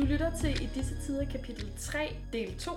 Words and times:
Du 0.00 0.04
lytter 0.06 0.36
til 0.36 0.62
I 0.62 0.68
disse 0.74 0.94
tider 1.06 1.24
kapitel 1.24 1.72
3, 1.78 2.16
del 2.32 2.58
2. 2.58 2.72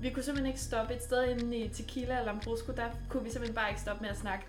Vi 0.00 0.10
kunne 0.10 0.22
simpelthen 0.22 0.46
ikke 0.46 0.60
stoppe 0.60 0.94
et 0.94 1.02
sted 1.02 1.28
inde 1.28 1.56
i 1.56 1.68
Tequila 1.68 2.18
eller 2.18 2.24
Lambrusco, 2.24 2.72
der 2.72 2.84
kunne 3.08 3.24
vi 3.24 3.30
simpelthen 3.30 3.54
bare 3.54 3.68
ikke 3.68 3.80
stoppe 3.80 4.02
med 4.02 4.10
at 4.10 4.18
snakke. 4.18 4.44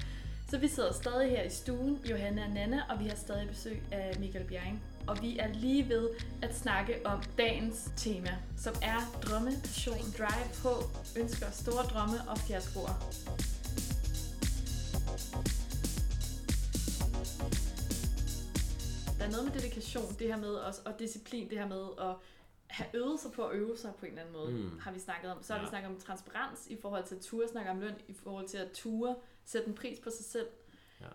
Så 0.50 0.58
vi 0.58 0.68
sidder 0.68 0.94
stadig 0.94 1.30
her 1.30 1.44
i 1.44 1.50
stuen, 1.50 2.00
Johanna 2.10 2.44
og 2.44 2.50
Nana, 2.50 2.82
og 2.90 3.00
vi 3.00 3.08
har 3.08 3.16
stadig 3.16 3.48
besøg 3.48 3.82
af 3.92 4.20
Michael 4.20 4.46
Bjerring. 4.46 4.84
Og 5.08 5.22
vi 5.22 5.40
er 5.40 5.48
lige 5.54 5.90
ved 5.90 6.10
at 6.42 6.58
snakke 6.58 6.96
om 7.06 7.24
dagens 7.38 7.92
tema, 7.98 8.38
som 8.58 8.74
er 8.82 9.20
drømme, 9.22 9.52
passion, 9.64 10.14
drive, 10.18 10.64
håb, 10.64 10.84
ønsker, 11.18 11.52
store 11.52 11.84
drømme 11.84 12.30
og 12.30 12.38
fiaskoer. 12.38 13.12
Noget 19.32 19.46
med 19.46 19.54
dedikation, 19.54 20.04
det 20.20 20.28
her 20.28 20.38
med 20.38 20.50
også, 20.54 20.82
og 20.86 21.00
disciplin, 21.00 21.50
det 21.50 21.58
her 21.58 21.68
med 21.68 21.88
at 22.00 22.16
have 22.68 22.90
øvet 22.94 23.20
sig 23.20 23.32
på 23.32 23.46
at 23.48 23.56
øve 23.56 23.78
sig 23.78 23.94
på 24.00 24.06
en 24.06 24.12
eller 24.12 24.22
anden 24.22 24.34
måde, 24.36 24.52
Mm. 24.52 24.80
har 24.80 24.92
vi 24.92 25.00
snakket 25.00 25.32
om. 25.32 25.44
Så 25.44 25.54
har 25.54 25.60
Ja. 25.60 25.66
vi 25.66 25.70
snakket 25.70 25.90
om 25.92 26.00
transparens 26.00 26.68
i 26.68 26.76
forhold 26.82 27.04
til 27.06 27.16
at 27.16 27.22
ture, 27.22 27.48
snakke 27.48 27.72
om 27.72 27.80
løn, 27.80 27.96
i 28.08 28.14
forhold 28.14 28.48
til 28.48 28.58
at 28.58 28.72
ture, 28.72 29.16
sætte 29.46 29.68
en 29.68 29.76
pris 29.76 30.00
på 30.00 30.10
sig 30.10 30.26
selv. 30.26 30.48
Ja. 31.02 31.06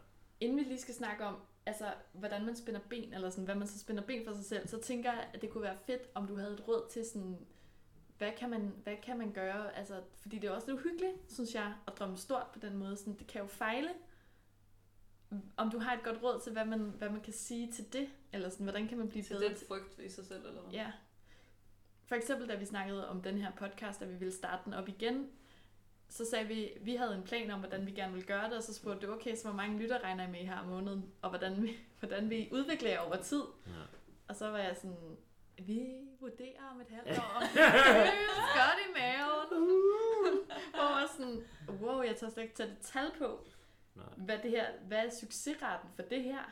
Inden 0.41 0.59
vi 0.59 0.63
lige 0.63 0.81
skal 0.81 0.95
snakke 0.95 1.25
om, 1.25 1.37
altså, 1.67 1.95
hvordan 2.13 2.45
man 2.47 2.57
spænder 2.57 2.81
ben, 2.91 3.15
eller 3.15 3.31
sådan, 3.31 3.45
hvad 3.45 3.55
man 3.55 3.69
så 3.69 3.79
spænder 3.79 4.03
ben 4.03 4.25
for 4.27 4.35
sig 4.35 4.45
selv, 4.45 4.69
så 4.69 4.81
tænker 4.81 5.13
jeg, 5.13 5.29
at 5.35 5.43
det 5.43 5.51
kunne 5.51 5.63
være 5.63 5.77
fedt, 5.87 6.03
om 6.15 6.27
du 6.27 6.37
havde 6.37 6.53
et 6.53 6.69
råd 6.69 6.83
til 6.91 7.05
sådan, 7.07 7.39
hvad 8.19 8.33
kan 8.39 8.51
man, 8.51 8.73
hvad 8.83 8.97
kan 9.03 9.19
man 9.19 9.33
gøre? 9.33 9.77
Altså, 9.77 10.01
fordi 10.21 10.39
det 10.39 10.49
er 10.49 10.55
også 10.55 10.71
lidt 10.71 10.81
uhyggeligt, 10.81 11.15
synes 11.29 11.55
jeg, 11.55 11.75
at 11.87 11.93
drømme 11.99 12.17
stort 12.17 12.47
på 12.53 12.59
den 12.59 12.77
måde. 12.77 12.97
Sådan, 12.97 13.17
det 13.19 13.27
kan 13.27 13.41
jo 13.41 13.47
fejle. 13.47 13.89
Om 15.57 15.71
du 15.71 15.79
har 15.79 15.95
et 15.95 16.03
godt 16.03 16.23
råd 16.23 16.41
til, 16.41 16.53
hvad 16.53 16.65
man, 16.65 16.81
hvad 16.81 17.11
man 17.11 17.21
kan 17.21 17.33
sige 17.33 17.73
til 17.73 17.93
det, 17.93 18.09
eller 18.33 18.49
sådan, 18.49 18.65
hvordan 18.65 18.89
kan 18.89 18.99
man 18.99 19.09
blive 19.09 19.23
Til 19.23 19.35
bedre 19.35 19.49
den 19.49 19.57
frygt 19.69 19.99
i 19.99 20.09
sig 20.09 20.27
selv, 20.27 20.47
eller 20.47 20.61
hvad? 20.61 20.73
Ja. 20.73 20.93
For 22.07 22.15
eksempel, 22.15 22.49
da 22.49 22.55
vi 22.55 22.65
snakkede 22.65 23.09
om 23.09 23.23
den 23.23 23.39
her 23.39 23.53
podcast, 23.53 24.03
at 24.03 24.09
vi 24.09 24.15
ville 24.15 24.35
starte 24.35 24.63
den 24.65 24.75
op 24.75 24.89
igen, 24.89 25.31
så 26.09 26.25
sagde 26.31 26.47
vi, 26.47 26.71
vi 26.81 26.95
havde 26.95 27.15
en 27.15 27.23
plan 27.23 27.51
om, 27.51 27.59
hvordan 27.59 27.87
vi 27.87 27.91
gerne 27.91 28.13
ville 28.13 28.27
gøre 28.27 28.45
det, 28.45 28.57
og 28.57 28.63
så 28.63 28.75
spurgte 28.75 29.07
du, 29.07 29.13
okay, 29.13 29.37
så 29.37 29.45
hvor 29.45 29.57
mange 29.57 29.79
lytter 29.79 30.05
regner 30.05 30.29
I 30.29 30.31
med, 30.31 30.41
I 30.41 30.45
har 30.45 30.63
om 30.63 30.69
måneden, 30.69 31.13
og 31.23 31.29
hvordan 31.29 31.63
vi, 31.63 31.77
hvordan 32.01 32.31
vi 32.31 32.49
udvikler 32.53 32.91
jer 32.91 33.01
over 33.01 33.17
tid. 33.17 33.43
Ja. 33.67 33.73
Og 34.29 34.37
så 34.37 34.51
var 34.51 34.59
jeg 34.59 34.77
sådan, 34.77 35.17
vi 35.59 35.95
vurderer 36.21 36.71
om 36.75 36.81
et 36.81 36.87
halvt 36.91 37.19
år, 37.23 37.37
om 37.41 37.43
det 37.43 38.13
godt 38.55 38.79
i 38.89 38.93
maven. 38.99 39.67
Hvor 40.71 40.83
jeg 40.83 40.95
var 40.95 41.13
sådan, 41.17 41.45
wow, 41.81 42.03
jeg 42.03 42.17
tør 42.17 42.29
slet 42.29 42.43
ikke 42.43 42.55
tage 42.55 42.69
det 42.69 42.79
tal 42.79 43.11
på, 43.19 43.47
Nej. 43.97 44.07
hvad, 44.17 44.39
det 44.43 44.51
her, 44.51 44.67
hvad 44.87 45.07
er 45.07 45.11
succesraten 45.11 45.91
for 45.97 46.03
det 46.03 46.23
her? 46.23 46.43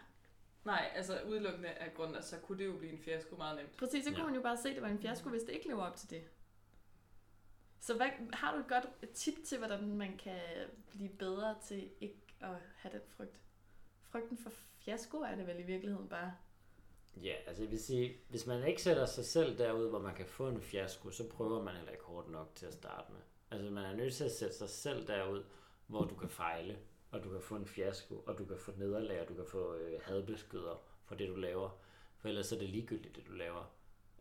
Nej, 0.65 0.91
altså 0.95 1.21
udelukkende 1.29 1.69
af 1.69 1.95
grund 1.95 2.17
så 2.23 2.37
kunne 2.39 2.59
det 2.59 2.67
jo 2.67 2.77
blive 2.79 2.93
en 2.93 2.99
fiasko 2.99 3.37
meget 3.37 3.57
nemt. 3.57 3.77
Præcis, 3.77 4.05
så 4.05 4.11
kunne 4.11 4.19
Ja. 4.21 4.27
man 4.27 4.35
jo 4.35 4.43
bare 4.43 4.57
se, 4.57 4.69
at 4.69 4.75
det 4.75 4.83
var 4.83 4.89
en 4.89 4.99
fiasko, 4.99 5.29
hvis 5.31 5.43
det 5.43 5.53
ikke 5.53 5.69
lever 5.69 5.83
op 5.83 5.97
til 5.97 6.11
det. 6.11 6.23
Så 7.81 7.97
hvad, 7.97 8.07
har 8.33 8.55
du 8.55 8.59
et 8.61 8.69
godt 8.69 9.15
tip 9.15 9.35
til, 9.47 9.59
hvordan 9.59 9.97
man 9.97 10.17
kan 10.19 10.41
blive 10.91 11.09
bedre 11.09 11.57
til 11.67 11.91
ikke 12.01 12.21
at 12.41 12.57
have 12.77 12.93
den 12.93 13.01
frygt? 13.09 13.41
Frygten 14.01 14.39
for 14.39 14.51
fiasko 14.51 15.17
er 15.19 15.35
det 15.35 15.47
vel 15.47 15.59
i 15.61 15.63
virkeligheden 15.63 16.09
bare. 16.09 16.35
Ja, 17.17 17.35
altså 17.47 17.63
jeg 17.63 17.71
vil 17.71 17.81
sige, 17.85 18.17
hvis 18.29 18.47
man 18.47 18.65
ikke 18.69 18.83
sætter 18.83 19.07
sig 19.07 19.25
selv 19.25 19.59
derud, 19.59 19.89
hvor 19.91 19.99
man 19.99 20.15
kan 20.15 20.27
få 20.27 20.49
en 20.49 20.61
fiasko, 20.61 21.11
så 21.11 21.29
prøver 21.29 21.63
man 21.63 21.75
heller 21.75 21.93
ikke 21.93 22.05
hårdt 22.05 22.31
nok 22.31 22.53
til 22.55 22.67
at 22.67 22.75
starte 22.75 23.13
med. 23.13 23.21
Altså 23.51 23.71
man 23.71 23.85
er 23.85 23.93
nødt 23.97 24.15
til 24.15 24.25
at 24.25 24.33
sætte 24.33 24.55
sig 24.57 24.69
selv 24.69 25.07
derud, 25.07 25.45
hvor 25.87 26.05
du 26.05 26.15
kan 26.15 26.29
fejle, 26.29 26.79
og 27.15 27.25
du 27.25 27.29
kan 27.29 27.41
få 27.41 27.57
en 27.57 27.67
fiasko, 27.67 28.15
og 28.27 28.39
du 28.39 28.45
kan 28.45 28.59
få 28.59 28.73
nederlag, 28.77 29.21
og 29.21 29.29
du 29.29 29.35
kan 29.35 29.47
få 29.47 29.75
øh, 29.75 30.01
hadbeskyder 30.03 30.83
for 31.05 31.15
det, 31.15 31.29
du 31.29 31.35
laver. 31.35 31.79
For 32.19 32.29
ellers 32.29 32.53
er 32.53 32.59
det 32.59 32.69
ligegyldigt, 32.69 33.17
det 33.17 33.27
du 33.27 33.33
laver. 33.33 33.75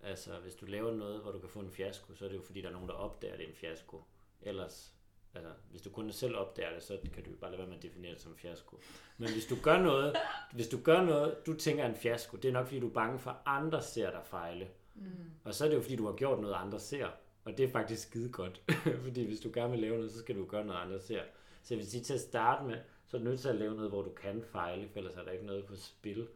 Altså 0.04 0.40
hvis 0.40 0.56
du 0.56 0.66
laver 0.66 0.96
noget, 0.96 1.22
hvor 1.22 1.32
du 1.32 1.40
kan 1.40 1.50
få 1.50 1.60
en 1.60 1.72
fiasko, 1.72 2.16
så 2.16 2.26
er 2.26 2.30
det 2.30 2.36
jo 2.36 2.42
fordi, 2.42 2.62
der 2.62 2.68
er 2.68 2.74
nogen, 2.74 2.88
der 2.88 2.94
opdager, 2.94 3.34
at 3.34 3.40
det 3.40 3.46
er 3.46 3.50
en 3.50 3.56
fiasko. 3.56 4.04
Ellers, 4.42 4.94
altså 5.36 5.52
hvis 5.72 5.82
du 5.82 5.90
kun 5.90 6.12
selv 6.12 6.36
opdager 6.36 6.74
det, 6.74 6.84
så 6.84 6.98
kan 7.14 7.24
du 7.24 7.30
jo 7.30 7.38
bare 7.38 7.52
lade 7.52 7.60
være 7.60 7.68
med 7.68 7.78
at 7.78 7.84
definere 7.84 8.14
det 8.14 8.22
som 8.22 8.32
en 8.32 8.38
fiasko. 8.38 8.80
Men 9.18 9.30
hvis 9.32 9.46
du 9.46 9.56
gør 9.64 9.78
noget, 9.78 10.16
hvis 10.56 10.68
du 10.68 10.80
gør 10.84 11.02
noget, 11.02 11.46
du 11.46 11.54
tænker 11.54 11.84
er 11.84 11.90
en 11.90 11.96
fiasko, 11.96 12.38
det 12.38 12.50
er 12.50 12.54
nok 12.54 12.68
fordi, 12.68 12.80
du 12.80 12.90
er 12.90 12.94
bange 12.94 13.20
for, 13.20 13.32
at 13.32 13.38
andre 13.46 13.82
ser 13.82 14.12
dig 14.12 14.22
fejle. 14.26 14.68
Mm. 14.96 15.06
Og 15.44 15.54
så 15.54 15.66
er 15.66 15.70
det 15.70 15.76
jo 15.76 15.82
fordi, 15.82 15.96
du 15.96 16.06
har 16.06 16.14
gjort 16.14 16.40
noget, 16.40 16.56
andre 16.56 16.80
ser. 16.80 17.08
Og 17.46 17.58
det 17.58 17.64
er 17.66 17.70
faktisk 17.70 18.08
skide 18.08 18.30
godt. 18.30 18.62
fordi 19.04 19.26
hvis 19.26 19.40
du 19.40 19.52
gerne 19.54 19.72
vil 19.72 19.80
lave 19.80 19.96
noget, 19.96 20.12
så 20.12 20.20
skal 20.20 20.36
du 20.36 20.46
gøre 20.46 20.66
noget, 20.66 20.80
andre 20.80 21.00
ser. 21.00 21.24
Så 21.64 21.74
jeg 21.74 21.80
vil 21.80 21.92
sige, 21.92 22.04
til 22.04 22.14
at 22.14 22.20
starte 22.20 22.66
med, 22.68 22.78
så 23.08 23.18
er 23.18 23.22
du 23.22 23.26
nødt 23.26 23.40
til 23.40 23.50
at 23.50 23.56
lave 23.56 23.76
noget, 23.76 23.92
hvor 23.92 24.02
du 24.02 24.10
kan 24.10 24.44
fejle, 24.44 24.90
for 24.90 24.98
ellers 24.98 25.16
er 25.16 25.24
der 25.24 25.32
ikke 25.32 25.46
noget 25.46 25.66
på 25.66 25.76
spil. 25.76 26.28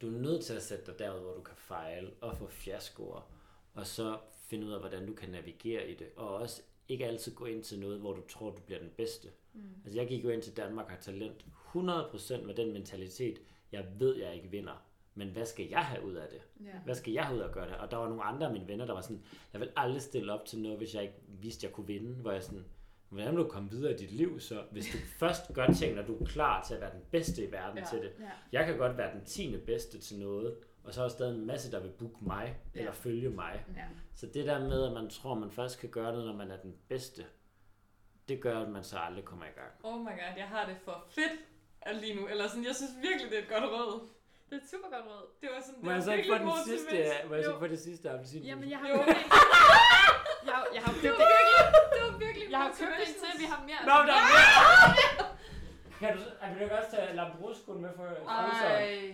Du 0.00 0.06
er 0.06 0.20
nødt 0.20 0.44
til 0.44 0.54
at 0.54 0.62
sætte 0.62 0.86
dig 0.86 0.98
derud, 0.98 1.20
hvor 1.20 1.34
du 1.34 1.42
kan 1.42 1.56
fejle 1.56 2.10
og 2.20 2.36
få 2.36 2.46
fiaskoer. 2.46 3.32
Og 3.74 3.86
så 3.86 4.18
finde 4.32 4.66
ud 4.66 4.72
af, 4.72 4.80
hvordan 4.80 5.06
du 5.06 5.14
kan 5.14 5.28
navigere 5.28 5.88
i 5.88 5.94
det. 5.94 6.08
Og 6.16 6.34
også 6.34 6.62
ikke 6.88 7.06
altid 7.06 7.34
gå 7.34 7.44
ind 7.44 7.62
til 7.64 7.80
noget, 7.80 8.00
hvor 8.00 8.12
du 8.12 8.22
tror, 8.28 8.50
du 8.50 8.60
bliver 8.60 8.80
den 8.80 8.90
bedste. 8.96 9.28
Mm. 9.52 9.62
Altså 9.84 9.98
jeg 9.98 10.08
gik 10.08 10.24
jo 10.24 10.28
ind 10.28 10.42
til 10.42 10.56
Danmark 10.56 10.86
og 10.86 10.92
har 10.92 11.00
talent 11.00 11.46
100% 11.74 12.46
med 12.46 12.54
den 12.54 12.72
mentalitet, 12.72 13.38
jeg 13.72 13.86
ved, 13.98 14.16
jeg 14.16 14.34
ikke 14.34 14.48
vinder. 14.48 14.86
Men 15.14 15.28
hvad 15.28 15.46
skal 15.46 15.68
jeg 15.68 15.84
have 15.84 16.04
ud 16.04 16.14
af 16.14 16.28
det? 16.28 16.66
Ja. 16.66 16.78
Hvad 16.84 16.94
skal 16.94 17.12
jeg 17.12 17.24
have 17.24 17.36
ud 17.36 17.42
af 17.42 17.48
at 17.48 17.54
gøre 17.54 17.68
det? 17.68 17.76
Og 17.76 17.90
der 17.90 17.96
var 17.96 18.08
nogle 18.08 18.22
andre 18.22 18.46
af 18.46 18.52
mine 18.52 18.68
venner, 18.68 18.86
der 18.86 18.92
var 18.92 19.00
sådan, 19.00 19.22
jeg 19.52 19.60
vil 19.60 19.70
aldrig 19.76 20.02
stille 20.02 20.32
op 20.32 20.44
til 20.44 20.58
noget, 20.58 20.78
hvis 20.78 20.94
jeg 20.94 21.02
ikke 21.02 21.20
vidste, 21.28 21.66
jeg 21.66 21.72
kunne 21.72 21.86
vinde. 21.86 22.14
Hvor 22.14 22.32
jeg 22.32 22.42
sådan, 22.42 22.64
hvordan 23.12 23.36
vil 23.36 23.44
du 23.44 23.48
komme 23.48 23.70
videre 23.70 23.92
i 23.92 23.96
dit 23.96 24.10
liv 24.10 24.40
så? 24.40 24.64
Hvis 24.70 24.86
du 24.92 24.98
først 25.26 25.54
gør 25.54 25.66
ting, 25.66 25.94
når 25.94 26.02
du 26.02 26.18
er 26.18 26.24
klar 26.24 26.64
til 26.64 26.74
at 26.74 26.80
være 26.80 26.92
den 26.92 27.02
bedste 27.10 27.44
i 27.48 27.52
verden 27.52 27.78
Ja. 27.78 27.84
til 27.84 27.98
det. 27.98 28.12
Ja. 28.20 28.30
Jeg 28.52 28.66
kan 28.66 28.76
godt 28.76 28.98
være 28.98 29.14
den 29.14 29.24
tiende 29.24 29.58
bedste 29.58 29.98
til 30.00 30.18
noget, 30.18 30.56
og 30.84 30.94
så 30.94 31.00
er 31.00 31.04
der 31.04 31.10
stadig 31.10 31.34
en 31.38 31.46
masse, 31.46 31.72
der 31.72 31.80
vil 31.80 31.90
booke 31.98 32.24
mig, 32.24 32.56
Ja. 32.74 32.78
eller 32.80 32.92
følge 32.92 33.30
mig. 33.30 33.64
Ja. 33.76 33.84
Så 34.14 34.26
det 34.26 34.46
der 34.46 34.58
med, 34.68 34.82
at 34.86 34.92
man 34.92 35.10
tror, 35.10 35.34
man 35.34 35.50
først 35.50 35.80
kan 35.80 35.88
gøre 35.90 36.12
noget, 36.12 36.26
når 36.26 36.36
man 36.36 36.50
er 36.50 36.56
den 36.56 36.74
bedste, 36.88 37.24
det 38.28 38.40
gør, 38.40 38.58
at 38.60 38.68
man 38.68 38.84
så 38.84 38.98
aldrig 38.98 39.24
kommer 39.24 39.44
i 39.44 39.48
gang. 39.54 39.70
Oh 39.82 40.00
my 40.00 40.06
god, 40.06 40.36
jeg 40.36 40.46
har 40.48 40.66
det 40.66 40.76
for 40.84 41.06
fedt 41.10 42.00
lige 42.00 42.14
nu. 42.14 42.26
Eller 42.26 42.48
sådan, 42.48 42.64
jeg 42.64 42.74
synes 42.76 42.90
virkelig, 43.02 43.30
det 43.30 43.38
er 43.38 43.42
et 43.42 43.48
godt 43.48 43.64
råd. 43.64 44.08
Det 44.52 44.58
er 44.60 44.64
et 44.64 44.70
super 44.74 44.88
godt 44.94 45.04
råd. 45.10 45.24
Det 45.42 45.48
var 45.54 45.60
sådan, 45.66 45.74
det 45.74 45.84
Må 45.84 45.90
jeg 45.90 45.98
var 45.98 46.04
så 46.04 46.12
ikke 46.12 46.28
få 46.28 46.32
virkelig 46.32 46.54
den 46.54 46.64
sidste, 46.72 46.92
motiverende. 46.94 47.28
må 47.28 47.34
jeg 47.34 47.44
så 47.44 47.58
få 47.58 47.66
det 47.74 47.80
sidste 47.88 48.04
appelsin? 48.10 48.42
Jamen, 48.50 48.70
jeg 48.70 48.78
har 48.82 48.88
Jo. 48.88 48.96
købt. 48.96 49.18
Jeg, 50.48 50.54
har- 50.58 50.68
jeg 50.76 50.82
har 50.82 50.92
købt 50.92 51.02
Det 51.02 51.10
en. 51.10 51.72
Det 51.94 52.00
var 52.06 52.18
virkelig 52.26 52.50
Jeg 52.50 52.58
har 52.58 52.72
købt 52.80 52.96
en 53.06 53.14
til, 53.22 53.32
vi 53.42 53.44
har 53.52 53.60
mere. 53.68 53.80
Nå, 53.90 53.96
der 54.08 54.16
er 54.20 54.26
mere! 54.32 55.28
Kan 56.00 56.10
du, 56.16 56.22
vil 56.48 56.58
du 56.58 56.62
ikke 56.64 56.78
også 56.78 56.90
tage 56.96 57.16
Lambruscoen 57.16 57.82
med 57.82 57.90
for? 57.96 58.04
Ej, 58.28 59.12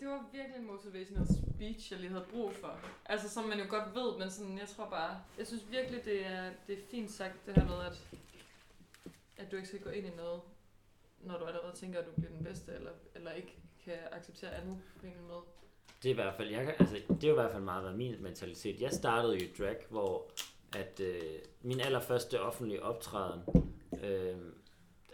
det 0.00 0.08
var 0.08 0.24
virkelig 0.32 0.56
en 0.56 0.66
motivational 0.66 1.26
speech, 1.26 1.92
jeg 1.92 2.00
lige 2.00 2.10
havde 2.10 2.24
brug 2.32 2.52
for. 2.54 2.78
Altså, 3.06 3.28
som 3.28 3.44
man 3.44 3.58
jo 3.58 3.64
godt 3.68 3.94
ved, 3.94 4.18
men 4.18 4.30
sådan, 4.30 4.58
jeg 4.58 4.68
tror 4.68 4.86
bare, 4.90 5.20
jeg 5.38 5.46
synes 5.46 5.62
virkelig, 5.70 6.04
det 6.04 6.26
er, 6.26 6.50
det 6.66 6.78
er 6.78 6.82
fint 6.90 7.10
sagt, 7.10 7.46
det 7.46 7.54
her 7.54 7.64
med, 7.64 7.78
at, 7.86 8.00
at 9.36 9.50
du 9.50 9.56
ikke 9.56 9.68
skal 9.68 9.80
gå 9.80 9.90
ind 9.90 10.06
i 10.06 10.10
noget, 10.16 10.40
når 11.20 11.38
du 11.38 11.44
allerede 11.44 11.76
tænker, 11.76 11.98
at 12.00 12.06
du 12.06 12.10
bliver 12.16 12.30
den 12.32 12.44
bedste, 12.44 12.72
eller, 12.72 12.90
eller 13.14 13.32
ikke 13.32 13.54
kan 13.88 13.98
acceptere 14.12 14.54
andet 14.54 14.78
på 15.00 15.06
en 15.06 15.12
måde. 15.28 15.42
Det 16.02 16.08
er 16.08 16.12
i 16.12 16.14
hvert 16.14 16.34
fald, 16.34 16.50
jeg 16.50 16.64
kan, 16.64 16.74
altså, 16.78 16.96
det 17.08 17.24
er 17.24 17.30
i 17.30 17.34
hvert 17.34 17.52
fald 17.52 17.62
meget 17.62 17.84
været 17.84 17.96
min 17.96 18.22
mentalitet. 18.22 18.80
Jeg 18.80 18.92
startede 18.92 19.34
jo 19.34 19.40
i 19.40 19.50
drag, 19.58 19.76
hvor 19.90 20.30
at 20.76 21.00
øh, 21.00 21.38
min 21.62 21.80
allerførste 21.80 22.40
offentlige 22.40 22.82
optræden, 22.82 23.40
øh, 24.02 24.36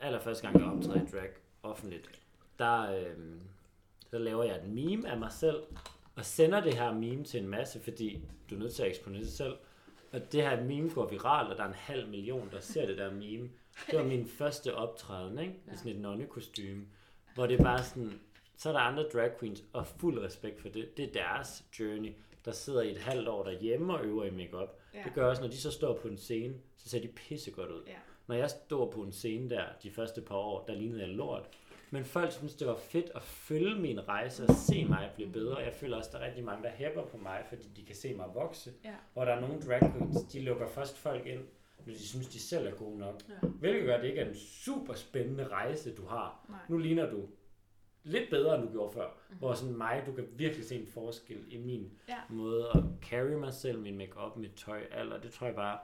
allerførste 0.00 0.42
gang 0.42 0.60
jeg 0.60 0.72
optræder 0.72 1.02
i 1.02 1.06
drag 1.12 1.30
offentligt, 1.62 2.20
der, 2.58 2.90
øh, 2.90 3.16
der 4.10 4.18
laver 4.18 4.44
jeg 4.44 4.56
et 4.56 4.68
meme 4.68 5.08
af 5.08 5.18
mig 5.18 5.32
selv, 5.32 5.62
og 6.16 6.24
sender 6.24 6.60
det 6.60 6.74
her 6.74 6.92
meme 6.92 7.24
til 7.24 7.41
en 7.41 7.48
masse, 7.48 7.80
fordi 7.80 8.20
du 8.50 8.54
er 8.54 8.58
nødt 8.58 8.74
til 8.74 8.82
at 8.82 8.88
eksponere 8.88 9.22
dig 9.22 9.32
selv. 9.32 9.56
Og 10.12 10.32
det 10.32 10.42
her 10.42 10.64
meme 10.64 10.91
går 10.91 11.08
viralt, 11.08 11.50
og 11.50 11.56
der 11.56 11.64
er 11.64 11.68
en 11.68 11.74
halv 11.74 12.08
million, 12.08 12.50
der 12.52 12.60
ser 12.60 12.86
det 12.86 12.98
der 12.98 13.10
meme. 13.10 13.50
Det 13.91 13.98
var 13.98 14.04
min 14.04 14.26
første 14.26 14.74
optræden, 14.74 15.38
ikke? 15.38 15.54
I 15.72 15.77
sådan 15.77 15.92
et 15.92 16.00
nonnekostyme, 16.00 16.86
hvor 17.34 17.47
det 17.47 17.60
er 17.60 17.65
bare 17.65 17.82
sådan, 17.82 18.20
så 18.56 18.68
er 18.68 18.72
der 18.72 18.80
andre 18.80 19.03
drag 19.03 19.30
queens, 19.39 19.65
og 19.72 19.86
fuld 19.86 20.18
respekt 20.18 20.60
for 20.60 20.68
det. 20.68 20.97
Det 20.97 21.04
er 21.04 21.12
deres 21.12 21.65
journey, 21.80 22.12
der 22.45 22.53
sidder 22.53 22.83
i 22.83 22.91
et 22.91 22.98
halvt 22.98 23.28
år 23.28 23.45
derhjemme 23.45 23.95
og 23.95 24.04
øver 24.04 24.24
i 24.24 24.30
makeup. 24.30 24.78
Ja. 24.95 25.03
Det 25.04 25.15
gør 25.15 25.28
også, 25.28 25.42
når 25.42 25.48
de 25.48 25.56
så 25.56 25.71
står 25.71 25.98
på 25.98 26.09
en 26.09 26.18
scene, 26.18 26.54
så 26.77 26.89
ser 26.89 27.01
de 27.01 27.09
pissegodt 27.09 27.71
ud. 27.71 27.83
Ja. 27.86 27.97
Når 28.27 28.34
jeg 28.34 28.51
stod 28.51 28.92
på 28.92 29.01
en 29.03 29.12
scene 29.12 29.51
der 29.51 29.65
de 29.83 29.91
første 29.91 30.21
par 30.21 30.36
år, 30.36 30.65
der 30.66 30.74
lignede 30.74 31.01
jeg 31.01 31.09
lort. 31.09 31.48
Men 31.91 32.04
folk 32.04 32.33
synes, 32.33 32.54
det 32.54 32.66
var 32.66 32.77
fedt 32.77 33.10
at 33.15 33.22
følge 33.22 33.80
min 33.80 34.09
rejse 34.09 34.45
og 34.45 34.54
se 34.54 34.84
mig 34.84 35.10
blive 35.15 35.33
bedre. 35.33 35.56
Jeg 35.56 35.72
føler 35.72 35.97
også, 35.97 36.10
der 36.12 36.18
er 36.18 36.27
rigtig 36.27 36.45
mange, 36.45 36.62
der 36.62 36.71
hæpper 36.71 37.03
på 37.03 37.16
mig, 37.16 37.45
fordi 37.48 37.68
de 37.77 37.84
kan 37.84 37.95
se 37.95 38.15
mig 38.15 38.27
vokse. 38.34 38.72
Ja. 38.84 38.95
Hvor 39.12 39.24
der 39.24 39.33
er 39.33 39.41
nogle 39.41 39.60
drag 39.62 39.80
queens, 39.80 40.22
de 40.33 40.41
lukker 40.41 40.68
først 40.68 40.98
folk 40.98 41.27
ind, 41.27 41.41
når 41.86 41.92
de 41.95 42.09
synes, 42.09 42.28
de 42.28 42.41
selv 42.41 42.66
er 42.66 42.71
gode 42.71 42.98
nok. 42.98 43.22
Ja. 43.28 43.48
Hvilket 43.48 43.84
gør, 43.84 43.95
at 43.95 44.03
det 44.03 44.09
ikke 44.09 44.21
er 44.21 44.28
en 44.28 44.36
super 44.36 44.95
spændende 44.95 45.48
rejse, 45.48 45.95
du 45.95 46.06
har. 46.06 46.47
Nej. 46.48 46.59
Nu 46.68 46.78
ligner 46.78 47.10
du 47.10 47.28
lidt 48.04 48.30
bedre, 48.30 48.54
end 48.59 48.66
du 48.66 48.72
gjorde 48.72 48.95
før. 48.95 49.06
Mm-hmm. 49.06 49.39
Hvor 49.39 49.54
sådan 49.54 49.77
mig, 49.77 50.03
du 50.06 50.12
kan 50.12 50.27
virkelig 50.36 50.66
se 50.66 50.77
en 50.80 50.86
forskel 50.86 51.45
i 51.48 51.56
min 51.59 51.92
Ja. 52.09 52.16
måde 52.30 52.68
at 52.74 52.83
carry 53.03 53.33
mig 53.33 53.53
selv, 53.54 53.78
min 53.78 53.98
makeup, 53.98 54.36
mit 54.36 54.54
tøj, 54.56 54.83
alder. 54.91 55.21
Det 55.21 55.33
tror 55.33 55.47
jeg 55.47 55.56
bare, 55.56 55.78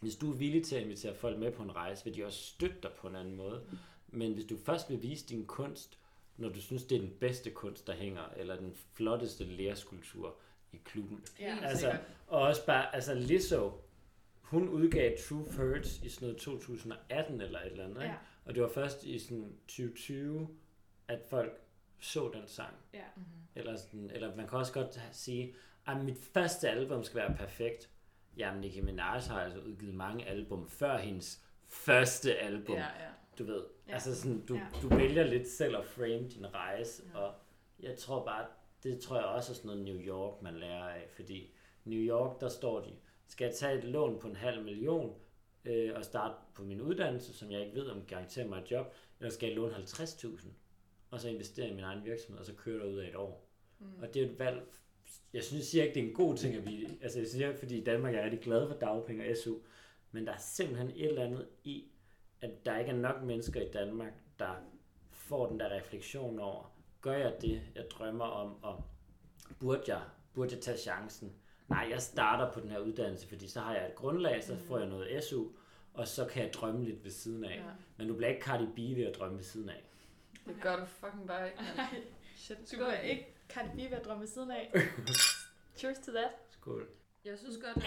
hvis 0.00 0.16
du 0.16 0.32
er 0.32 0.36
villig 0.36 0.64
til 0.64 0.76
at 0.76 0.82
invitere 0.82 1.14
folk 1.14 1.38
med 1.38 1.52
på 1.52 1.62
en 1.62 1.76
rejse, 1.76 2.04
vil 2.04 2.14
de 2.14 2.24
også 2.24 2.42
støtte 2.42 2.76
dig 2.82 2.90
på 2.98 3.08
en 3.08 3.16
anden 3.16 3.34
måde. 3.36 3.62
Men 4.08 4.32
hvis 4.32 4.44
du 4.44 4.56
først 4.56 4.90
vil 4.90 5.02
vise 5.02 5.26
din 5.26 5.46
kunst, 5.46 5.98
når 6.36 6.48
du 6.48 6.60
synes, 6.60 6.84
det 6.84 6.96
er 6.96 7.00
den 7.00 7.14
bedste 7.20 7.50
kunst, 7.50 7.86
der 7.86 7.92
hænger, 7.94 8.22
eller 8.36 8.56
den 8.56 8.74
flotteste 8.92 9.44
læreskulptur, 9.44 10.34
i 10.72 10.76
klubben. 10.84 11.24
Ja, 11.40 11.56
altså. 11.62 11.92
Og 12.26 12.40
også 12.40 12.66
bare, 12.66 12.94
altså 12.94 13.14
Lizzo, 13.14 13.72
hun 14.40 14.68
udgav 14.68 15.16
True 15.28 15.46
Hurts 15.56 16.00
i 16.02 16.08
sådan 16.08 16.26
noget 16.28 16.40
2018 16.40 17.40
eller 17.40 17.58
et 17.60 17.66
eller 17.72 17.84
andet, 17.84 17.96
ikke? 17.96 18.08
Ja. 18.08 18.14
Og 18.44 18.54
det 18.54 18.62
var 18.62 18.68
først 18.68 19.04
i 19.04 19.18
sådan 19.18 19.52
2020, 19.68 20.48
at 21.12 21.20
folk 21.30 21.60
så 22.00 22.30
den 22.34 22.42
sang. 22.46 22.74
Ja. 22.94 23.04
Mhm. 23.16 23.24
Eller, 23.54 23.76
sådan, 23.76 24.10
eller 24.10 24.36
man 24.36 24.48
kan 24.48 24.58
også 24.58 24.72
godt 24.72 25.00
sige, 25.12 25.54
at 25.86 26.04
mit 26.04 26.18
første 26.18 26.68
album 26.68 27.02
skal 27.04 27.16
være 27.20 27.34
perfekt. 27.36 27.88
Jamen, 28.36 28.60
Nicki 28.60 28.80
Minaj 28.80 29.18
har 29.20 29.40
altså 29.40 29.58
udgivet 29.60 29.94
mange 29.94 30.26
album 30.26 30.68
før 30.68 30.98
hendes 30.98 31.44
første 31.68 32.36
album. 32.36 32.76
Ja, 32.76 32.82
ja. 32.84 33.08
Du 33.38 33.44
ved, 33.44 33.64
Ja. 33.88 33.92
altså 33.92 34.20
sådan, 34.20 34.46
du, 34.46 34.54
Ja. 34.54 34.66
du 34.82 34.88
vælger 34.88 35.24
lidt 35.24 35.48
selv 35.48 35.76
at 35.76 35.84
frame 35.84 36.28
din 36.28 36.54
rejse, 36.54 37.02
ja. 37.14 37.18
og 37.18 37.34
jeg 37.80 37.96
tror 37.98 38.24
bare, 38.24 38.46
det 38.82 39.00
tror 39.00 39.16
jeg 39.16 39.24
også 39.24 39.52
er 39.52 39.54
sådan 39.54 39.66
noget 39.68 39.84
New 39.84 39.98
York, 39.98 40.42
man 40.42 40.54
lærer 40.54 40.88
af, 40.88 41.06
fordi 41.10 41.54
New 41.84 41.98
York, 42.00 42.40
der 42.40 42.48
står 42.48 42.80
de, 42.80 42.92
skal 43.26 43.44
jeg 43.44 43.54
tage 43.54 43.78
et 43.78 43.84
lån 43.84 44.18
på 44.20 44.28
en 44.28 44.36
halv 44.36 44.64
million, 44.64 45.14
øh, 45.64 45.92
og 45.96 46.04
starte 46.04 46.34
på 46.54 46.62
min 46.62 46.80
uddannelse, 46.80 47.34
som 47.38 47.50
jeg 47.50 47.60
ikke 47.60 47.74
ved, 47.74 47.86
om 47.88 48.02
garanterer 48.08 48.46
mig 48.48 48.62
et 48.62 48.70
job, 48.70 48.94
eller 49.20 49.30
skal 49.30 49.46
jeg 49.46 49.56
låne 49.56 49.74
50.000, 49.74 50.46
og 51.12 51.20
så 51.20 51.28
investere 51.28 51.68
i 51.68 51.74
min 51.74 51.84
egen 51.84 52.04
virksomhed, 52.04 52.40
og 52.40 52.46
så 52.46 52.54
køre 52.54 52.78
der 52.78 52.84
ud 52.84 52.98
af 52.98 53.08
et 53.08 53.16
år. 53.16 53.48
Mm. 53.78 53.86
Og 54.02 54.14
det 54.14 54.22
er 54.22 54.26
et 54.26 54.38
valg, 54.38 54.62
jeg 55.32 55.42
synes, 55.42 55.60
jeg 55.60 55.66
siger 55.66 55.84
ikke, 55.84 55.94
det 55.94 56.02
er 56.04 56.08
en 56.08 56.14
god 56.14 56.36
ting, 56.36 56.54
at 56.54 56.66
vi, 56.66 56.98
altså 57.02 57.18
jeg 57.18 57.28
siger, 57.28 57.56
fordi 57.56 57.78
i 57.78 57.84
Danmark 57.84 58.14
er 58.14 58.18
jeg 58.18 58.24
rigtig 58.24 58.40
glad 58.40 58.68
for 58.68 58.74
dagpenge 58.74 59.30
og 59.30 59.36
SU, 59.36 59.54
men 60.12 60.26
der 60.26 60.32
er 60.32 60.38
simpelthen 60.38 60.90
et 60.90 61.08
eller 61.08 61.24
andet 61.24 61.48
i, 61.64 61.84
at 62.40 62.66
der 62.66 62.78
ikke 62.78 62.90
er 62.90 62.96
nok 62.96 63.22
mennesker 63.22 63.60
i 63.60 63.70
Danmark, 63.72 64.12
der 64.38 64.54
får 65.10 65.48
den 65.48 65.60
der 65.60 65.76
refleksion 65.76 66.38
over, 66.38 66.74
gør 67.00 67.16
jeg 67.16 67.36
det, 67.40 67.62
jeg 67.74 67.84
drømmer 67.90 68.24
om, 68.24 68.64
og 68.64 68.84
burde 69.60 69.82
jeg, 69.86 70.02
burde 70.34 70.54
jeg 70.54 70.60
tage 70.60 70.76
chancen? 70.76 71.32
Nej, 71.68 71.88
jeg 71.90 72.02
starter 72.02 72.52
på 72.52 72.60
den 72.60 72.70
her 72.70 72.78
uddannelse, 72.78 73.28
fordi 73.28 73.48
så 73.48 73.60
har 73.60 73.74
jeg 73.74 73.88
et 73.88 73.94
grundlag, 73.94 74.44
så 74.44 74.56
får 74.56 74.78
jeg 74.78 74.88
noget 74.88 75.24
SU, 75.24 75.46
og 75.94 76.08
så 76.08 76.24
kan 76.24 76.42
jeg 76.42 76.52
drømme 76.52 76.84
lidt 76.84 77.04
ved 77.04 77.10
siden 77.10 77.44
af. 77.44 77.56
Ja. 77.56 77.70
Men 77.96 78.08
du 78.08 78.14
bliver 78.16 78.30
ikke 78.30 78.42
Cardi 78.42 78.66
B 78.66 78.96
ved 78.96 79.04
at 79.04 79.14
drømme 79.18 79.36
ved 79.36 79.44
siden 79.44 79.68
af. 79.68 79.84
Det 80.46 80.56
gør 80.62 80.76
du 80.76 80.84
fucking 80.86 81.26
bare 81.26 81.46
ikke. 81.46 81.62
mand. 81.62 81.76
Nej, 81.76 82.02
Shit, 82.36 82.58
du 82.72 82.76
kan 82.84 83.04
ikke 83.04 83.34
Cardi 83.48 83.88
B 83.88 83.92
at 83.92 84.04
drømme 84.04 84.26
siden 84.26 84.50
af. 84.50 84.72
Cheers 85.78 85.98
to 85.98 86.12
that. 86.12 86.30
Skål. 86.50 86.88
Jeg 87.24 87.38
synes 87.38 87.56
godt, 87.64 87.76
at... 87.76 87.82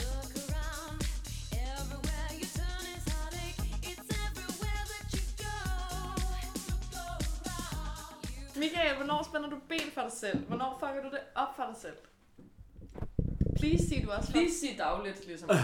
Look 0.00 0.32
around, 0.44 0.98
everywhere 1.52 2.30
you 2.40 2.46
turn 2.58 2.84
is 2.96 3.04
heartache. 3.12 3.58
It's 3.90 4.08
everywhere 4.26 4.84
that 4.92 5.06
you 5.14 5.22
go. 5.44 5.56
Look 6.96 7.22
around. 7.46 8.56
Michael, 8.56 8.96
hvornår 8.96 9.22
spænder 9.22 9.48
du 9.50 9.58
ben 9.68 9.90
for 9.94 10.02
dig 10.02 10.12
selv? 10.12 10.38
Hvornår 10.48 10.70
fucker 10.80 11.02
du 11.02 11.10
det 11.10 11.20
op 11.34 11.56
for 11.56 11.64
dig 11.66 11.76
selv? 11.76 11.96
Please 13.60 13.88
sig 13.88 14.04
du 14.04 14.10
også. 14.10 14.32
Please 14.32 14.54
sig 14.60 14.78
dagligt, 14.78 15.26
ligesom. 15.26 15.50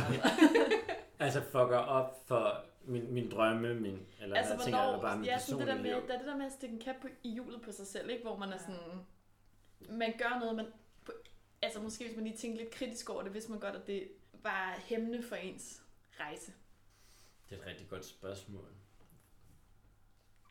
Altså 1.19 1.40
fucker 1.43 1.76
op 1.76 2.22
for 2.26 2.64
min, 2.84 3.12
min 3.14 3.31
drømme, 3.31 3.75
min, 3.75 4.06
eller 4.20 4.37
Altså, 4.37 4.54
hvad 4.54 4.64
tænker 4.64 4.81
eller 4.81 5.00
bare 5.00 5.16
min 5.16 5.25
ja, 5.25 5.38
sådan 5.38 5.58
det 5.60 5.66
der 5.66 5.75
personlige 5.75 5.94
med, 5.94 6.00
liv. 6.00 6.08
der 6.08 6.14
er 6.14 6.19
det 6.19 6.26
der 6.26 6.37
med 6.37 6.46
at 6.46 6.52
stikke 6.52 6.75
en 6.75 6.81
kap 6.81 6.94
på, 7.02 7.08
i 7.22 7.31
hjulet 7.31 7.62
på 7.62 7.72
sig 7.72 7.87
selv, 7.87 8.10
ikke? 8.10 8.22
hvor 8.22 8.37
man 8.37 8.52
er 8.52 8.58
sådan, 8.58 9.06
man 9.90 10.12
gør 10.19 10.38
noget, 10.40 10.56
man, 10.56 10.66
altså 11.62 11.81
måske 11.81 12.04
hvis 12.04 12.16
man 12.16 12.25
lige 12.25 12.37
tænker 12.37 12.58
lidt 12.58 12.70
kritisk 12.70 13.10
over 13.10 13.22
det, 13.22 13.32
hvis 13.32 13.48
man 13.48 13.58
godt, 13.60 13.75
at 13.76 13.87
det 13.87 14.08
var 14.32 14.78
hæmmende 14.84 15.22
for 15.22 15.37
ens 15.37 15.82
rejse. 16.20 16.52
Det 17.50 17.56
er 17.58 17.60
et 17.62 17.66
rigtig 17.66 17.88
godt 17.88 18.04
spørgsmål. 18.06 18.69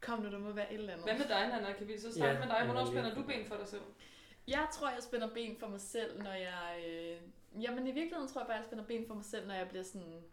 Kom 0.02 0.20
nu, 0.22 0.32
der 0.32 0.38
må 0.40 0.52
være 0.52 0.74
et 0.74 0.80
eller 0.80 0.94
andet. 0.94 1.06
Hvad 1.06 1.18
med 1.18 1.26
dig, 1.28 1.48
Nana? 1.48 1.74
Kan 1.74 1.88
vi 1.88 1.98
så 2.00 2.12
starte 2.12 2.28
Ja, 2.34 2.40
med 2.40 2.48
dig? 2.48 2.66
Hvornår 2.66 2.86
spænder 2.86 3.16
du 3.16 3.24
ben 3.24 3.46
for 3.48 3.56
dig 3.58 3.68
selv? 3.68 3.82
Jeg 4.48 4.68
tror, 4.74 4.90
jeg 4.90 5.04
spænder 5.04 5.34
ben 5.34 5.58
for 5.60 5.68
mig 5.68 5.82
selv, 5.82 6.24
når 6.24 6.32
jeg... 6.34 6.84
Øh, 6.88 7.18
jamen 7.64 7.88
i 7.88 7.92
virkeligheden 7.92 8.28
tror 8.28 8.42
jeg 8.42 8.48
bare, 8.48 8.58
jeg 8.58 8.66
spænder 8.66 8.86
ben 8.86 9.08
for 9.08 9.14
mig 9.14 9.26
selv, 9.26 9.48
når 9.48 9.54
jeg 9.54 9.68
bliver 9.70 9.84
sådan... 9.84 10.24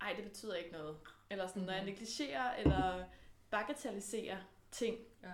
Ej, 0.00 0.12
det 0.16 0.24
betyder 0.24 0.54
ikke 0.54 0.70
noget. 0.72 0.96
Eller 1.30 1.46
sådan, 1.46 1.62
når 1.62 1.72
jeg 1.72 1.82
Mhm. 1.82 1.90
negligerer 1.92 2.54
eller 2.56 3.04
bagatelliserer 3.50 4.38
ting. 4.70 4.98
Ja. 5.22 5.32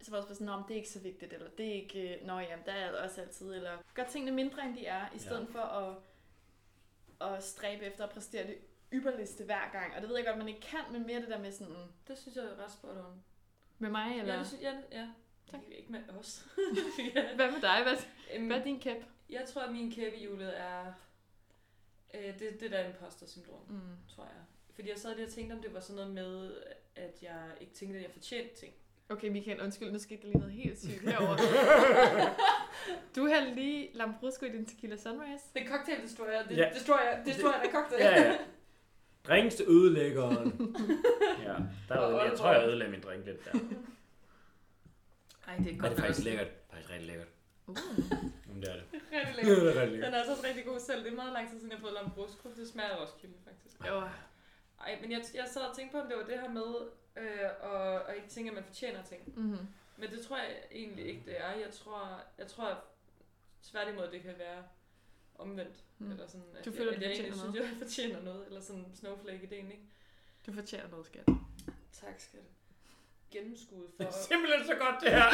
Så 0.00 0.10
var 0.10 0.18
jeg 0.18 0.22
også 0.22 0.34
sådan, 0.34 0.48
om 0.48 0.64
det 0.64 0.70
er 0.70 0.76
ikke 0.76 0.88
så 0.88 1.00
vigtigt, 1.00 1.32
eller 1.32 1.50
det 1.50 1.68
er 1.68 1.72
ikke... 1.72 2.18
Øh, 2.20 2.26
Nå 2.26 2.38
jamen, 2.38 2.64
der 2.66 2.72
er 2.72 2.84
jeg 2.86 2.94
også 2.94 3.20
altid. 3.20 3.54
Eller 3.54 3.78
gør 3.94 4.04
tingene 4.04 4.32
mindre, 4.32 4.64
end 4.64 4.76
de 4.76 4.86
er, 4.86 5.06
i 5.14 5.18
stedet 5.18 5.48
Ja. 5.54 5.60
for 5.60 5.62
at, 5.62 5.96
at 7.32 7.44
stræbe 7.44 7.84
efter 7.84 8.04
at 8.04 8.10
præstere 8.10 8.46
det 8.46 8.58
ypperligste 8.92 9.44
hver 9.44 9.70
gang. 9.72 9.94
Og 9.94 10.00
det 10.00 10.08
ved 10.08 10.16
jeg 10.16 10.26
godt, 10.26 10.38
man 10.38 10.48
ikke 10.48 10.60
kan, 10.60 10.80
men 10.92 11.06
mere 11.06 11.20
det 11.20 11.28
der 11.28 11.38
med 11.38 11.52
sådan... 11.52 11.76
Det 12.08 12.18
synes 12.18 12.36
jeg 12.36 12.44
er 12.44 12.64
ret 12.64 12.72
spot 12.72 12.96
on. 12.96 13.22
Med 13.78 13.90
mig, 13.90 14.18
eller... 14.18 14.32
Ja, 14.32 14.38
det 14.38 14.46
synes, 14.46 14.62
ja, 14.62 14.74
ja. 14.92 15.08
Tak. 15.50 15.60
Ikke 15.78 15.92
med 15.92 16.00
os. 16.20 16.46
ja. 17.14 17.22
Hvad 17.36 17.50
med 17.52 17.60
dig? 17.60 17.78
Hvad, 17.82 17.96
Øhm, 18.34 18.46
hvad 18.46 18.56
er 18.56 18.64
din 18.64 18.80
kæp? 18.80 18.96
Jeg 19.30 19.44
tror, 19.48 19.62
at 19.62 19.72
min 19.72 19.90
kæppe 19.92 20.16
i 20.18 20.20
hjulet 20.20 20.60
er 20.60 20.92
øh, 22.14 22.38
det, 22.38 22.60
det 22.60 22.70
der 22.70 22.84
imposter-syndrom, 22.86 23.60
Mm. 23.68 23.80
tror 24.14 24.24
jeg. 24.24 24.42
Fordi 24.74 24.88
jeg 24.90 24.98
sad 24.98 25.14
lige 25.14 25.26
og 25.26 25.32
tænkte, 25.32 25.54
om 25.54 25.62
det 25.62 25.74
var 25.74 25.80
sådan 25.80 25.96
noget 25.96 26.14
med, 26.14 26.52
at 26.96 27.22
jeg 27.22 27.42
ikke 27.60 27.72
tænkte, 27.74 27.96
at 27.98 28.02
jeg 28.04 28.10
fortjente 28.12 28.54
ting. 28.54 28.72
Okay, 29.08 29.28
Michael, 29.28 29.60
undskyld, 29.62 29.90
nu 29.92 29.98
skete 29.98 30.22
der 30.22 30.28
lige 30.28 30.38
noget 30.38 30.52
helt 30.52 30.78
sygt 30.80 31.02
herovre. 31.10 31.36
du 33.16 33.26
har 33.28 33.54
lige 33.54 33.90
Lambrusco 33.94 34.46
i 34.46 34.48
din 34.48 34.66
tequila 34.66 34.96
sunrise. 34.96 35.44
Det 35.54 35.62
er 35.62 35.68
cocktail 35.68 36.02
destroyer. 36.02 36.42
Det, 36.48 36.56
Ja. 36.56 36.70
destroyer, 36.74 37.24
destroyer 37.24 37.54
er 37.54 37.70
cocktail. 37.72 38.00
Ja, 38.02 38.22
ja. 38.22 38.38
Drinks 39.24 39.60
ødelæggeren. 39.60 40.76
ja, 41.46 41.54
der 41.88 41.96
Og 41.96 42.12
er, 42.12 42.24
jeg 42.28 42.38
tror, 42.38 42.52
jeg 42.52 42.68
ødelagde 42.68 42.90
min 42.92 43.00
drink 43.00 43.26
lidt 43.26 43.44
der. 43.44 43.58
Ej, 45.46 45.56
det 45.56 45.74
er 45.74 45.78
godt 45.78 45.90
det 45.92 45.98
er 45.98 46.02
faktisk 46.02 46.24
lækkert. 46.24 46.48
Faktisk 46.70 46.90
rigtig 46.90 47.06
lækkert. 47.06 47.28
Uh. 47.66 47.76
Jamen, 48.48 48.62
det 48.62 48.70
er 48.70 48.76
det. 48.76 48.84
Rigtig 49.12 49.34
Det 49.36 49.36
lækkert. 49.36 49.58
er 49.58 49.66
rigtig 49.66 49.88
lækkert. 49.90 50.06
Den 50.06 50.14
er 50.14 50.18
altså 50.18 50.32
også 50.32 50.46
rigtig 50.46 50.64
god 50.64 50.80
selv. 50.80 51.04
Det 51.04 51.12
er 51.12 51.16
meget 51.16 51.32
lang 51.32 51.50
tid 51.50 51.58
siden, 51.58 51.70
jeg 51.70 51.78
har 51.78 51.82
fået 51.82 51.94
lambrusco. 51.94 52.48
Det 52.56 52.68
smager 52.68 52.90
også 52.90 53.12
Roskilde, 53.14 53.34
faktisk. 53.44 53.86
Jo. 53.88 54.00
Ej, 54.80 54.98
men 55.00 55.10
jeg, 55.12 55.22
jeg 55.34 55.46
sad 55.48 55.62
og 55.62 55.76
tænkte 55.76 55.92
på, 55.92 56.00
om 56.02 56.08
det 56.08 56.16
var 56.16 56.24
det 56.24 56.40
her 56.40 56.48
med 56.48 56.70
øh, 57.16 57.50
at, 57.72 58.02
at 58.08 58.16
ikke 58.16 58.28
tænke, 58.28 58.48
at 58.50 58.54
man 58.54 58.64
fortjener 58.64 59.02
ting. 59.02 59.22
Mm-hmm. 59.38 59.66
Men 59.96 60.10
det 60.10 60.20
tror 60.26 60.36
jeg 60.36 60.62
egentlig 60.70 61.06
ikke, 61.06 61.22
det 61.26 61.40
er. 61.40 61.50
Jeg 61.52 61.70
tror, 61.70 62.22
jeg 62.38 62.46
tror 62.46 62.64
at 62.64 62.76
tværtimod, 63.62 64.08
det 64.12 64.22
kan 64.22 64.34
være 64.38 64.64
omvendt. 65.34 65.76
Mm. 65.98 66.10
Eller 66.10 66.26
sådan, 66.26 66.46
at, 66.58 66.64
Du 66.64 66.70
jeg, 66.70 66.76
føler, 66.76 66.92
at 66.92 66.98
du 66.98 67.02
jeg 67.02 67.10
egentlig 67.12 67.32
fortjener 67.32 67.52
synes, 67.52 67.70
jeg 67.70 67.78
fortjener 67.78 68.22
noget. 68.22 68.46
Eller 68.46 68.60
sådan 68.60 68.86
snowflake-ideen, 68.94 69.70
ikke? 69.70 69.82
Du 70.46 70.52
fortjener 70.52 70.88
noget, 70.88 71.06
skat. 71.06 71.24
Tak, 71.92 72.20
skat. 72.20 72.40
Gennemskud 73.36 73.84
for... 73.96 73.98
Det 73.98 74.06
er 74.12 74.16
simpelthen 74.28 74.62
så 74.72 74.74
godt, 74.84 74.96
det 75.02 75.10
her. 75.16 75.26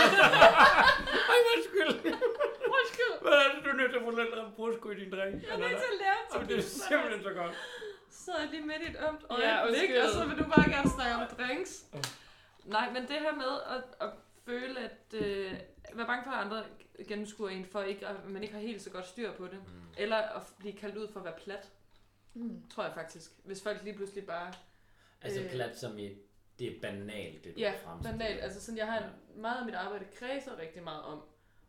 Ej, 1.33 1.39
undskyld. 1.55 1.93
Undskyld! 2.77 3.15
Hvad 3.27 3.33
er 3.45 3.49
det, 3.55 3.61
du 3.65 3.69
er 3.75 3.79
nødt 3.81 3.91
til 3.93 3.99
at 4.01 4.05
få 4.09 4.11
lidt 4.21 4.35
rambrusco 4.39 4.87
i 4.95 4.97
din 5.01 5.11
drink? 5.15 5.35
Jeg 5.43 5.51
er 5.57 5.59
nødt 5.65 5.79
til 5.85 5.91
at 5.95 5.99
lære 6.05 6.21
Jamen, 6.33 6.49
det 6.49 6.57
er 6.59 6.63
simpelthen 6.89 7.23
så 7.23 7.33
godt. 7.41 7.55
Så 8.11 8.33
jeg 8.41 8.49
lige 8.51 8.63
midt 8.71 8.83
i 8.87 8.91
et 8.91 8.97
ømt 9.09 9.23
Ja, 9.31 9.63
øjeblik, 9.63 9.81
undskyld. 9.81 10.03
og 10.07 10.11
så 10.19 10.25
vil 10.29 10.39
du 10.39 10.45
bare 10.57 10.69
gerne 10.75 10.91
snakke 10.97 11.15
om 11.21 11.23
drinks. 11.39 11.73
Nej, 12.65 12.87
men 12.95 13.03
det 13.03 13.17
her 13.25 13.33
med 13.35 13.53
at, 13.77 13.83
at 14.07 14.11
føle, 14.47 14.81
at 14.81 15.01
øh, 15.27 15.53
være 15.93 16.07
bange 16.07 16.25
for, 16.25 16.31
at 16.31 16.45
andre 16.47 16.65
gennemskuer 17.09 17.49
en, 17.51 17.67
for 17.67 17.83
ikke, 17.83 18.07
at 18.07 18.17
man 18.29 18.43
ikke 18.43 18.55
har 18.55 18.61
helt 18.61 18.83
så 18.83 18.91
godt 18.91 19.07
styr 19.07 19.33
på 19.33 19.45
det. 19.45 19.59
Mm. 19.67 19.83
Eller 19.99 20.17
at 20.17 20.43
blive 20.59 20.75
kaldt 20.77 20.97
ud 20.97 21.09
for 21.13 21.21
at 21.21 21.25
være 21.25 21.35
plat, 21.45 21.69
Mm. 22.35 22.63
tror 22.75 22.85
jeg 22.85 22.93
faktisk. 22.95 23.31
Hvis 23.45 23.63
folk 23.63 23.79
lige 23.85 23.97
pludselig 23.97 24.27
bare... 24.27 24.53
Altså 25.23 25.41
Øh. 25.43 25.51
plat 25.51 25.79
som 25.79 25.99
i, 25.99 26.11
det 26.63 26.77
er 26.77 26.81
banalt, 26.81 27.45
det 27.45 27.55
du 27.55 27.61
Ja, 27.61 27.75
fremstiller. 27.85 28.19
banalt. 28.19 28.41
Altså 28.41 28.61
sådan, 28.61 28.79
jeg 28.79 28.87
har 28.93 28.99
en, 28.99 29.05
Ja. 29.05 29.41
meget 29.41 29.59
af 29.61 29.67
mit 29.67 29.75
arbejde 29.75 30.05
kredser 30.15 30.59
rigtig 30.59 30.83
meget 30.83 31.03
om 31.03 31.23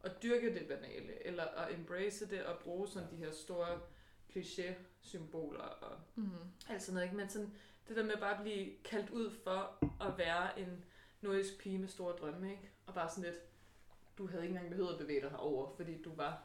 at 0.03 0.23
dyrke 0.23 0.53
det 0.59 0.67
banale, 0.67 1.27
eller 1.27 1.43
at 1.43 1.73
embrace 1.73 2.29
det, 2.29 2.43
og 2.45 2.59
bruge 2.59 2.87
sådan 2.87 3.11
de 3.11 3.15
her 3.15 3.31
store 3.31 3.79
kliché-symboler 4.35 5.63
og 5.63 5.97
Mm. 6.15 6.29
alt 6.69 6.81
sådan 6.81 6.93
noget, 6.93 7.05
ikke? 7.05 7.17
Men 7.17 7.29
sådan, 7.29 7.53
det 7.87 7.95
der 7.95 8.03
med 8.03 8.17
bare 8.17 8.35
at 8.35 8.41
blive 8.41 8.71
kaldt 8.83 9.09
ud 9.09 9.31
for 9.43 9.77
at 10.07 10.17
være 10.17 10.59
en 10.59 10.85
nordisk 11.21 11.57
pige 11.59 11.77
med 11.77 11.87
store 11.87 12.15
drømme, 12.15 12.51
ikke? 12.51 12.69
Og 12.85 12.93
bare 12.93 13.09
sådan 13.09 13.23
lidt, 13.23 13.41
du 14.17 14.27
havde 14.27 14.43
ikke 14.43 14.53
engang 14.53 14.69
behøvet 14.69 14.93
at 14.93 14.99
bevæge 14.99 15.21
dig 15.21 15.29
herover, 15.29 15.75
fordi 15.75 16.01
du 16.01 16.15
var 16.15 16.43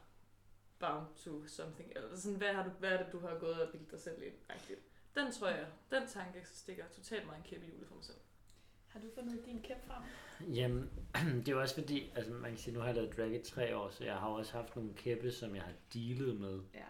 bound 0.78 1.06
to 1.24 1.46
something. 1.46 1.92
Eller 1.96 2.16
sådan, 2.16 2.38
hvad, 2.38 2.54
har 2.54 2.64
du, 2.64 2.70
hvad 2.70 2.90
er 2.90 3.02
det, 3.04 3.12
du 3.12 3.18
har 3.20 3.38
gået 3.38 3.62
og 3.62 3.72
bildt 3.72 3.90
dig 3.90 4.00
selv 4.00 4.22
ind? 4.22 4.34
Agtigt. 4.48 4.80
Den 5.14 5.32
tror 5.32 5.48
jeg, 5.48 5.66
den 5.90 6.08
tanke 6.08 6.40
stikker 6.44 6.84
totalt 6.88 7.26
meget 7.26 7.38
en 7.38 7.44
kæppe 7.44 7.66
i 7.66 7.68
hjulet 7.68 7.88
for 7.88 7.94
mig 7.94 8.04
selv. 8.04 8.16
Har 8.98 9.04
du 9.04 9.10
fundet 9.14 9.46
din 9.46 9.60
kæp 9.62 9.76
frem? 9.86 10.02
Jamen, 10.54 10.90
det 11.38 11.48
er 11.48 11.52
jo 11.52 11.60
også 11.60 11.74
fordi, 11.74 12.12
altså 12.14 12.32
man 12.32 12.50
kan 12.50 12.58
sige, 12.58 12.74
nu 12.74 12.80
har 12.80 12.86
jeg 12.86 12.96
lavet 12.96 13.16
drag 13.16 13.34
i 13.34 13.42
tre 13.42 13.76
år, 13.76 13.90
så 13.90 14.04
jeg 14.04 14.14
har 14.14 14.28
også 14.28 14.52
haft 14.52 14.76
nogle 14.76 14.94
kæppe, 14.94 15.32
som 15.32 15.54
jeg 15.54 15.62
har 15.62 15.72
dealet 15.94 16.40
med. 16.40 16.60
Ja. 16.74 16.84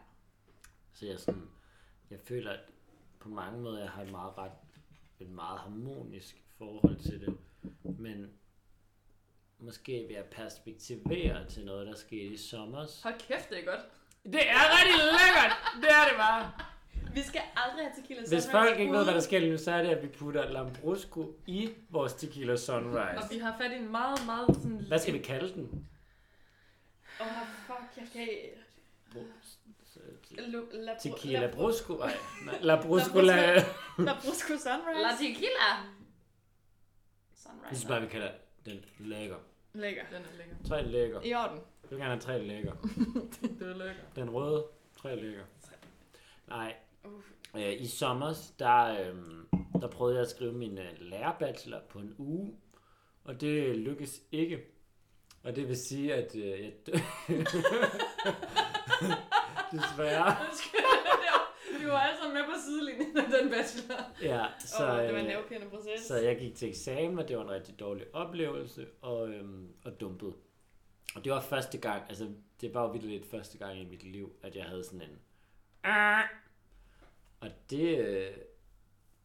Så 0.92 1.06
jeg 1.06 1.20
sådan, 1.20 1.48
jeg 2.10 2.20
føler, 2.20 2.50
at 2.50 2.60
på 3.20 3.28
mange 3.28 3.60
måder, 3.60 3.80
jeg 3.80 3.90
har 3.90 4.02
et 4.02 4.10
meget 4.10 4.38
ret, 4.38 4.52
et 5.20 5.30
meget 5.30 5.60
harmonisk 5.60 6.42
forhold 6.58 6.96
til 6.96 7.20
det. 7.20 7.38
Men 7.98 8.30
måske 9.58 10.04
vil 10.06 10.14
jeg 10.14 10.24
perspektivere 10.24 11.48
til 11.48 11.64
noget, 11.64 11.86
der 11.86 11.94
skete 11.94 12.34
i 12.34 12.36
sommer. 12.36 13.02
Hold 13.02 13.18
kæft, 13.18 13.50
det 13.50 13.58
er 13.58 13.64
godt. 13.64 13.80
Det 14.24 14.50
er 14.50 14.64
rigtig 14.78 14.96
lækkert! 14.96 15.52
Det 15.82 15.90
er 15.90 16.04
det 16.08 16.16
bare! 16.16 16.77
Vi 17.14 17.22
skal 17.22 17.40
aldrig 17.56 17.84
have 17.86 18.02
tequila 18.02 18.20
Hvis 18.20 18.28
sunrise 18.28 18.50
folk 18.50 18.78
ikke 18.78 18.92
ved, 18.92 19.04
hvad 19.04 19.14
der 19.14 19.20
sker 19.20 19.38
lige 19.38 19.50
nu, 19.52 19.58
så 19.58 19.70
er 19.72 19.82
det, 19.82 19.88
at 19.88 20.02
vi 20.02 20.08
putter 20.08 20.48
Lambrusco 20.50 21.36
i 21.46 21.70
vores 21.90 22.12
tequila 22.14 22.56
sunrise. 22.56 23.18
Og 23.18 23.24
vi 23.30 23.38
har 23.38 23.56
fat 23.60 23.72
i 23.72 23.74
en 23.74 23.90
meget, 23.92 24.26
meget 24.26 24.46
sådan... 24.56 24.84
Hvad 24.88 24.98
skal 24.98 25.14
vi 25.14 25.18
kalde 25.18 25.54
den? 25.54 25.88
Åh, 27.20 27.26
oh, 27.26 27.32
fuck, 27.66 27.96
jeg 27.96 28.06
kan 28.12 28.20
ikke... 28.20 28.54
Tequila 31.00 31.46
la- 31.46 31.54
Brusco? 31.54 31.94
Nej, 31.96 32.58
Labrusco 32.68 33.20
la... 33.20 33.54
La 33.98 34.14
Brusco 34.22 34.56
Sunrise. 34.66 35.02
La 35.02 35.10
tequila! 35.18 35.68
Jeg 35.70 35.84
Sunrise. 37.36 37.68
synes 37.76 37.84
bare, 37.88 38.00
vi 38.00 38.06
kalder 38.06 38.30
den 38.64 38.84
lækker. 38.98 39.36
Lækker. 39.72 40.02
Den 40.10 40.14
er 40.16 40.36
lækker. 40.38 40.56
Tre 40.68 40.82
lækker. 40.86 41.20
I 41.22 41.34
orden. 41.34 41.58
Jeg 41.82 41.90
vil 41.90 41.98
gerne 41.98 42.10
have 42.10 42.20
tre 42.20 42.42
lækker. 42.46 42.72
Det 43.58 43.70
er 43.70 43.76
lækker. 43.76 44.02
Den 44.16 44.30
røde, 44.30 44.64
tre 45.02 45.16
lækker. 45.16 45.44
Nej, 46.48 46.74
Uh. 47.04 47.60
øh, 47.60 47.72
i 47.82 47.86
sommer, 47.86 48.34
der, 48.58 48.84
øh, 48.84 49.16
der 49.80 49.88
prøvede 49.88 50.16
jeg 50.16 50.22
at 50.24 50.30
skrive 50.30 50.52
min 50.52 50.78
øh, 50.78 50.90
lærerbachelor 51.00 51.80
på 51.88 51.98
en 51.98 52.14
uge, 52.18 52.54
og 53.24 53.40
det 53.40 53.76
lykkedes 53.76 54.20
ikke. 54.32 54.60
Og 55.44 55.56
det 55.56 55.68
vil 55.68 55.76
sige, 55.76 56.14
at 56.14 56.34
øh, 56.36 56.44
jeg 56.64 56.72
dø- 56.86 56.92
Desværre. 59.72 60.36
Vi 61.80 61.86
var 61.86 61.98
alle 62.00 62.18
sammen 62.18 62.34
med 62.34 62.44
på 62.44 62.60
sidelinjen 62.66 63.16
af 63.16 63.24
den 63.40 63.50
bachelor. 63.50 64.00
Ja, 64.22 64.46
Så, 64.58 64.90
oh, 64.90 64.98
det 64.98 65.12
var 65.14 65.18
en 65.20 65.26
øh, 65.26 65.32
nervepirrende 65.32 65.70
proces. 65.70 66.00
så 66.00 66.16
jeg 66.16 66.38
gik 66.38 66.54
til 66.54 66.68
eksamen, 66.68 67.18
og 67.18 67.28
det 67.28 67.36
var 67.36 67.42
en 67.44 67.50
rigtig 67.50 67.80
dårlig 67.80 68.14
oplevelse, 68.14 68.86
og, 69.02 69.28
øhm, 69.28 69.68
og 69.84 70.00
dumpede. 70.00 70.32
Og 71.14 71.24
det 71.24 71.32
var 71.32 71.40
første 71.40 71.78
gang, 71.78 72.02
altså 72.08 72.28
det 72.60 72.74
var 72.74 72.82
jo 72.82 72.88
virkelig 72.90 73.18
lidt 73.18 73.30
første 73.30 73.58
gang 73.58 73.80
i 73.80 73.84
mit 73.84 74.02
liv, 74.02 74.32
at 74.42 74.56
jeg 74.56 74.64
havde 74.64 74.84
sådan 74.84 75.02
en... 75.02 75.18
Og 77.40 77.49
det, 77.71 77.99
øh, 77.99 78.30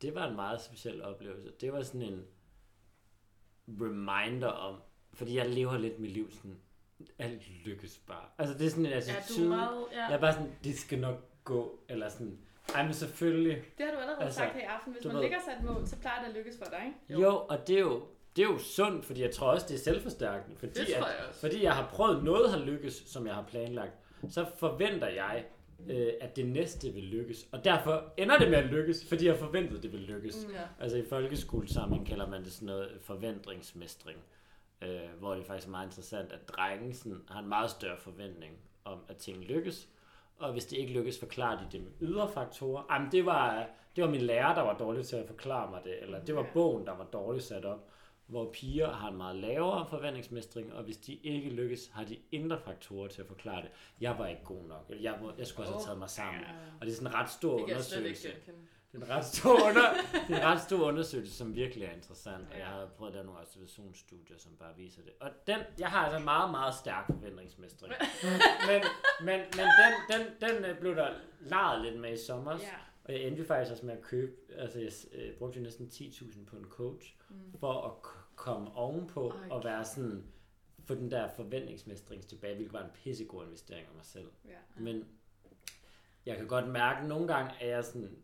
det 0.01 0.15
var 0.15 0.27
en 0.27 0.35
meget 0.35 0.61
speciel 0.61 1.03
oplevelse. 1.03 1.51
Det 1.61 1.73
var 1.73 1.83
sådan 1.83 2.01
en 2.01 2.25
reminder 3.67 4.47
om, 4.47 4.75
fordi 5.13 5.37
jeg 5.37 5.49
lever 5.49 5.77
lidt 5.77 5.99
mit 5.99 6.11
liv 6.11 6.31
sådan, 6.31 6.57
alt 7.19 7.65
lykkes 7.65 8.01
bare. 8.07 8.25
Altså 8.37 8.57
det 8.57 8.65
er 8.65 8.69
sådan 8.69 8.85
en 8.85 8.91
Ja, 8.91 8.97
attitude. 8.97 9.47
du 9.47 9.51
er 9.53 9.55
meget... 9.57 9.85
Ja. 9.93 10.03
Jeg 10.03 10.13
er 10.13 10.19
bare 10.19 10.33
sådan, 10.33 10.55
det 10.63 10.79
skal 10.79 10.99
nok 10.99 11.15
gå, 11.43 11.79
eller 11.89 12.09
sådan, 12.09 12.37
ej, 12.75 12.83
men 12.83 12.93
selvfølgelig, 12.93 13.63
Det 13.77 13.85
har 13.85 13.91
du 13.93 13.97
allerede 13.99 14.23
Altså, 14.23 14.37
sagt 14.39 14.53
her 14.53 14.59
i 14.61 14.63
aften. 14.63 14.93
Hvis 14.93 15.05
man 15.05 15.15
ved- 15.15 15.21
ligger 15.21 15.37
sig 15.45 15.53
et 15.59 15.63
mål, 15.65 15.87
så 15.87 15.99
plejer 15.99 16.21
det 16.21 16.29
at 16.29 16.35
lykkes 16.35 16.57
for 16.57 16.65
dig, 16.65 16.83
ikke? 16.85 17.21
Jo. 17.21 17.29
jo, 17.29 17.37
og 17.49 17.67
det 17.67 17.75
er 17.75 17.79
jo, 17.81 18.07
det 18.35 18.41
er 18.41 18.47
jo 18.47 18.57
sundt, 18.57 19.05
fordi 19.05 19.21
jeg 19.21 19.31
tror 19.31 19.47
også, 19.51 19.65
det 19.69 19.75
er 19.75 19.79
selvforstærkende. 19.79 20.57
Fordi, 20.57 20.73
Det 20.73 20.87
tror 20.97 21.05
at, 21.05 21.15
jeg 21.19 21.27
også. 21.27 21.39
fordi 21.39 21.63
jeg 21.63 21.73
har 21.75 21.87
prøvet 21.89 22.23
noget 22.23 22.51
har 22.51 22.59
lykkes, 22.59 22.93
som 23.05 23.27
jeg 23.27 23.35
har 23.35 23.43
planlagt, 23.43 23.93
så 24.29 24.45
forventer 24.57 25.07
jeg, 25.07 25.45
øh, 25.87 26.13
at 26.21 26.35
det 26.35 26.47
næste 26.47 26.89
vil 26.89 27.03
lykkes. 27.03 27.47
Og 27.51 27.65
derfor 27.65 28.13
ender 28.17 28.37
det 28.37 28.49
med 28.49 28.57
at 28.57 28.65
lykkes, 28.65 29.05
fordi 29.09 29.25
jeg 29.27 29.37
forventede, 29.37 29.81
det 29.81 29.91
vil 29.91 29.99
lykkes. 29.99 30.45
Mm. 30.47 30.53
Ja. 30.53 30.61
Altså 30.79 30.97
i 30.97 31.05
folkeskolesamling 31.09 32.07
kalder 32.07 32.29
man 32.29 32.43
det 32.43 32.51
sådan 32.51 32.65
noget 32.65 32.91
forventningsmestring. 33.01 34.19
Øh, 34.81 35.19
hvor 35.19 35.35
det 35.35 35.45
faktisk 35.45 35.67
er 35.67 35.71
meget 35.71 35.85
interessant, 35.85 36.31
at 36.31 36.49
drengen 36.49 36.93
sådan, 36.93 37.21
har 37.29 37.39
en 37.39 37.49
meget 37.49 37.69
større 37.69 37.97
forventning 37.97 38.53
om, 38.85 38.99
at 39.09 39.17
ting 39.17 39.43
lykkes. 39.43 39.89
Og 40.37 40.51
hvis 40.51 40.65
det 40.65 40.77
ikke 40.77 40.93
lykkes, 40.93 41.19
forklarer 41.19 41.57
de 41.57 41.65
det 41.71 41.81
med 41.81 41.91
ydre 42.01 42.29
faktorer. 42.29 42.83
Jamen, 42.91 43.11
det 43.11 43.25
var, 43.25 43.67
det 43.95 44.03
var 44.03 44.09
min 44.09 44.21
lærer, 44.21 44.55
der 44.55 44.61
var 44.61 44.77
dårlig 44.77 45.05
til 45.05 45.15
at 45.15 45.27
forklare 45.27 45.69
mig 45.69 45.81
det. 45.83 46.01
Eller 46.01 46.19
det 46.19 46.35
var 46.35 46.47
bogen, 46.53 46.85
der 46.85 46.97
var 46.97 47.03
dårligt 47.03 47.45
sat 47.45 47.65
op. 47.65 47.89
Hvor 48.27 48.51
piger 48.53 48.91
har 48.91 49.09
en 49.09 49.17
meget 49.17 49.35
lavere 49.35 49.87
forventningsmestring, 49.89 50.73
og 50.73 50.83
hvis 50.83 50.97
de 50.97 51.13
ikke 51.13 51.49
lykkes, 51.49 51.87
har 51.93 52.03
de 52.03 52.17
indre 52.31 52.59
faktorer 52.65 53.07
til 53.07 53.21
at 53.21 53.27
forklare 53.27 53.61
det. 53.61 53.69
Jeg 54.01 54.17
var 54.17 54.27
ikke 54.27 54.43
god 54.43 54.63
nok. 54.67 54.85
Eller 54.89 55.11
Jeg, 55.11 55.19
må, 55.21 55.31
jeg 55.37 55.47
skulle 55.47 55.67
også 55.67 55.73
have 55.73 55.85
taget 55.85 55.99
mig 55.99 56.09
sammen. 56.09 56.43
Og 56.79 56.85
det 56.85 56.91
er 56.91 56.95
sådan 56.95 57.07
en 57.07 57.13
ret 57.13 57.29
stor 57.29 57.57
Det 57.57 57.63
undersøgelse. 57.63 58.27
Det 58.91 59.01
er 59.01 59.05
en 59.05 59.09
ret 59.11 59.25
stor, 59.25 59.69
under, 59.69 59.93
det 60.27 60.35
er 60.35 60.39
en 60.41 60.45
ret 60.45 60.61
stor 60.61 60.87
undersøgelse, 60.87 61.33
som 61.33 61.55
virkelig 61.55 61.85
er 61.85 61.91
interessant, 61.91 62.47
og 62.51 62.57
jeg 62.59 62.67
har 62.67 62.85
prøvet 62.97 63.09
at 63.11 63.13
lave 63.13 63.25
nogle 63.25 63.41
observationsstudier, 63.41 64.37
som 64.37 64.51
bare 64.59 64.75
viser 64.77 65.01
det. 65.01 65.11
Og 65.19 65.29
den, 65.47 65.59
jeg 65.79 65.89
har 65.89 65.99
altså 66.05 66.19
meget, 66.19 66.51
meget 66.51 66.75
stærk 66.75 67.05
forventningsmestring. 67.05 67.93
men 68.69 68.81
men, 69.21 69.39
men 69.55 69.65
den, 69.79 70.19
den, 70.19 70.27
den 70.41 70.65
øh, 70.65 70.79
blev 70.79 70.95
der 70.95 71.09
lejet 71.39 71.81
lidt 71.85 71.99
med 71.99 72.13
i 72.13 72.25
sommer, 72.25 72.51
Ja. 72.51 72.67
Og 73.03 73.13
jeg 73.13 73.21
endte 73.21 73.39
jo 73.41 73.47
faktisk 73.47 73.71
også 73.71 73.85
med 73.85 73.93
at 73.93 74.01
købe, 74.01 74.31
altså 74.57 74.79
jeg 74.79 74.91
øh, 75.13 75.35
brugte 75.37 75.57
jo 75.59 75.63
næsten 75.63 75.87
10.000 75.87 76.45
på 76.45 76.55
en 76.57 76.65
coach, 76.65 77.15
Mm. 77.29 77.59
for 77.59 77.73
at 77.81 77.91
k- 78.09 78.35
komme 78.35 78.75
ovenpå 78.75 79.29
Ej, 79.29 79.47
og 79.51 79.63
være 79.63 79.85
sådan, 79.85 80.23
få 80.85 80.95
den 80.95 81.11
der 81.11 81.29
forventningsmestring 81.35 82.27
tilbage, 82.27 82.55
hvilket 82.55 82.73
var 82.73 82.83
en 82.83 82.89
pissegod 82.93 83.45
investering 83.45 83.87
af 83.87 83.93
mig 83.95 84.05
selv. 84.05 84.27
Ja. 84.45 84.81
Men 84.83 85.05
jeg 86.25 86.37
kan 86.37 86.47
godt 86.47 86.67
mærke, 86.67 86.99
at 87.01 87.07
nogle 87.07 87.27
gange 87.27 87.51
er 87.61 87.67
jeg 87.75 87.83
sådan, 87.85 88.15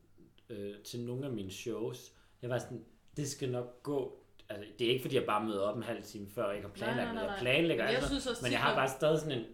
øh, 0.50 0.75
til 0.83 1.00
nogle 1.00 1.25
af 1.25 1.31
mine 1.31 1.51
shows, 1.51 2.13
jeg 2.41 2.50
var 2.50 2.57
sådan, 2.57 2.86
det 3.17 3.27
skal 3.29 3.51
nok 3.51 3.83
gå. 3.83 4.24
Altså, 4.50 4.65
det 4.79 4.88
er 4.88 4.91
ikke 4.91 5.01
fordi, 5.01 5.15
jeg 5.15 5.25
bare 5.25 5.45
møder 5.45 5.62
op 5.62 5.77
en 5.77 5.83
halv 5.83 6.03
time 6.03 6.27
før, 6.27 6.43
og 6.43 6.55
ikke 6.55 6.67
har 6.67 6.74
planlagt 6.75 6.98
Nej, 6.98 7.05
nej, 7.05 7.13
nej, 7.13 7.24
Jeg 7.24 7.31
nej. 7.31 7.39
planlægger 7.39 7.83
Men 7.83 7.91
jeg 7.93 7.98
alt 8.01 8.07
synes 8.09 8.27
også 8.27 8.43
men 8.43 8.51
jeg 8.51 8.57
tit, 8.59 8.63
har 8.63 8.75
bare 8.75 8.89
stadig 8.89 9.19
sådan 9.19 9.39
en, 9.39 9.45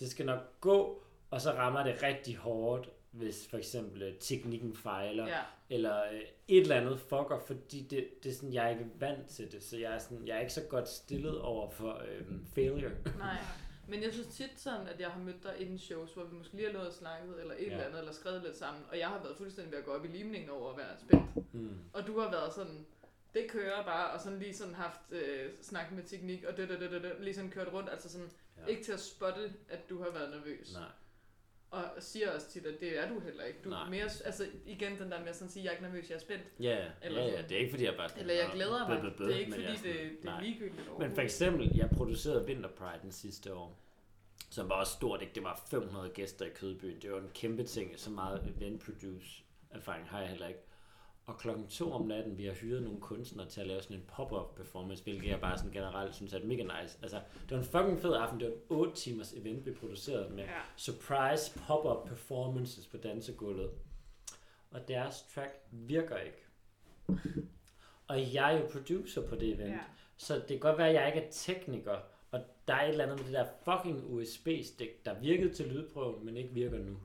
det 0.00 0.10
skal 0.10 0.26
nok 0.26 0.60
gå, 0.60 1.02
og 1.30 1.40
så 1.40 1.50
rammer 1.50 1.82
det 1.84 2.02
rigtig 2.02 2.36
hårdt, 2.36 2.90
hvis 3.10 3.48
for 3.50 3.56
eksempel 3.58 4.02
øh, 4.02 4.14
teknikken 4.20 4.76
fejler, 4.76 5.26
Ja. 5.28 5.40
eller 5.70 6.02
øh, 6.12 6.20
et 6.48 6.60
eller 6.60 6.76
andet 6.76 7.00
fucker, 7.00 7.40
fordi 7.46 7.80
det, 7.82 8.08
det 8.24 8.30
er 8.30 8.34
sådan, 8.34 8.52
jeg 8.54 8.64
er 8.66 8.68
ikke 8.70 8.86
vant 8.98 9.28
til 9.28 9.52
det, 9.52 9.62
så 9.62 9.76
jeg 9.78 9.94
er, 9.94 9.98
sådan, 9.98 10.26
jeg 10.26 10.36
er 10.36 10.40
ikke 10.40 10.52
så 10.52 10.62
godt 10.70 10.88
stillet 10.88 11.40
over 11.40 11.70
for 11.70 12.02
øh, 12.08 12.26
failure. 12.54 12.90
Nej. 13.18 13.36
Men 13.88 14.02
jeg 14.02 14.12
synes 14.12 14.28
tit 14.28 14.50
sådan, 14.60 14.86
at 14.86 15.00
jeg 15.00 15.08
har 15.08 15.20
mødt 15.20 15.42
dig 15.42 15.54
inden 15.58 15.78
shows, 15.78 16.12
hvor 16.14 16.24
vi 16.24 16.36
måske 16.36 16.54
lige 16.56 16.66
har 16.72 16.78
nået 16.78 16.94
snakket, 16.94 17.40
eller 17.40 17.54
et 17.58 17.66
Ja. 17.66 17.72
eller 17.72 17.84
andet, 17.84 17.98
eller 17.98 18.12
skrevet 18.12 18.42
lidt 18.42 18.56
sammen, 18.56 18.82
og 18.90 18.98
jeg 18.98 19.08
har 19.08 19.22
været 19.22 19.36
fuldstændig 19.36 19.72
ved 19.72 19.78
at 19.78 19.84
gå 19.84 19.90
op 19.90 20.04
i 20.04 20.08
limningen 20.08 20.50
over 20.50 20.70
at 20.70 20.76
være 20.76 20.96
spændt. 20.98 21.54
Mm. 21.54 21.78
Og 21.92 22.06
du 22.06 22.18
har 22.20 22.30
været 22.30 22.52
sådan, 22.52 22.86
det 23.34 23.46
kører 23.50 23.84
bare, 23.84 24.10
og 24.10 24.20
sådan 24.20 24.38
lige 24.38 24.54
sådan 24.54 24.74
haft 24.74 25.00
øh, 25.10 25.50
snak 25.62 25.92
med 25.92 26.02
teknik, 26.02 26.44
og 26.44 26.56
det, 26.56 26.68
det, 26.68 26.80
det, 26.80 26.90
det, 26.90 27.02
det, 27.02 27.12
lige 27.20 27.34
sådan 27.34 27.50
kørt 27.50 27.72
rundt, 27.72 27.90
altså 27.90 28.08
sådan, 28.08 28.30
Ja. 28.58 28.66
ikke 28.66 28.82
til 28.84 28.92
at 28.92 29.00
spotte, 29.00 29.52
at 29.68 29.90
du 29.90 30.02
har 30.02 30.10
været 30.10 30.30
nervøs. 30.30 30.72
Nej. 30.74 30.88
Og 31.70 31.84
siger 31.98 32.30
også 32.34 32.48
tit, 32.50 32.66
at 32.66 32.80
det 32.80 32.98
er 32.98 33.08
du 33.08 33.20
heller 33.20 33.44
ikke. 33.44 33.58
Du 33.64 33.68
Nej. 33.70 33.86
er 33.86 33.90
mere, 33.90 34.02
altså 34.24 34.46
igen 34.66 34.98
den 34.98 35.10
der 35.10 35.20
med 35.20 35.28
at 35.28 35.36
sådan 35.36 35.50
sige, 35.50 35.62
jeg 35.64 35.68
er 35.68 35.72
ikke 35.72 35.82
nervøs, 35.82 36.08
jeg 36.10 36.16
er 36.16 36.20
spændt. 36.20 36.44
Ja, 36.60 36.70
ja, 36.76 36.84
Eller 37.02 37.22
ja, 37.22 37.28
ja, 37.30 37.42
det 37.42 37.52
er 37.52 37.58
ikke 37.58 37.70
fordi, 37.70 37.84
jeg 37.84 37.94
bare 37.96 38.18
Eller 38.18 38.34
jeg 38.34 38.46
"Nå, 38.48 38.54
glæder 38.54 38.88
mig. 38.88 39.00
bøh, 39.02 39.16
bøh", 39.16 39.26
Det 39.28 39.34
er 39.34 39.38
ikke 39.38 39.52
fordi, 39.52 39.64
jeg 39.64 39.78
det, 39.82 40.22
det 40.22 40.30
er 40.30 40.40
ligegyldigt 40.40 40.76
Men 40.76 40.84
for 40.86 40.92
overhovedet. 40.92 41.18
eksempel, 41.24 41.70
jeg 41.76 41.90
producerede 41.96 42.44
Winter 42.44 42.68
Pride 42.68 43.12
sidste 43.12 43.54
år, 43.54 43.78
som 44.50 44.68
var 44.68 44.74
også 44.74 44.92
stort, 44.92 45.22
ikke? 45.22 45.34
Det 45.34 45.42
var 45.42 45.62
500 45.70 46.08
gæster 46.14 46.44
i 46.44 46.48
Kødbyen. 46.48 47.00
Det 47.02 47.12
var 47.12 47.18
en 47.18 47.30
kæmpe 47.34 47.62
ting. 47.64 47.92
Så 48.00 48.10
meget 48.10 48.54
event 48.56 48.82
produce 48.84 49.42
erfaring 49.70 50.08
har 50.08 50.20
jeg 50.20 50.28
heller 50.28 50.46
ikke. 50.48 50.60
Og 51.30 51.38
klokken 51.38 51.66
to 51.68 51.92
om 51.92 52.06
natten, 52.06 52.38
vi 52.38 52.44
har 52.44 52.52
hyret 52.52 52.82
nogle 52.82 53.00
kunstnere 53.00 53.48
til 53.48 53.60
at 53.60 53.66
lave 53.66 53.82
sådan 53.82 53.96
en 53.96 54.02
pop-up 54.08 54.54
performance, 54.56 55.04
hvilket 55.04 55.28
jeg 55.28 55.40
bare 55.40 55.58
sådan 55.58 55.72
generelt 55.72 56.14
synes 56.14 56.32
er 56.32 56.44
mega 56.44 56.62
nice. 56.62 56.98
Altså, 57.02 57.20
det 57.42 57.50
var 57.50 57.58
en 57.58 57.64
fucking 57.64 58.00
fed 58.00 58.14
aften. 58.14 58.40
Det 58.40 58.48
var 58.48 58.54
en 58.54 58.60
8 58.68 58.94
timers 58.94 59.32
event, 59.32 59.66
vi 59.66 59.72
producerede 59.72 60.30
med 60.30 60.44
Ja. 60.44 60.60
surprise 60.76 61.58
pop-up 61.66 62.08
performances 62.08 62.86
på 62.86 62.96
dansegulvet. 62.96 63.70
Og 64.70 64.88
deres 64.88 65.24
track 65.34 65.52
virker 65.70 66.16
ikke. 66.16 66.46
Og 68.06 68.34
jeg 68.34 68.54
er 68.54 68.58
jo 68.60 68.66
producer 68.72 69.28
på 69.28 69.34
det 69.34 69.54
event. 69.54 69.70
Ja. 69.70 69.80
Så 70.16 70.34
det 70.34 70.46
kan 70.48 70.58
godt 70.58 70.78
være, 70.78 70.88
at 70.88 70.94
jeg 70.94 71.06
ikke 71.06 71.26
er 71.28 71.30
tekniker, 71.30 71.96
og 72.30 72.40
der 72.68 72.74
er 72.74 72.82
et 72.84 72.88
eller 72.90 73.04
andet 73.04 73.18
med 73.18 73.26
det 73.26 73.34
der 73.34 73.46
fucking 73.64 74.04
USB-stik, 74.14 75.04
der 75.04 75.20
virkede 75.20 75.52
til 75.54 75.66
lydprøven, 75.68 76.24
men 76.24 76.36
ikke 76.36 76.54
virker 76.54 76.78
nu. 76.78 76.96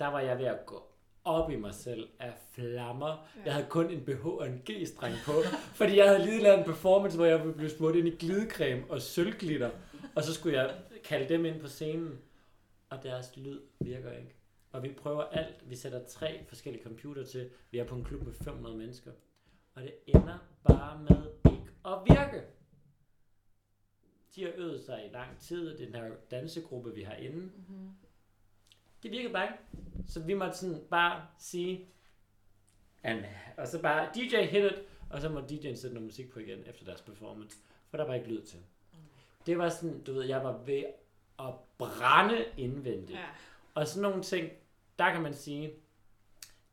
Der 0.00 0.06
var 0.06 0.20
jeg 0.20 0.38
ved 0.38 0.44
at 0.46 0.66
gå 0.66 0.92
op 1.26 1.50
i 1.50 1.56
mig 1.56 1.74
selv 1.74 2.08
af 2.18 2.32
flammer. 2.52 3.08
Ja. 3.08 3.42
Jeg 3.44 3.54
havde 3.54 3.66
kun 3.68 3.90
en 3.90 4.04
BH 4.04 4.26
og 4.26 4.46
en 4.46 4.62
G-streng 4.70 5.14
på, 5.26 5.32
fordi 5.74 5.96
jeg 5.96 6.08
havde 6.08 6.24
lige 6.24 6.42
lavet 6.42 6.58
en 6.58 6.64
performance, 6.64 7.16
hvor 7.16 7.26
jeg 7.26 7.54
blev 7.56 7.70
smurt 7.70 7.94
ind 7.96 8.08
i 8.08 8.16
glidecreme 8.16 8.84
og 8.88 9.02
sølvglitter, 9.02 9.70
og 10.14 10.22
så 10.22 10.34
skulle 10.34 10.58
jeg 10.58 10.74
kalde 11.04 11.28
dem 11.28 11.44
ind 11.44 11.60
på 11.60 11.68
scenen, 11.68 12.18
og 12.90 13.02
deres 13.02 13.36
lyd 13.36 13.60
virker 13.80 14.12
ikke. 14.12 14.34
Og 14.72 14.82
vi 14.82 14.92
prøver 14.92 15.22
alt. 15.22 15.70
Vi 15.70 15.76
sætter 15.76 16.04
tre 16.08 16.44
forskellige 16.48 16.84
computer 16.84 17.24
til. 17.24 17.50
Vi 17.70 17.78
er 17.78 17.84
på 17.84 17.94
en 17.94 18.04
klub 18.04 18.22
med 18.22 18.32
500 18.32 18.76
mennesker. 18.76 19.10
Og 19.74 19.82
det 19.82 19.94
ender 20.06 20.38
bare 20.64 20.98
med 20.98 21.52
ikke 21.52 21.70
at 21.84 21.98
virke. 22.06 22.42
De 24.34 24.44
har 24.44 24.52
øvet 24.56 24.84
sig 24.84 25.06
i 25.10 25.12
lang 25.12 25.38
tid. 25.38 25.78
Den 25.78 25.94
her 25.94 26.10
dansegruppe, 26.30 26.94
vi 26.94 27.02
har 27.02 27.14
inde. 27.14 27.38
Mm-hmm. 27.38 27.90
Det 29.02 29.10
virkede 29.10 29.32
bare 29.32 29.44
ikke. 29.44 29.58
Så 30.08 30.20
vi 30.20 30.34
måtte 30.34 30.58
sådan 30.58 30.82
bare 30.90 31.26
sige, 31.38 31.88
and, 33.02 33.24
og 33.56 33.68
så 33.68 33.82
bare 33.82 34.10
DJ 34.14 34.36
hit 34.36 34.64
it, 34.64 34.82
og 35.10 35.20
så 35.20 35.28
må 35.28 35.40
DJ'en 35.40 35.74
sætte 35.74 35.94
noget 35.94 36.02
musik 36.02 36.30
på 36.30 36.38
igen 36.38 36.58
efter 36.66 36.84
deres 36.84 37.00
performance. 37.00 37.58
For 37.90 37.96
der 37.96 38.06
var 38.06 38.14
ikke 38.14 38.28
lyd 38.28 38.42
til. 38.42 38.58
Det 39.46 39.58
var 39.58 39.68
sådan, 39.68 40.02
du 40.02 40.12
ved, 40.12 40.24
jeg 40.24 40.44
var 40.44 40.58
ved 40.58 40.84
at 41.38 41.54
brænde 41.78 42.44
indvendigt. 42.56 43.18
Ja. 43.18 43.24
Og 43.74 43.88
sådan 43.88 44.02
nogle 44.02 44.22
ting, 44.22 44.50
der 44.98 45.12
kan 45.12 45.22
man 45.22 45.34
sige, 45.34 45.72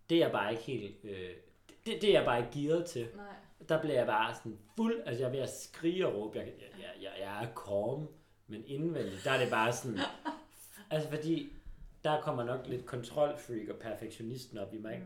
det 0.10 0.16
er 0.16 0.20
jeg 0.20 0.32
bare 0.32 0.52
ikke 0.52 0.64
helt, 0.64 0.96
øh, 1.04 1.30
det, 1.86 2.02
det 2.02 2.10
er 2.10 2.14
jeg 2.14 2.26
bare 2.26 2.40
ikke 2.40 2.52
gearet 2.52 2.86
til. 2.86 3.08
Nej. 3.16 3.26
Der 3.70 3.82
bliver 3.82 3.96
jeg 3.96 4.08
bare 4.08 4.36
sådan 4.36 4.60
fuld, 4.76 5.02
altså 5.06 5.22
jeg 5.24 5.28
er 5.28 5.32
ved 5.32 5.40
at 5.40 5.54
skrige 5.54 6.08
og 6.08 6.14
råbe, 6.16 6.38
jeg, 6.38 6.48
jeg, 6.48 6.90
jeg, 7.02 7.12
jeg, 7.20 7.44
er 7.44 7.48
calm, 7.48 8.08
men 8.48 8.64
indvendigt, 8.68 9.24
der 9.24 9.32
er 9.32 9.40
det 9.40 9.50
bare 9.50 9.74
sådan, 9.74 10.00
altså 10.92 11.10
fordi, 11.10 11.54
der 12.04 12.22
kommer 12.22 12.44
nok 12.44 12.68
lidt 12.68 12.86
kontrolfreak 12.86 13.70
og 13.70 13.76
perfektionisten 13.76 14.58
op 14.58 14.74
i 14.74 14.78
mig. 14.78 15.00
Mm. 15.00 15.06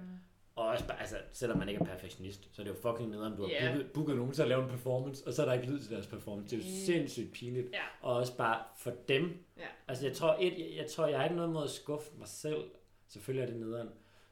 Og 0.56 0.66
også 0.68 0.88
bare, 0.88 1.00
altså, 1.00 1.18
selvom 1.32 1.58
man 1.58 1.70
ikke 1.70 1.82
er 1.82 1.86
perfektionist, 1.86 2.50
så 2.56 2.62
er 2.62 2.64
det 2.64 2.72
jo 2.72 2.78
fucking 2.92 3.10
nederen, 3.10 3.36
du 3.36 3.42
har 3.42 3.50
Ja. 3.50 3.72
booket, 3.72 3.92
booket 3.94 4.16
nogen 4.16 4.32
til 4.34 4.42
at 4.42 4.48
lave 4.48 4.64
en 4.64 4.70
performance, 4.70 5.28
og 5.28 5.34
så 5.34 5.42
er 5.42 5.46
der 5.46 5.54
ikke 5.54 5.68
lyd 5.68 5.80
til 5.80 5.92
deres 5.92 6.08
performance. 6.08 6.56
Det 6.58 6.64
er 6.64 6.68
jo 6.68 6.74
Mm. 6.74 6.86
sindssygt 6.86 7.34
pinligt. 7.34 7.70
Ja. 7.74 7.82
Og 8.02 8.16
også 8.16 8.38
bare 8.38 8.64
for 8.78 8.92
dem. 9.08 9.46
Ja. 9.58 9.68
Altså, 9.88 10.06
jeg 10.08 10.16
tror, 10.16 10.38
et, 10.40 10.60
jeg, 10.60 10.74
jeg 10.78 10.88
tror, 10.88 11.08
jeg 11.08 11.18
har 11.18 11.24
ikke 11.26 11.36
noget 11.36 11.52
mod 11.52 11.64
at 11.64 11.70
skuffe 11.70 12.12
mig 12.18 12.28
selv. 12.28 12.70
Selvfølgelig 13.08 13.42
er 13.48 13.52
det 13.52 13.60
nederen. 13.66 13.90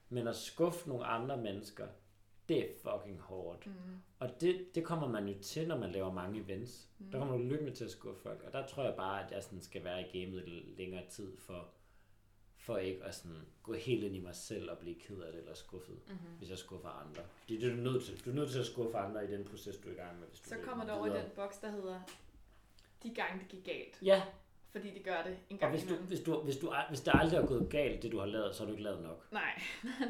Men 0.10 0.27
at 0.27 0.36
skuffe 0.36 0.89
nogle 0.89 1.05
andre 1.05 1.38
mennesker, 1.38 1.88
det 2.50 2.57
er 2.60 2.67
fucking 2.84 3.19
hårdt. 3.19 3.67
Mm. 3.67 3.74
Og 4.19 4.41
det, 4.41 4.65
det 4.75 4.84
kommer 4.84 5.07
man 5.07 5.27
jo 5.27 5.34
til, 5.41 5.67
når 5.67 5.77
man 5.77 5.91
laver 5.91 6.12
mange 6.13 6.39
events. 6.39 6.89
Mm. 7.00 7.12
Der 7.12 7.19
kommer 7.19 7.38
du 7.38 7.43
løbende 7.43 7.72
til 7.72 7.86
at 7.86 7.91
skuffe 7.91 8.22
folk. 8.22 8.43
Og 8.48 8.53
der 8.53 8.67
tror 8.67 8.84
jeg 8.84 8.93
bare, 8.95 9.25
at 9.25 9.31
jeg 9.31 9.43
sådan 9.43 9.62
skal 9.62 9.84
være 9.84 10.01
i 10.01 10.19
gamet 10.25 10.43
længere 10.77 11.03
tid 11.10 11.38
for, 11.38 11.67
for 12.65 12.77
ikke 12.77 13.03
at 13.03 13.15
sådan 13.15 13.38
gå 13.63 13.74
helt 13.74 14.03
ind 14.03 14.15
i 14.15 14.19
mig 14.19 14.36
selv 14.36 14.72
og 14.72 14.77
blive 14.77 14.95
ked 14.95 15.19
af 15.22 15.31
det 15.31 15.39
eller 15.41 15.53
skuffet, 15.55 15.95
Mhm. 15.95 16.13
mm-hmm. 16.13 16.38
hvis 16.38 16.50
jeg 16.50 16.57
skuffer 16.57 16.89
andre. 16.89 17.22
Fordi 17.41 17.57
det 17.57 17.72
er 17.72 17.75
du 17.75 17.81
nødt 17.81 18.03
til. 18.05 18.25
Du 18.25 18.29
er 18.29 18.34
nødt 18.34 18.51
til 18.51 18.60
at 18.60 18.65
skuffe 18.65 18.98
andre 18.98 19.24
i 19.24 19.27
den 19.31 19.43
proces, 19.45 19.77
du 19.77 19.88
er 19.89 19.93
i 19.93 19.95
gang 19.95 20.19
med. 20.19 20.27
Hvis 20.27 20.39
du 20.39 20.50
Så 20.50 20.55
kommer 20.63 20.86
der 20.86 20.93
over 20.93 21.05
i 21.07 21.10
den 21.10 21.25
boks, 21.36 21.57
der 21.57 21.72
hedder 21.72 22.00
de 23.03 23.13
gange 23.13 23.39
det 23.39 23.48
gik 23.48 23.65
galt. 23.65 23.98
Ja, 24.01 24.22
Fordi 24.72 24.93
det 24.93 25.03
gør 25.03 25.22
det 25.25 25.38
en 25.50 25.55
og 25.55 25.60
gang 25.60 25.72
hvis, 25.72 25.84
du, 25.89 25.95
hvis, 25.95 26.19
du, 26.19 26.41
hvis, 26.41 26.57
du, 26.57 26.74
hvis 26.89 27.01
der 27.01 27.12
aldrig 27.12 27.38
er 27.38 27.45
gået 27.45 27.69
galt, 27.69 28.03
det 28.03 28.12
du 28.12 28.19
har 28.19 28.25
lavet, 28.25 28.55
så 28.55 28.60
har 28.62 28.65
du 28.65 28.72
ikke 28.72 28.84
lavet 28.84 29.01
nok. 29.03 29.27
Nej. 29.31 29.62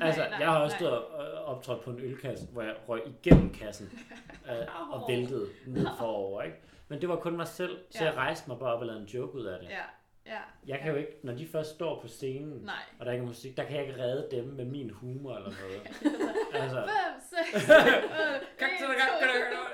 Altså, 0.01 0.21
nej, 0.21 0.39
jeg 0.39 0.47
har 0.51 0.59
også 0.59 0.73
nej. 0.73 0.79
stået 0.79 0.93
og 1.05 1.31
og 1.31 1.43
optrådt 1.45 1.81
på 1.83 1.91
en 1.91 1.99
ølkasse, 1.99 2.45
hvor 2.47 2.61
jeg 2.61 2.75
røg 2.89 3.01
igennem 3.07 3.53
kassen 3.53 3.99
øh, 4.49 4.91
og 4.93 5.05
væltede 5.09 5.49
ned 5.67 5.87
forover, 5.99 6.41
ikke? 6.41 6.57
Men 6.87 7.01
det 7.01 7.09
var 7.09 7.15
kun 7.15 7.35
mig 7.37 7.47
selv, 7.47 7.77
så 7.91 8.03
Ja. 8.03 8.09
jeg 8.09 8.17
rejste 8.17 8.49
mig 8.49 8.59
bare 8.59 8.73
op 8.73 8.79
og 8.79 8.85
lavede 8.85 9.01
en 9.01 9.07
joke 9.07 9.33
ud 9.35 9.45
af 9.45 9.59
det. 9.59 9.69
Ja, 9.69 9.81
ja. 10.25 10.39
Jeg 10.67 10.79
kan 10.79 10.91
jo 10.91 10.97
ikke, 10.97 11.17
når 11.23 11.33
de 11.33 11.47
først 11.47 11.75
står 11.75 12.01
på 12.01 12.07
scenen, 12.07 12.59
Nej. 12.63 12.75
og 12.99 13.05
der 13.05 13.11
ikke 13.11 13.23
er 13.23 13.27
musik, 13.27 13.57
der 13.57 13.63
kan 13.63 13.77
jeg 13.77 13.87
ikke 13.87 14.03
redde 14.03 14.27
dem 14.31 14.43
med 14.45 14.65
min 14.65 14.89
humor 14.89 15.35
eller 15.35 15.51
noget. 15.61 15.81
altså, 16.63 16.89
5, 17.51 17.53
6, 17.53 17.67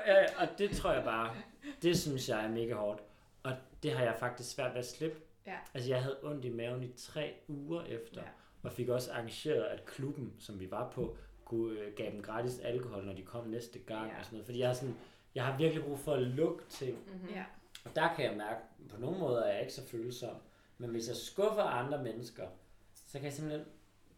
ja, 0.08 0.26
og 0.42 0.48
det 0.58 0.72
tror 0.72 0.92
jeg 0.92 1.04
bare, 1.04 1.36
det 1.82 2.00
synes 2.00 2.30
jeg 2.30 2.46
er 2.46 2.50
mega 2.50 2.74
hårdt. 2.74 3.02
Og 3.44 3.52
det 3.84 3.92
har 3.94 4.04
jeg 4.04 4.16
faktisk 4.20 4.56
svært 4.56 4.72
ved 4.74 4.80
at 4.80 4.86
slippe. 4.88 5.18
Ja. 5.48 5.56
Altså, 5.74 5.90
jeg 5.90 6.02
havde 6.04 6.18
ondt 6.24 6.46
i 6.46 6.50
maven 6.50 6.84
i 6.84 6.92
tre 6.98 7.34
uger 7.48 7.84
efter, 7.84 8.22
Ja. 8.22 8.28
og 8.64 8.72
fik 8.72 8.90
også 8.90 9.12
arrangeret, 9.12 9.64
at 9.64 9.86
klubben, 9.86 10.34
som 10.40 10.60
vi 10.60 10.72
var 10.72 10.90
på, 10.90 11.18
kunne 11.46 11.80
øh, 11.80 11.94
gav 11.96 12.12
dem 12.12 12.22
gratis 12.22 12.60
alkohol, 12.60 13.06
når 13.06 13.14
de 13.14 13.22
kom 13.22 13.48
næste 13.48 13.80
gang 13.80 14.12
Ja. 14.12 14.20
og 14.20 14.26
sådan 14.26 14.36
noget. 14.36 14.46
Fordi 14.46 14.60
jeg 14.60 14.68
har, 14.68 14.74
sådan, 14.74 14.96
jeg 15.36 15.46
har 15.46 15.58
virkelig 15.58 15.84
brug 15.84 16.00
for 16.00 16.14
at 16.14 16.22
lukke 16.22 16.64
ting. 16.70 16.98
Mm-hmm. 17.08 17.30
Ja. 17.36 17.44
Og 17.86 17.96
der 17.96 18.16
kan 18.16 18.26
jeg 18.26 18.38
mærke, 18.38 18.60
på 18.90 18.98
nogle 18.98 19.20
måder 19.20 19.42
er 19.44 19.52
jeg 19.52 19.62
ikke 19.62 19.74
så 19.74 19.86
følsom. 19.88 20.36
Men 20.78 20.90
hvis 20.90 21.08
jeg 21.08 21.16
skuffer 21.16 21.64
andre 21.64 22.04
mennesker, 22.04 22.48
så 22.94 23.12
kan 23.14 23.24
jeg 23.24 23.34
simpelthen... 23.34 23.66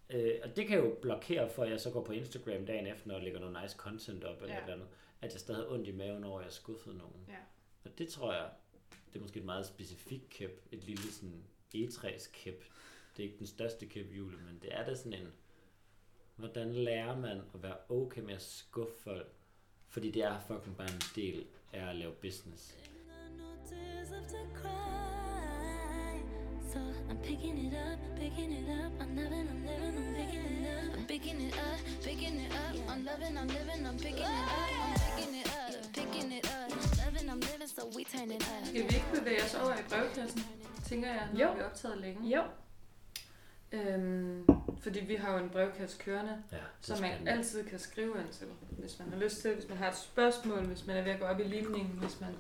Øh, 0.10 0.40
og 0.44 0.56
det 0.56 0.68
kan 0.68 0.78
jo 0.80 0.98
blokere 1.02 1.50
for, 1.50 1.64
at 1.64 1.70
jeg 1.70 1.80
så 1.80 1.92
går 1.92 2.04
på 2.04 2.12
Instagram 2.12 2.66
dagen 2.66 2.88
efter 2.88 3.14
og 3.16 3.22
lægger 3.22 3.40
noget 3.40 3.58
nice 3.64 3.76
content 3.78 4.24
op 4.24 4.42
eller 4.42 4.56
Ja. 4.56 4.62
eller 4.62 4.74
andet. 4.74 4.88
At 5.22 5.32
jeg 5.32 5.40
stadig 5.40 5.62
har 5.66 5.72
ondt 5.74 5.88
i 5.88 5.92
maven 5.92 6.24
over, 6.24 6.40
at 6.40 6.46
jeg 6.46 6.54
skuffede 6.54 6.98
nogen. 6.98 7.26
Ja. 7.28 7.38
Og 7.84 7.98
det 7.98 8.08
tror 8.10 8.34
jeg, 8.34 8.50
det 9.14 9.20
er 9.20 9.22
måske 9.24 9.40
et 9.40 9.46
meget 9.46 9.66
specifikt 9.66 10.30
kæp. 10.30 10.66
Et 10.72 10.84
lille 10.84 11.12
sådan 11.12 11.44
E3's 11.76 12.32
kæp. 12.32 12.64
Det 13.18 13.24
er 13.24 13.28
ikke 13.28 13.40
den 13.40 13.48
største 13.48 13.86
kæp 13.86 14.12
i 14.12 14.16
julen, 14.16 14.46
men 14.46 14.60
det 14.62 14.76
er 14.76 14.86
da 14.86 14.96
sådan 14.96 15.14
en... 15.14 15.34
Hvordan 16.36 16.74
lærer 16.76 17.20
man 17.20 17.42
at 17.54 17.64
være 17.64 17.78
okay 17.90 18.22
med 18.22 18.34
at 18.34 18.42
skuffe 18.42 18.94
folk? 19.04 19.28
Fordi 19.90 20.12
det 20.12 20.24
er 20.24 20.40
fucking 20.48 20.78
bare 20.78 20.88
en 20.88 21.02
del 21.16 21.46
af 21.74 21.90
at 21.90 21.96
lave 21.96 22.12
business. 22.14 22.78
Skal 38.66 38.84
vi 38.90 38.96
ikke 38.96 39.12
bevæge 39.20 39.44
os 39.44 39.56
over 39.56 39.74
i 39.74 39.84
brevkassen, 39.90 40.42
tænker 40.86 41.08
jeg, 41.08 41.28
når 41.34 41.40
Jo. 41.42 41.52
vi 41.54 41.60
har 41.60 41.66
optaget 41.66 41.98
længe? 41.98 42.36
Jo. 42.36 42.44
Øhm, 43.72 44.46
fordi 44.80 45.00
vi 45.06 45.16
har 45.16 45.32
jo 45.38 45.44
en 45.44 45.50
brevkasse 45.50 45.98
kørende, 45.98 46.44
Ja, 46.52 46.58
som 46.82 47.00
man 47.02 47.10
spændende. 47.12 47.32
altid 47.32 47.64
kan 47.70 47.80
skrive 47.80 48.20
ind 48.20 48.28
til, 48.30 48.48
hvis 48.70 49.00
man 49.00 49.10
har 49.10 49.18
lyst 49.20 49.42
til, 49.42 49.54
hvis 49.56 49.70
man 49.70 49.78
har 49.78 49.90
et 49.90 49.98
spørgsmål, 49.98 50.66
hvis 50.66 50.86
man 50.86 50.98
er 50.98 51.02
ved 51.02 51.12
at 51.12 51.20
gå 51.20 51.26
op 51.26 51.40
i 51.40 51.44
limningen, 51.44 51.98
hvis 52.00 52.22
man 52.22 52.36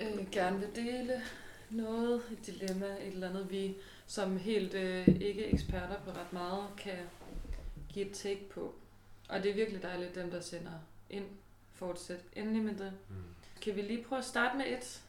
øh, 0.00 0.30
gerne 0.30 0.58
vil 0.58 0.68
dele 0.76 1.22
noget, 1.70 2.22
et 2.32 2.46
dilemma, 2.46 2.86
et 2.86 3.06
eller 3.06 3.28
andet, 3.28 3.50
vi 3.50 3.76
som 4.06 4.36
helt 4.36 4.74
øh, 4.74 5.08
ikke 5.08 5.46
eksperter 5.46 6.00
på 6.04 6.10
ret 6.10 6.32
meget 6.32 6.64
kan 6.78 6.98
give 7.88 8.06
et 8.06 8.12
take 8.12 8.48
på. 8.50 8.74
Og 9.28 9.42
det 9.42 9.50
er 9.50 9.54
virkelig 9.54 9.82
dejligt, 9.82 10.14
dem 10.14 10.30
der 10.30 10.40
sender 10.40 10.72
ind. 11.10 11.24
Fortsæt 11.72 12.20
endelig 12.36 12.62
med 12.62 12.74
det. 12.74 12.92
Mm. 13.08 13.14
Kan 13.62 13.76
vi 13.76 13.82
lige 13.82 14.04
prøve 14.04 14.18
at 14.18 14.24
starte 14.24 14.58
med 14.58 14.66
et? 14.66 15.02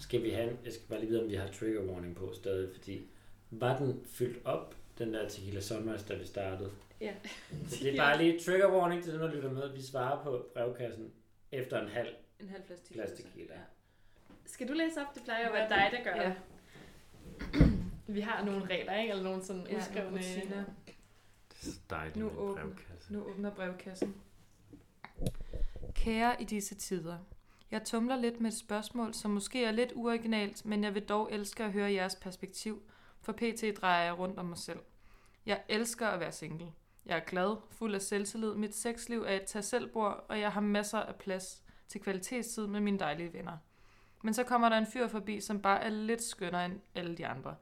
Skal 0.00 0.22
vi 0.22 0.30
have, 0.30 0.58
jeg 0.64 0.72
skal 0.72 0.86
bare 0.88 1.00
lige 1.00 1.10
vide, 1.10 1.22
om 1.22 1.28
vi 1.28 1.34
har 1.34 1.46
trigger 1.46 1.82
warning 1.82 2.16
på 2.16 2.32
stadig, 2.34 2.68
fordi 2.72 3.02
var 3.50 3.78
den 3.78 4.00
fyldt 4.06 4.46
op, 4.46 4.76
den 4.98 5.14
der 5.14 5.28
Tequila 5.28 5.60
Sunrise, 5.60 6.06
da 6.08 6.14
vi 6.14 6.26
startede? 6.26 6.70
Ja. 7.00 7.14
Så 7.68 7.76
det 7.82 7.92
er 7.92 7.96
bare 7.96 8.18
lige 8.18 8.40
trigger 8.40 8.72
warning 8.72 9.04
til 9.04 9.12
dem, 9.12 9.20
der 9.20 9.34
lytter 9.34 9.52
med. 9.52 9.72
Vi 9.72 9.82
svarer 9.82 10.24
på 10.24 10.46
brevkassen 10.54 11.12
efter 11.52 11.80
en 11.80 11.88
halv. 11.88 12.14
En 12.40 12.48
halv 12.48 12.62
flaske 12.66 12.84
tequila. 12.84 13.04
Flaske 13.04 13.22
tequila. 13.22 13.54
Ja. 13.54 13.60
Skal 14.52 14.68
du 14.68 14.72
læse 14.72 15.00
op? 15.00 15.14
Det 15.14 15.22
plejer 15.24 15.40
jo 15.40 15.46
at 15.46 15.52
være 15.52 15.68
dig, 15.68 15.98
der 15.98 16.04
gør 16.12 16.22
Ja. 16.22 16.28
det. 16.28 16.36
Vi 18.14 18.20
har 18.20 18.44
nogle 18.44 18.64
regler, 18.66 18.94
ikke? 18.94 19.10
Eller 19.10 19.24
nogle 19.24 19.44
sådan 19.44 19.66
Ja, 19.70 19.76
udskrevne... 19.76 20.10
nogle 20.10 20.26
rutiner. 20.36 20.64
Dejligt 21.90 22.16
Nu 22.16 22.28
åbner- 22.30 22.66
Nu 23.10 23.22
åbner 23.24 23.50
brevkassen. 23.50 24.14
Kære 25.94 26.42
i 26.42 26.44
disse 26.44 26.74
tider. 26.74 27.18
Jeg 27.70 27.84
tumler 27.84 28.16
lidt 28.16 28.40
med 28.40 28.50
et 28.50 28.56
spørgsmål, 28.58 29.14
som 29.14 29.30
måske 29.30 29.64
er 29.64 29.70
lidt 29.70 29.92
uoriginalt, 29.94 30.66
men 30.66 30.84
jeg 30.84 30.94
vil 30.94 31.02
dog 31.08 31.32
elske 31.32 31.64
at 31.64 31.72
høre 31.72 31.92
jeres 31.92 32.16
perspektiv, 32.16 32.82
for 33.22 33.32
pt. 33.32 33.64
drejer 33.80 34.04
jeg 34.04 34.18
rundt 34.18 34.38
om 34.38 34.46
mig 34.46 34.58
selv. 34.58 34.78
Jeg 35.46 35.62
elsker 35.68 36.06
at 36.06 36.20
være 36.20 36.32
single. 36.32 36.72
Jeg 37.06 37.16
er 37.16 37.24
glad, 37.24 37.56
fuld 37.70 37.94
af 37.94 38.02
selvtillid, 38.02 38.54
mit 38.54 38.74
sexliv 38.76 39.22
er 39.22 39.32
et 39.36 39.44
tag 39.44 39.64
selvbord, 39.64 40.24
og 40.28 40.40
jeg 40.40 40.52
har 40.52 40.60
masser 40.60 40.98
af 40.98 41.14
plads 41.16 41.62
til 41.88 42.00
kvalitetstid 42.00 42.66
med 42.66 42.80
mine 42.80 42.98
dejlige 42.98 43.32
venner. 43.32 43.56
Men 44.22 44.34
så 44.34 44.44
kommer 44.44 44.68
der 44.68 44.78
en 44.78 44.86
fyr 44.86 45.08
forbi, 45.08 45.40
som 45.40 45.62
bare 45.62 45.82
er 45.82 45.88
lidt 45.88 46.22
skønnere 46.22 46.64
end 46.64 46.80
alle 46.94 47.16
de 47.16 47.26
andre. 47.26 47.54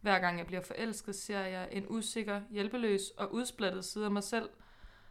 Hver 0.00 0.18
gang 0.18 0.38
jeg 0.38 0.46
bliver 0.46 0.62
forelsket, 0.62 1.14
ser 1.14 1.40
jeg 1.40 1.68
en 1.70 1.86
usikker, 1.88 2.40
hjælpeløs 2.50 3.10
og 3.10 3.34
udsplattet 3.34 3.84
side 3.84 4.04
af 4.04 4.10
mig 4.10 4.22
selv, 4.22 4.48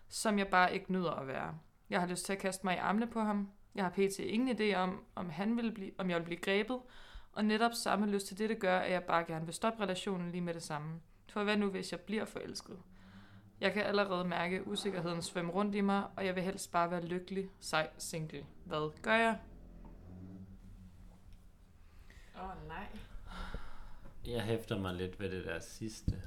som 0.09 0.39
jeg 0.39 0.47
bare 0.47 0.73
ikke 0.73 0.91
nyder 0.91 1.11
at 1.11 1.27
være. 1.27 1.57
Jeg 1.89 1.99
har 1.99 2.07
lyst 2.07 2.25
til 2.25 2.33
at 2.33 2.39
kaste 2.39 2.65
mig 2.65 2.75
i 2.75 2.79
armene 2.79 3.07
på 3.07 3.19
ham. 3.19 3.49
Jeg 3.75 3.83
har 3.83 3.91
pt. 3.91 4.19
ingen 4.19 4.57
idé 4.57 4.75
om, 4.75 5.03
om, 5.15 5.29
han 5.29 5.57
vil 5.57 5.71
blive, 5.71 5.91
om 5.97 6.09
jeg 6.09 6.19
vil 6.19 6.25
blive 6.25 6.39
grebet, 6.39 6.79
og 7.33 7.45
netop 7.45 7.71
samme 7.73 8.07
lyst 8.07 8.27
til 8.27 8.37
det, 8.37 8.49
det 8.49 8.59
gør, 8.59 8.79
at 8.79 8.91
jeg 8.91 9.03
bare 9.03 9.23
gerne 9.23 9.45
vil 9.45 9.53
stoppe 9.53 9.83
relationen 9.83 10.31
lige 10.31 10.41
med 10.41 10.53
det 10.53 10.63
samme. 10.63 10.99
For 11.29 11.43
hvad 11.43 11.57
nu, 11.57 11.69
hvis 11.69 11.91
jeg 11.91 11.99
bliver 11.99 12.25
forelsket? 12.25 12.79
Jeg 13.61 13.73
kan 13.73 13.83
allerede 13.83 14.25
mærke 14.25 14.67
usikkerheden 14.67 15.21
svømme 15.21 15.51
rundt 15.51 15.75
i 15.75 15.81
mig, 15.81 16.03
og 16.15 16.25
jeg 16.25 16.35
vil 16.35 16.43
helst 16.43 16.71
bare 16.71 16.91
være 16.91 17.05
lykkelig, 17.05 17.49
sej, 17.59 17.89
single. 17.97 18.45
Hvad 18.65 19.01
gør 19.01 19.15
jeg? 19.15 19.37
Åh, 22.35 22.49
oh, 22.49 22.67
nej. 22.67 22.87
Jeg 24.25 24.41
hæfter 24.43 24.77
mig 24.79 24.93
lidt 24.95 25.19
ved 25.19 25.31
det 25.31 25.45
der 25.45 25.59
sidste. 25.59 26.21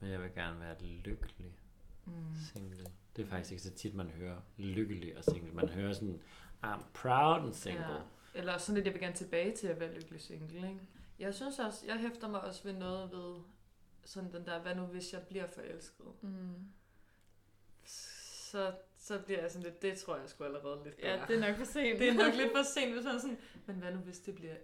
Men 0.00 0.10
jeg 0.10 0.22
vil 0.22 0.34
gerne 0.34 0.60
være 0.60 0.82
lykkelig 0.82 1.56
Mm. 2.04 2.12
single. 2.52 2.86
Det 3.16 3.22
er 3.22 3.26
faktisk 3.26 3.50
ikke 3.52 3.62
så 3.62 3.70
tit, 3.70 3.94
man 3.94 4.10
hører 4.10 4.40
lykkelig 4.56 5.16
og 5.18 5.24
single. 5.24 5.52
Man 5.52 5.68
hører 5.68 5.92
sådan, 5.92 6.20
I'm 6.64 6.82
proud 6.94 7.44
and 7.44 7.54
single. 7.54 7.84
Ja. 7.92 8.00
Eller 8.34 8.58
sådan 8.58 8.74
lidt, 8.74 8.86
jeg 8.86 8.94
vil 8.94 9.00
gerne 9.02 9.14
tilbage 9.16 9.56
til 9.56 9.66
at 9.66 9.80
være 9.80 9.94
lykkelig 9.94 10.20
single, 10.20 10.56
ikke? 10.56 10.80
Jeg 11.18 11.34
synes 11.34 11.58
også, 11.58 11.86
jeg 11.86 11.96
hæfter 11.96 12.28
mig 12.28 12.40
også 12.40 12.62
ved 12.64 12.72
noget 12.72 13.12
ved 13.12 13.40
sådan 14.04 14.32
den 14.32 14.46
der, 14.46 14.60
hvad 14.62 14.74
nu 14.74 14.82
hvis 14.82 15.12
jeg 15.12 15.22
bliver 15.22 15.46
forelsket? 15.46 16.06
Mm. 16.22 16.54
Så, 17.84 18.72
så 18.98 19.18
bliver 19.18 19.40
jeg 19.40 19.50
sådan 19.50 19.62
lidt, 19.62 19.82
det 19.82 19.98
tror 19.98 20.16
jeg 20.16 20.28
sgu 20.28 20.44
allerede 20.44 20.80
lidt 20.84 20.94
Ja, 21.02 21.16
gør. 21.16 21.26
det 21.26 21.36
er 21.36 21.48
nok 21.48 21.56
for 21.58 21.64
sent. 21.64 21.98
det 21.98 22.08
er 22.08 22.14
nok 22.14 22.34
lidt 22.40 22.52
for 22.56 22.62
sent, 22.74 22.92
hvis 22.94 23.04
man 23.04 23.20
sådan, 23.20 23.38
men 23.66 23.76
hvad 23.76 23.92
nu 23.92 23.98
hvis 23.98 24.18
det 24.18 24.34
bliver 24.34 24.56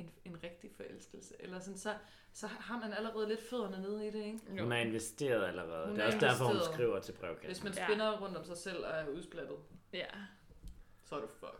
en, 0.00 0.10
en 0.24 0.42
rigtig 0.42 0.70
forelskelse? 0.76 1.34
Eller 1.40 1.58
sådan, 1.58 1.78
så, 1.78 1.94
så 2.32 2.46
har 2.46 2.78
man 2.80 2.92
allerede 2.92 3.28
lidt 3.28 3.40
fødderne 3.50 3.82
nede 3.82 4.06
i 4.06 4.10
det, 4.10 4.24
ikke? 4.24 4.38
Jo. 4.56 4.62
Hun 4.62 4.72
er 4.72 4.76
investeret 4.76 5.44
allerede. 5.48 5.86
Hun 5.86 5.94
det 5.96 6.02
er 6.02 6.08
er 6.08 6.14
også 6.14 6.26
derfor, 6.26 6.44
hun 6.44 6.56
skriver 6.72 7.00
til 7.00 7.12
Hvis 7.14 7.20
brevkassen. 7.20 7.64
man 7.64 7.74
Ja. 7.74 7.86
spinner 7.86 8.20
rundt 8.20 8.36
om 8.36 8.44
sig 8.44 8.56
selv 8.56 8.84
og 8.84 8.90
er 8.90 9.08
udsplattet, 9.08 9.56
Ja. 9.92 10.06
så 11.04 11.14
er 11.16 11.20
du 11.20 11.26
fucked. 11.26 11.58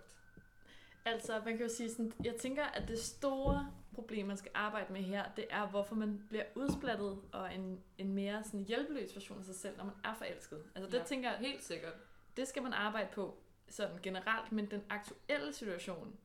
Altså, 1.04 1.42
man 1.44 1.56
kan 1.56 1.66
jo 1.66 1.72
sige 1.72 1.90
sådan, 1.90 2.12
jeg 2.24 2.34
tænker, 2.34 2.64
at 2.64 2.88
det 2.88 2.98
store 2.98 3.72
problem, 3.94 4.26
man 4.26 4.36
skal 4.36 4.50
arbejde 4.54 4.92
med 4.92 5.00
her, 5.02 5.24
det 5.36 5.46
er, 5.50 5.66
hvorfor 5.68 5.94
man 5.94 6.24
bliver 6.28 6.44
udsplattet 6.54 7.18
og 7.32 7.54
en, 7.54 7.80
en 7.98 8.12
mere 8.14 8.44
sådan 8.44 8.60
hjælpeløs 8.64 9.14
version 9.14 9.38
af 9.38 9.44
sig 9.44 9.54
selv, 9.54 9.76
når 9.76 9.84
man 9.84 9.94
er 10.04 10.14
forelsket. 10.14 10.62
Altså, 10.74 10.90
det 10.90 10.98
Ja. 10.98 11.04
tænker 11.04 11.30
jeg, 11.30 11.38
Helt 11.38 11.62
sikkert. 11.64 11.92
det 12.36 12.48
skal 12.48 12.62
man 12.62 12.72
arbejde 12.72 13.08
på 13.12 13.36
sådan 13.68 13.98
generelt, 14.02 14.52
men 14.52 14.70
den 14.70 14.82
aktuelle 14.90 15.52
situation, 15.52 16.16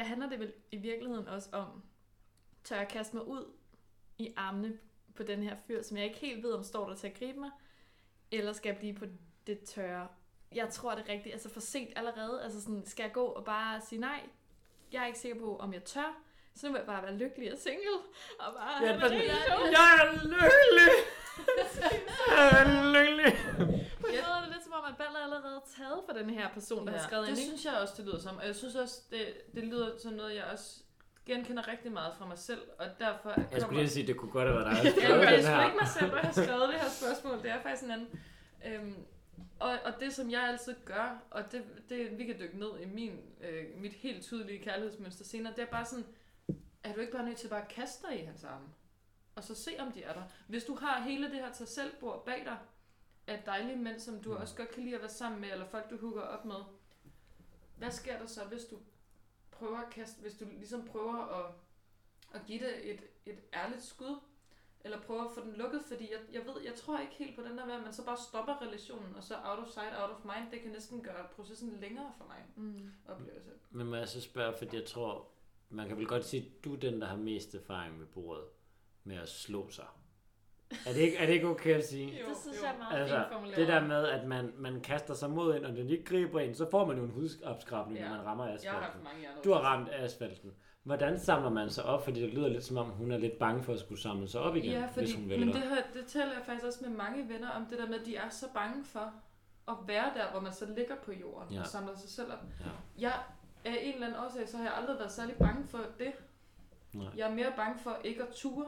der 0.00 0.06
handler 0.06 0.28
det 0.28 0.40
vel 0.40 0.52
i 0.70 0.76
virkeligheden 0.76 1.28
også 1.28 1.48
om, 1.52 1.82
tør 2.64 2.76
jeg 2.76 2.88
kaste 2.88 3.16
mig 3.16 3.28
ud 3.28 3.52
i 4.18 4.32
armene 4.36 4.78
på 5.14 5.22
den 5.22 5.42
her 5.42 5.56
fyr, 5.66 5.82
som 5.82 5.96
jeg 5.96 6.04
ikke 6.06 6.18
helt 6.18 6.42
ved, 6.42 6.52
om 6.52 6.62
står 6.62 6.88
der 6.88 6.96
til 6.96 7.06
at 7.06 7.14
gribe 7.18 7.40
mig, 7.40 7.50
eller 8.30 8.52
skal 8.52 8.70
jeg 8.70 8.78
blive 8.78 8.94
på 8.94 9.04
det 9.46 9.60
tørre? 9.60 10.08
Jeg 10.54 10.68
tror 10.68 10.94
det 10.94 11.04
er 11.08 11.12
rigtigt, 11.12 11.32
altså 11.32 11.48
for 11.48 11.60
sent 11.60 11.92
allerede. 11.96 12.42
Altså 12.42 12.60
sådan, 12.60 12.86
skal 12.86 13.02
jeg 13.02 13.12
gå 13.12 13.24
og 13.24 13.44
bare 13.44 13.80
sige 13.80 14.00
nej? 14.00 14.20
Jeg 14.92 15.02
er 15.02 15.06
ikke 15.06 15.18
sikker 15.18 15.40
på, 15.40 15.56
om 15.56 15.72
jeg 15.72 15.84
tør. 15.84 16.22
Så 16.54 16.66
nu 16.66 16.72
vil 16.72 16.78
jeg 16.78 16.86
bare 16.86 17.02
være 17.02 17.16
lykkelig 17.16 17.52
og 17.52 17.58
single, 17.58 17.98
og 18.38 18.54
bare 18.54 18.86
Ja, 18.86 18.98
have 18.98 19.14
det 19.14 19.22
sjovt. 19.22 19.70
Jeg 19.70 20.00
er 20.00 20.12
lykkelig! 20.24 20.92
Jeg 22.36 22.60
er 22.60 22.92
lykkelig! 22.92 23.89
En 24.90 24.96
måde 24.98 25.08
er 25.08 25.12
det 25.12 25.20
er 25.20 25.24
allerede 25.36 25.60
taget 25.76 26.00
for 26.06 26.12
den 26.12 26.30
her 26.30 26.48
person, 26.52 26.86
der 26.86 26.92
har 26.92 27.02
skrevet 27.08 27.26
det 27.26 27.30
ind. 27.30 27.38
ikke? 27.38 27.48
synes 27.48 27.64
jeg 27.64 27.74
også, 27.82 27.94
det 27.96 28.04
lyder 28.04 28.18
som. 28.18 28.36
Og 28.36 28.46
jeg 28.46 28.56
synes 28.56 28.74
også, 28.74 29.00
det, 29.10 29.26
det 29.54 29.64
lyder 29.64 29.98
som 29.98 30.12
noget, 30.12 30.34
jeg 30.34 30.44
også 30.44 30.82
genkender 31.26 31.68
rigtig 31.68 31.92
meget 31.92 32.14
fra 32.18 32.26
mig 32.26 32.38
selv. 32.38 32.60
Og 32.78 32.86
derfor 32.98 33.34
Jeg 33.52 33.62
skulle 33.62 33.80
lige 33.80 33.90
sige, 33.90 34.06
det 34.06 34.16
kunne 34.16 34.30
godt 34.30 34.48
have 34.48 34.58
været 34.60 34.76
dig, 34.76 34.84
der 34.94 35.00
Ja, 35.00 35.06
skrev 35.06 35.16
men 35.18 35.28
det 35.28 35.38
den 35.38 35.46
er 35.46 35.56
her. 35.56 35.64
ikke 35.66 35.78
mig 35.80 35.88
selv, 35.88 36.10
der 36.10 36.16
har 36.18 36.32
skrevet 36.32 36.68
det 36.68 36.80
her 36.80 36.88
spørgsmål. 36.88 37.42
Det 37.42 37.50
er 37.50 37.60
faktisk 37.62 37.82
en 37.84 37.90
anden. 37.90 38.08
Øhm, 38.66 38.94
og, 39.60 39.70
og 39.84 39.92
det, 40.00 40.14
som 40.14 40.30
jeg 40.30 40.42
altid 40.42 40.74
gør, 40.84 41.22
og 41.30 41.52
det, 41.52 41.62
det 41.88 42.18
vi 42.18 42.24
kan 42.24 42.38
dykke 42.40 42.58
ned 42.58 42.70
i 42.82 42.86
min, 42.86 43.20
øh, 43.40 43.64
mit 43.76 43.92
helt 43.92 44.22
tydelige 44.24 44.58
kærlighedsmønster 44.62 45.24
senere, 45.24 45.52
det 45.56 45.62
er 45.62 45.66
bare 45.66 45.84
sådan, 45.84 46.06
er 46.84 46.92
du 46.94 47.00
ikke 47.00 47.12
bare 47.12 47.24
nødt 47.26 47.36
til 47.38 47.48
bare 47.48 47.62
at 47.62 47.68
kaste 47.68 48.06
dig 48.06 48.22
i 48.22 48.24
hans 48.24 48.44
arme? 48.44 48.66
Og 49.34 49.44
så 49.44 49.54
se, 49.54 49.70
om 49.78 49.92
de 49.92 50.02
er 50.02 50.12
der. 50.12 50.22
Hvis 50.48 50.64
du 50.64 50.74
har 50.74 51.00
hele 51.00 51.24
det 51.30 51.34
her 51.34 51.52
til 51.52 51.66
selvbord 51.66 52.24
bag 52.24 52.42
dig, 52.44 52.56
af 53.30 53.42
dejlige 53.46 53.76
mænd, 53.76 54.00
som 54.00 54.22
du 54.22 54.30
Mm. 54.30 54.36
også 54.40 54.56
godt 54.56 54.70
kan 54.70 54.82
lide 54.82 54.94
at 54.94 55.00
være 55.00 55.10
sammen 55.10 55.40
med, 55.40 55.52
eller 55.52 55.66
folk, 55.66 55.90
du 55.90 55.96
hooker 55.98 56.20
op 56.22 56.44
med, 56.44 56.56
hvad 57.76 57.90
sker 57.90 58.18
der 58.18 58.26
så, 58.26 58.44
hvis 58.44 58.64
du 58.64 58.76
prøver 59.50 59.78
at 59.78 59.90
kaste, 59.92 60.20
hvis 60.20 60.34
du 60.34 60.44
ligesom 60.58 60.84
prøver 60.86 61.16
at, 61.26 61.52
at 62.34 62.40
give 62.46 62.58
det 62.66 62.90
et, 62.90 63.00
et 63.26 63.38
ærligt 63.54 63.82
skud, 63.82 64.16
eller 64.84 65.00
prøver 65.00 65.24
at 65.24 65.30
få 65.34 65.40
den 65.44 65.52
lukket, 65.52 65.82
fordi 65.88 66.12
jeg, 66.12 66.20
jeg 66.32 66.46
ved, 66.46 66.62
jeg 66.64 66.74
tror 66.74 66.98
ikke 66.98 67.12
helt 67.14 67.36
på 67.36 67.42
den 67.42 67.58
der 67.58 67.66
med, 67.66 67.74
at 67.74 67.82
man 67.82 67.92
så 67.92 68.04
bare 68.04 68.16
stopper 68.28 68.62
relationen, 68.62 69.14
og 69.16 69.22
så 69.24 69.34
out 69.44 69.58
of 69.58 69.68
sight, 69.68 69.92
out 70.02 70.10
of 70.10 70.24
mind, 70.24 70.50
det 70.50 70.60
kan 70.60 70.70
næsten 70.70 71.02
gøre 71.02 71.28
processen 71.36 71.80
længere 71.80 72.12
for 72.18 72.24
mig, 72.24 72.44
Mm. 72.56 72.90
oplever 73.08 73.32
jeg 73.34 73.42
selv. 73.42 73.56
Men 73.70 73.86
må 73.86 73.96
jeg 73.96 74.08
så 74.08 74.20
spørge, 74.20 74.54
fordi 74.58 74.76
jeg 74.76 74.84
tror, 74.86 75.28
man 75.68 75.88
kan 75.88 75.96
vel 75.96 76.06
godt 76.06 76.24
sige, 76.24 76.42
at 76.46 76.64
du 76.64 76.74
er 76.74 76.78
den, 76.80 77.00
der 77.00 77.06
har 77.06 77.16
mest 77.16 77.54
erfaring 77.54 78.00
ved 78.00 78.06
bordet 78.06 78.44
med 79.04 79.16
at 79.16 79.28
slå 79.28 79.70
sig. 79.70 79.86
Er 80.86 80.92
det 80.92 81.00
ikke, 81.00 81.16
er 81.16 81.26
det 81.26 81.32
ikke 81.32 81.48
okay 81.48 81.74
at 81.74 81.86
sige? 81.88 82.06
Det 82.06 82.36
synes 82.42 82.62
jeg 82.62 82.72
er 82.74 82.78
meget 82.78 83.00
Altså, 83.00 83.16
fint 83.16 83.32
formuleret. 83.32 83.56
det 83.58 83.68
der 83.68 83.80
med, 83.86 84.08
at 84.08 84.26
man, 84.28 84.52
man 84.58 84.80
kaster 84.80 85.14
sig 85.14 85.30
mod 85.30 85.56
ind, 85.56 85.64
og 85.64 85.72
den 85.76 85.88
ikke 85.90 86.04
griber 86.04 86.40
ind, 86.40 86.54
så 86.54 86.70
får 86.70 86.86
man 86.86 86.96
jo 86.96 87.04
en 87.04 87.10
hudopskrabning, 87.10 87.98
Ja. 88.00 88.08
når 88.08 88.16
man 88.16 88.26
rammer 88.26 88.44
Jeg 88.44 88.52
har 88.72 88.78
haft 88.80 88.84
asfalten. 88.84 89.04
mange. 89.04 89.26
Du 89.44 89.52
har 89.52 89.60
ramt 89.60 89.88
asfalten. 89.92 90.50
Hvordan 90.82 91.18
samler 91.18 91.50
man 91.50 91.70
sig 91.70 91.84
op? 91.84 92.04
Fordi 92.04 92.22
det 92.22 92.34
lyder 92.34 92.48
lidt 92.48 92.64
som 92.64 92.76
om, 92.76 92.86
hun 92.90 93.10
er 93.10 93.18
lidt 93.18 93.38
bange 93.38 93.62
for 93.62 93.72
at 93.72 93.78
skulle 93.80 94.00
samle 94.00 94.28
sig 94.28 94.40
op 94.40 94.56
igen, 94.56 94.70
Ja, 94.72 94.86
fordi, 94.86 95.00
hvis 95.06 95.14
hun 95.14 95.22
men 95.26 95.30
vælter. 95.40 95.52
det, 95.52 95.62
her, 95.62 95.82
det 95.94 96.06
taler 96.06 96.32
jeg 96.32 96.42
faktisk 96.46 96.66
også 96.66 96.78
med 96.82 96.96
mange 96.96 97.28
venner 97.28 97.50
om, 97.50 97.66
det 97.66 97.78
der 97.78 97.86
med, 97.86 98.00
at 98.00 98.06
de 98.06 98.16
er 98.16 98.28
så 98.28 98.46
bange 98.54 98.84
for 98.84 99.12
at 99.68 99.74
være 99.86 100.10
der, 100.16 100.30
hvor 100.30 100.40
man 100.40 100.52
så 100.52 100.66
ligger 100.76 100.94
på 101.04 101.12
jorden 101.12 101.54
Ja. 101.54 101.60
og 101.60 101.66
samler 101.66 101.94
sig 101.96 102.10
selv 102.10 102.32
op. 102.32 102.38
Ja. 102.60 102.64
Jeg 102.98 103.12
af 103.64 103.78
en 103.82 103.94
eller 103.94 104.06
anden 104.06 104.20
årsag, 104.24 104.48
så 104.48 104.56
har 104.56 104.64
jeg 104.64 104.72
aldrig 104.80 104.98
været 104.98 105.12
særlig 105.12 105.34
bange 105.36 105.66
for 105.68 105.78
det. 105.98 106.12
Nej. 106.92 107.06
Jeg 107.16 107.30
er 107.30 107.34
mere 107.34 107.52
bange 107.56 107.78
for 107.78 107.96
ikke 108.04 108.22
at 108.22 108.28
ture. 108.34 108.66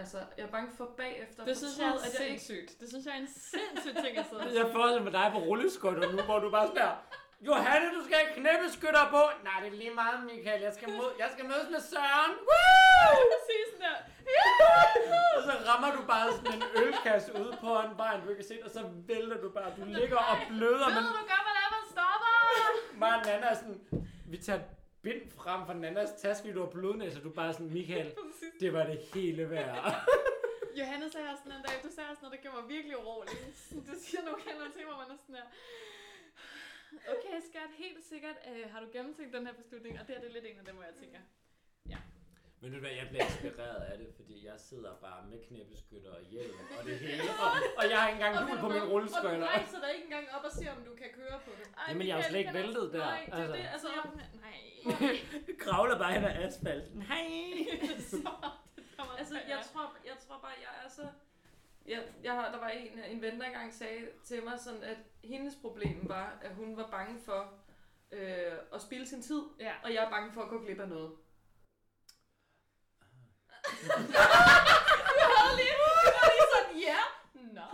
Altså, 0.00 0.18
jeg 0.38 0.44
er 0.48 0.52
bange 0.56 0.70
for 0.78 0.88
bagefter. 0.96 1.44
Det 1.44 1.56
synes 1.56 1.78
jeg 1.78 1.88
er 1.88 1.92
at 2.06 2.14
jeg 2.18 2.28
ikke... 2.28 2.42
sindssygt. 2.42 2.80
Det 2.80 2.88
synes 2.88 3.04
jeg 3.06 3.14
er 3.18 3.22
en 3.26 3.32
sindssyg 3.52 3.94
ting 4.04 4.14
at 4.22 4.26
sidde 4.30 4.58
Jeg 4.60 4.66
forestiller 4.76 5.04
mig 5.08 5.12
dig 5.20 5.28
på 5.34 5.38
rulleskøjter 5.48 6.12
nu, 6.12 6.22
hvor 6.28 6.38
du 6.38 6.50
bare 6.50 6.66
sådan 6.66 6.82
der, 6.82 6.92
Johanne, 7.48 7.86
du 7.96 8.00
skal 8.06 8.16
have 8.22 8.30
knæppeskytter 8.38 9.04
på. 9.14 9.22
Nej, 9.48 9.56
det 9.62 9.68
er 9.72 9.78
lige 9.82 9.94
meget, 10.02 10.18
Michael. 10.30 10.60
Jeg 10.68 10.74
skal, 10.78 10.88
mod, 10.98 11.10
jeg 11.22 11.28
skal 11.34 11.44
mødes 11.52 11.68
med 11.74 11.80
Søren. 11.90 12.32
Woo! 12.48 13.16
Sige 13.48 13.64
sådan 13.70 13.82
der. 13.86 13.98
Og 15.36 15.42
så 15.48 15.52
rammer 15.68 15.90
du 15.96 16.02
bare 16.12 16.26
sådan 16.36 16.52
en 16.58 16.64
ølkasse 16.82 17.30
ude 17.40 17.52
på 17.64 17.70
en 17.86 17.92
vejen, 18.02 18.20
du 18.22 18.28
ikke 18.30 18.40
kan 18.42 18.48
se, 18.52 18.56
og 18.66 18.70
så 18.76 18.80
vælter 19.08 19.38
du 19.44 19.48
bare. 19.58 19.70
Du 19.78 19.84
ligger 19.98 20.20
og 20.32 20.36
bløder, 20.50 20.88
men 20.96 21.02
Ved 21.06 21.12
du 21.20 21.24
godt, 21.32 21.44
hvordan 21.48 21.66
man 21.76 21.84
stopper? 21.94 22.32
mig 23.02 23.12
og 23.18 23.22
Nana 23.26 23.46
er 23.46 23.54
sådan, 23.62 23.80
vi 24.32 24.36
tager 24.46 24.60
bind 25.06 25.30
frem 25.30 25.60
fra 25.66 25.74
Nannas 25.74 26.12
taske, 26.22 26.42
fordi 26.42 26.54
du 26.58 26.62
har 26.64 26.70
blodnæs, 26.76 27.16
og 27.18 27.22
du 27.26 27.30
bare 27.40 27.52
sådan, 27.52 27.72
Michael, 27.78 28.08
det 28.62 28.72
var 28.76 28.84
det 28.90 28.98
hele 29.14 29.50
værd. 29.50 29.76
Johannes 30.80 31.12
sagde 31.12 31.28
også 31.32 31.42
sådan 31.44 31.58
en 31.58 31.64
dag, 31.68 31.76
du 31.86 31.90
sagde 31.94 32.08
også 32.12 32.22
noget, 32.22 32.34
der 32.36 32.42
gjorde 32.44 32.56
mig 32.60 32.68
virkelig 32.74 32.94
urolig. 33.02 33.38
Du 33.88 33.94
siger 34.06 34.22
nogle 34.26 34.40
kender 34.46 34.66
til, 34.76 34.82
hvor 34.88 34.96
man 35.02 35.08
er 35.14 35.18
sådan 35.22 35.36
her. 35.40 35.48
Okay, 37.14 37.36
skat, 37.48 37.70
helt 37.84 38.02
sikkert 38.12 38.36
øh, 38.50 38.64
har 38.72 38.80
du 38.80 38.86
gennemtænkt 38.96 39.32
den 39.36 39.46
her 39.46 39.54
beslutning, 39.60 39.92
og 40.00 40.02
det 40.06 40.14
her 40.14 40.20
det 40.22 40.28
er 40.30 40.36
lidt 40.36 40.46
en 40.50 40.58
af 40.62 40.64
dem, 40.68 40.74
hvor 40.78 40.86
jeg 40.90 40.96
tænker, 41.02 41.20
Men 42.66 42.72
ved 42.72 42.80
du 42.80 42.86
hvad, 42.86 42.96
jeg 43.02 43.08
bliver 43.08 43.24
inspireret 43.24 43.82
af 43.90 43.98
det, 43.98 44.08
fordi 44.16 44.46
jeg 44.46 44.54
sidder 44.68 44.92
bare 45.06 45.20
med 45.30 45.38
knæppeskytter 45.48 46.10
og 46.10 46.22
hjelm 46.32 46.58
og 46.78 46.84
det 46.86 46.98
hele, 46.98 47.22
og, 47.44 47.50
og 47.78 47.84
jeg 47.90 47.98
har 48.00 48.08
ikke 48.08 48.24
engang 48.24 48.46
hjul 48.46 48.58
på 48.60 48.68
min 48.68 48.82
Og 48.82 48.88
du 49.02 49.44
rejser 49.54 49.80
dig 49.80 49.90
ikke 49.94 50.04
engang 50.04 50.26
op 50.36 50.44
og 50.44 50.52
ser, 50.52 50.70
om 50.76 50.82
du 50.88 50.94
kan 50.94 51.10
køre 51.14 51.38
på 51.46 51.50
det. 51.58 51.66
Ej, 51.76 51.84
Jamen, 51.88 52.06
jeg 52.06 52.12
er 52.12 52.16
jo 52.16 52.18
Michael, 52.18 52.30
slet 52.32 52.40
ikke 52.40 52.54
væltet 52.60 52.92
der. 52.92 52.98
Nej, 52.98 53.22
det 53.26 53.34
er 53.34 53.38
Altså. 53.38 53.52
det. 53.56 53.66
Altså, 53.74 53.88
jeg, 53.96 54.02
nej. 54.46 54.58
Kravler 55.64 55.98
bare 55.98 56.12
hen 56.12 56.24
ad 56.24 56.36
asfalten. 56.46 57.02
Hej! 57.02 57.26
Altså, 59.18 59.38
jeg 59.48 59.60
tror, 59.72 59.96
jeg 60.06 60.16
tror 60.26 60.38
bare, 60.38 60.56
jeg 60.66 60.72
er 60.84 60.88
så... 60.88 61.06
Jeg, 61.86 62.02
jeg 62.24 62.32
har, 62.32 62.50
der 62.52 62.58
var 62.58 62.68
en, 62.68 62.98
en 63.10 63.22
ven, 63.22 63.40
der 63.40 63.46
engang 63.46 63.74
sagde 63.74 64.00
til 64.24 64.44
mig, 64.44 64.60
sådan, 64.60 64.82
at 64.82 64.96
hendes 65.24 65.54
problem 65.54 66.08
var, 66.08 66.38
at 66.42 66.54
hun 66.54 66.76
var 66.76 66.88
bange 66.90 67.20
for 67.24 67.52
øh, 68.12 68.52
at 68.74 68.82
spilde 68.82 69.06
sin 69.06 69.22
tid, 69.22 69.42
Ja. 69.60 69.72
og 69.84 69.94
jeg 69.94 70.04
er 70.04 70.10
bange 70.10 70.32
for 70.32 70.42
at 70.42 70.48
gå 70.48 70.58
glip 70.64 70.80
af 70.80 70.88
noget. 70.88 71.10
Du 75.16 75.22
havde 75.34 75.56
lige, 75.60 75.74
du 75.80 76.10
var 76.16 76.26
lige 76.32 76.46
sådan, 76.54 76.78
ja, 76.88 77.00
nej. 77.52 77.64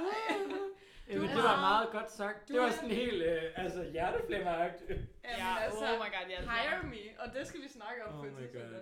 Jamen, 1.08 1.28
Du 1.30 1.34
det 1.36 1.44
var 1.44 1.60
meget 1.60 1.90
godt 1.90 2.12
sagt. 2.12 2.48
du 2.48 2.52
Det 2.52 2.60
var 2.62 2.70
sådan 2.70 2.90
helt, 2.90 3.22
øh, 3.22 3.42
altså, 3.56 3.82
hjerteflimmeragtigt. 3.82 4.90
Jamen, 4.90 5.08
Ja, 5.24 5.56
altså, 5.60 5.84
oh 5.84 5.94
my 5.98 6.08
god, 6.14 6.28
ja. 6.28 6.40
hire 6.40 6.82
me, 6.82 7.20
og 7.20 7.34
det 7.34 7.46
skal 7.46 7.62
vi 7.62 7.68
snakke 7.68 8.04
om 8.06 8.14
Oh 8.14 8.20
på 8.20 8.26
et 8.26 8.32
my 8.32 8.38
tidspunkt. 8.40 8.70
God. 8.70 8.80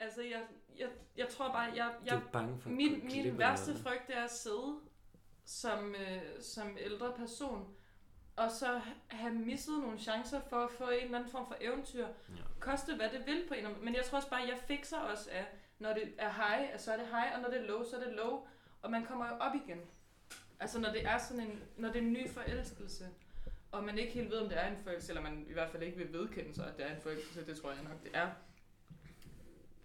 Altså, 0.00 0.22
jeg, 0.22 0.42
jeg, 0.78 0.88
jeg 1.16 1.28
tror 1.28 1.48
bare, 1.52 1.72
jeg, 1.74 1.88
Du 2.00 2.04
jeg 2.04 2.14
er 2.14 2.20
bange 2.32 2.60
for 2.60 2.68
Min, 2.70 3.00
min 3.06 3.38
værste 3.38 3.70
noget. 3.70 3.82
frygt 3.86 4.10
er 4.10 4.24
at 4.24 4.30
sidde 4.30 4.74
som, 5.46 5.94
øh, 5.94 6.22
som 6.40 6.76
ældre 6.80 7.12
person, 7.18 7.74
og 8.36 8.50
så 8.50 8.80
have 9.10 9.34
misset 9.34 9.78
nogle 9.82 9.98
chancer 9.98 10.40
for 10.50 10.56
at 10.56 10.70
få 10.70 10.84
en 10.88 11.04
eller 11.04 11.18
anden 11.18 11.30
form 11.30 11.46
for 11.46 11.56
eventyr. 11.60 12.06
Ja. 12.06 12.42
Koste 12.60 12.94
hvad 12.94 13.08
det 13.10 13.26
vil 13.26 13.44
på 13.48 13.54
en 13.54 13.58
eller 13.58 13.70
anden- 13.70 13.84
Men 13.84 13.94
jeg 13.94 14.04
tror 14.04 14.16
også 14.16 14.30
bare, 14.30 14.42
at 14.42 14.48
jeg 14.48 14.58
fikser 14.66 14.98
også 14.98 15.30
af, 15.32 15.44
når 15.84 15.94
det 15.94 16.14
er 16.18 16.32
high, 16.32 16.80
så 16.80 16.92
er 16.92 16.96
det 16.96 17.06
high, 17.06 17.34
og 17.34 17.40
når 17.42 17.48
det 17.48 17.60
er 17.60 17.66
low, 17.66 17.84
så 17.84 17.96
er 17.96 18.00
det 18.04 18.12
low. 18.12 18.46
Og 18.82 18.90
man 18.90 19.04
kommer 19.04 19.28
jo 19.28 19.34
op 19.34 19.54
igen. 19.54 19.80
Altså 20.60 20.80
når 20.80 20.92
det 20.92 21.06
er 21.06 21.18
sådan 21.18 21.42
en, 21.42 21.62
når 21.76 21.88
det 21.88 21.96
er 21.96 22.02
en 22.02 22.12
ny 22.12 22.30
forelskelse, 22.30 23.08
og 23.72 23.84
man 23.84 23.98
ikke 23.98 24.12
helt 24.12 24.30
ved, 24.30 24.38
om 24.38 24.48
det 24.48 24.58
er 24.58 24.66
en 24.66 24.76
forelskelse, 24.76 25.12
eller 25.12 25.22
man 25.22 25.46
i 25.48 25.52
hvert 25.52 25.70
fald 25.70 25.82
ikke 25.82 25.98
vil 25.98 26.12
vedkende 26.12 26.54
sig, 26.54 26.66
at 26.66 26.76
det 26.76 26.86
er 26.86 26.94
en 26.96 27.02
forelskelse, 27.02 27.46
det 27.46 27.60
tror 27.60 27.72
jeg 27.72 27.82
nok, 27.82 28.02
det 28.02 28.10
er. 28.14 28.30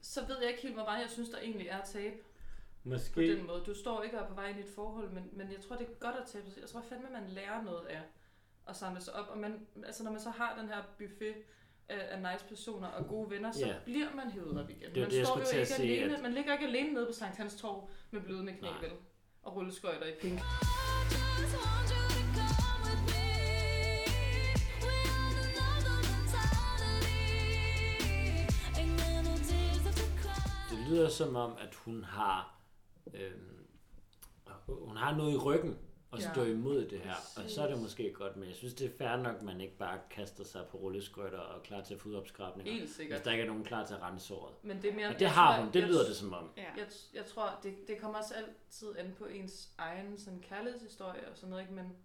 Så 0.02 0.26
ved 0.26 0.38
jeg 0.42 0.50
ikke 0.50 0.62
helt, 0.62 0.74
hvor 0.74 0.86
meget 0.86 1.02
jeg 1.02 1.10
synes, 1.10 1.30
der 1.30 1.38
egentlig 1.40 1.68
er 1.68 1.78
at 1.78 1.88
tabe 1.88 2.16
på 2.84 2.90
Måske, 2.90 3.36
den 3.38 3.48
måde. 3.48 3.64
Du 3.66 3.74
står 3.74 4.04
ikke 4.04 4.18
og 4.18 4.24
er 4.24 4.28
på 4.28 4.34
vej 4.34 4.50
ind 4.50 4.60
i 4.60 4.62
et 4.62 4.74
forhold, 4.76 5.10
men, 5.10 5.30
men 5.32 5.52
jeg 5.52 5.62
tror, 5.62 5.76
det 5.76 5.88
er 5.88 5.94
godt 5.94 6.16
at 6.16 6.28
tabe 6.28 6.52
sig. 6.52 6.62
Jeg 6.62 6.70
tror 6.70 6.82
fandme, 6.82 7.10
man 7.10 7.30
lærer 7.30 7.64
noget 7.64 7.86
af 7.86 8.02
at 8.68 8.76
samle 8.76 9.02
sig 9.02 9.14
op. 9.14 9.28
Og 9.30 9.38
man, 9.38 9.68
altså, 9.86 10.04
når 10.04 10.12
man 10.12 10.22
så 10.22 10.30
har 10.30 10.60
den 10.60 10.68
her 10.68 10.84
buffet 10.98 11.36
af, 11.90 12.08
af 12.12 12.34
nice 12.34 12.46
personer 12.46 12.88
og 12.88 13.08
gode 13.08 13.30
venner, 13.30 13.52
så 13.52 13.68
Ja. 13.68 13.76
bliver 13.86 14.08
man 14.16 14.32
hævet 14.32 14.60
op 14.64 14.70
igen. 14.70 14.82
Det 14.96 14.98
man 15.02 15.10
det, 15.12 15.28
står 15.28 15.40
jo 15.40 15.60
ikke 15.60 15.74
alene, 15.80 16.16
at- 16.16 16.22
man 16.24 16.34
ligger 16.34 16.54
ikke 16.54 16.66
alene 16.66 16.94
nede 16.94 17.06
på 17.06 17.12
Sankt 17.14 17.38
Hans 17.38 17.56
Torv 17.56 17.90
med 18.12 18.22
blødende 18.22 18.54
knæ, 18.54 18.68
Nej. 18.70 18.82
vel? 18.82 18.92
Og 19.44 19.56
rulleskøjter 19.56 20.06
i 20.06 20.14
pink. 20.22 20.40
Det 30.72 30.78
lyder 30.90 31.10
som 31.10 31.36
om, 31.36 31.52
at 31.60 31.76
hun 31.76 32.04
har, 32.04 32.56
øhm, 33.14 33.66
hun 34.68 34.98
har 34.98 35.16
noget 35.18 35.34
i 35.34 35.38
ryggen 35.38 35.78
og 36.12 36.20
Ja. 36.20 36.32
stå 36.34 36.44
imod 36.44 36.86
det 36.86 37.00
her. 37.00 37.14
Og 37.44 37.50
så 37.50 37.62
er 37.64 37.68
det 37.74 37.82
måske 37.82 38.14
godt, 38.14 38.36
men 38.38 38.48
jeg 38.48 38.56
synes, 38.56 38.74
det 38.74 38.88
er 38.88 38.98
fair 38.98 39.16
nok, 39.18 39.36
at 39.36 39.42
man 39.44 39.62
ikke 39.62 39.78
bare 39.78 40.00
kaster 40.10 40.44
sig 40.44 40.66
på 40.72 40.78
rulleskøjter 40.78 41.38
og 41.40 41.58
er 41.60 41.64
klar 41.64 41.82
til 41.84 41.94
at 41.94 42.00
få 42.00 42.10
udopskrabninger. 42.10 42.72
Helt 42.72 42.84
Hvis 42.86 42.96
sikkert. 42.96 43.26
der 43.26 43.32
ikke 43.32 43.44
er 43.44 43.48
nogen 43.48 43.64
klar 43.64 43.86
til 43.86 43.94
at 43.94 44.02
rense 44.02 44.26
såret. 44.28 44.54
Men 44.64 44.82
det 44.82 44.90
er 44.92 44.96
mere... 44.96 45.08
Og 45.08 45.20
det 45.20 45.28
har 45.28 45.56
tror- 45.56 45.64
hun, 45.64 45.74
det 45.74 45.80
jeg- 45.80 45.88
lyder 45.90 46.06
det 46.08 46.16
som 46.16 46.34
om. 46.34 46.52
Ja. 46.58 46.64
Jeg, 46.78 46.88
jeg 47.14 47.26
tror, 47.26 47.60
det, 47.64 47.88
det 47.88 47.98
kommer 48.02 48.18
også 48.20 48.34
altid 48.34 48.98
an 48.98 49.16
på 49.18 49.26
ens 49.26 49.70
egen 49.78 50.18
sådan, 50.18 50.40
kærlighedshistorie 50.40 51.30
og 51.32 51.38
sådan 51.38 51.50
noget, 51.50 51.62
ikke? 51.64 51.74
men 51.74 51.96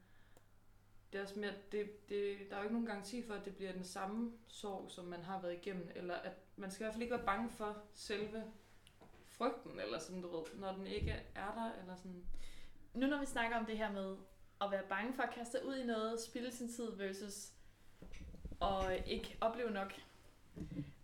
det 1.13 1.19
er 1.19 1.23
også 1.23 1.39
mere, 1.39 1.53
det, 1.73 2.09
det, 2.09 2.37
der 2.51 2.55
er 2.57 2.59
jo 2.59 2.63
ikke 2.63 2.75
nogen 2.75 2.87
garanti 2.87 3.23
for, 3.27 3.35
at 3.35 3.45
det 3.45 3.57
bliver 3.57 3.73
den 3.73 3.85
samme 3.85 4.33
sorg, 4.49 4.91
som 4.91 5.05
man 5.05 5.23
har 5.23 5.41
været 5.43 5.53
igennem, 5.55 5.91
eller 5.97 6.15
at 6.15 6.33
man 6.57 6.71
skal 6.71 6.83
i 6.83 6.85
hvert 6.85 6.95
fald 6.95 7.03
ikke 7.03 7.15
være 7.17 7.27
bange 7.27 7.51
for 7.51 7.77
selve 7.95 8.45
frygten, 9.29 9.81
eller 9.81 9.99
sådan, 9.99 10.23
du 10.23 10.37
ved, 10.37 10.45
når 10.55 10.73
den 10.73 10.87
ikke 10.87 11.11
er 11.35 11.55
der, 11.55 11.81
eller 11.83 11.97
sådan. 11.97 12.25
Nu 12.95 13.07
når 13.07 13.21
vi 13.21 13.27
snakker 13.27 13.57
om 13.57 13.67
det 13.67 13.79
her 13.79 13.93
med 13.93 14.17
at 14.61 14.71
være 14.71 14.83
bange 14.89 15.15
for 15.15 15.23
at 15.23 15.35
kaste 15.35 15.53
sig 15.53 15.67
ud 15.67 15.77
i 15.77 15.87
noget, 15.87 16.21
spille 16.21 16.53
sin 16.53 16.73
tid 16.73 16.97
versus 16.97 17.53
og 18.61 18.97
ikke 19.07 19.37
opleve 19.41 19.71
nok. 19.71 19.93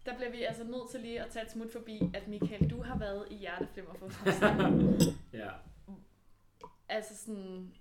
der 0.06 0.16
bliver 0.16 0.30
vi 0.30 0.42
altså 0.42 0.64
nødt 0.64 0.90
til 0.90 1.00
lige 1.00 1.22
at 1.22 1.30
tage 1.30 1.44
et 1.44 1.50
smut 1.50 1.72
forbi, 1.72 2.00
at 2.14 2.28
Michael, 2.28 2.70
du 2.70 2.82
har 2.82 2.98
været 2.98 3.26
i 3.30 3.34
hjerteflimmer 3.34 3.94
for 3.94 4.10
ja. 5.42 5.50
Altså 6.88 7.16
sådan, 7.16 7.74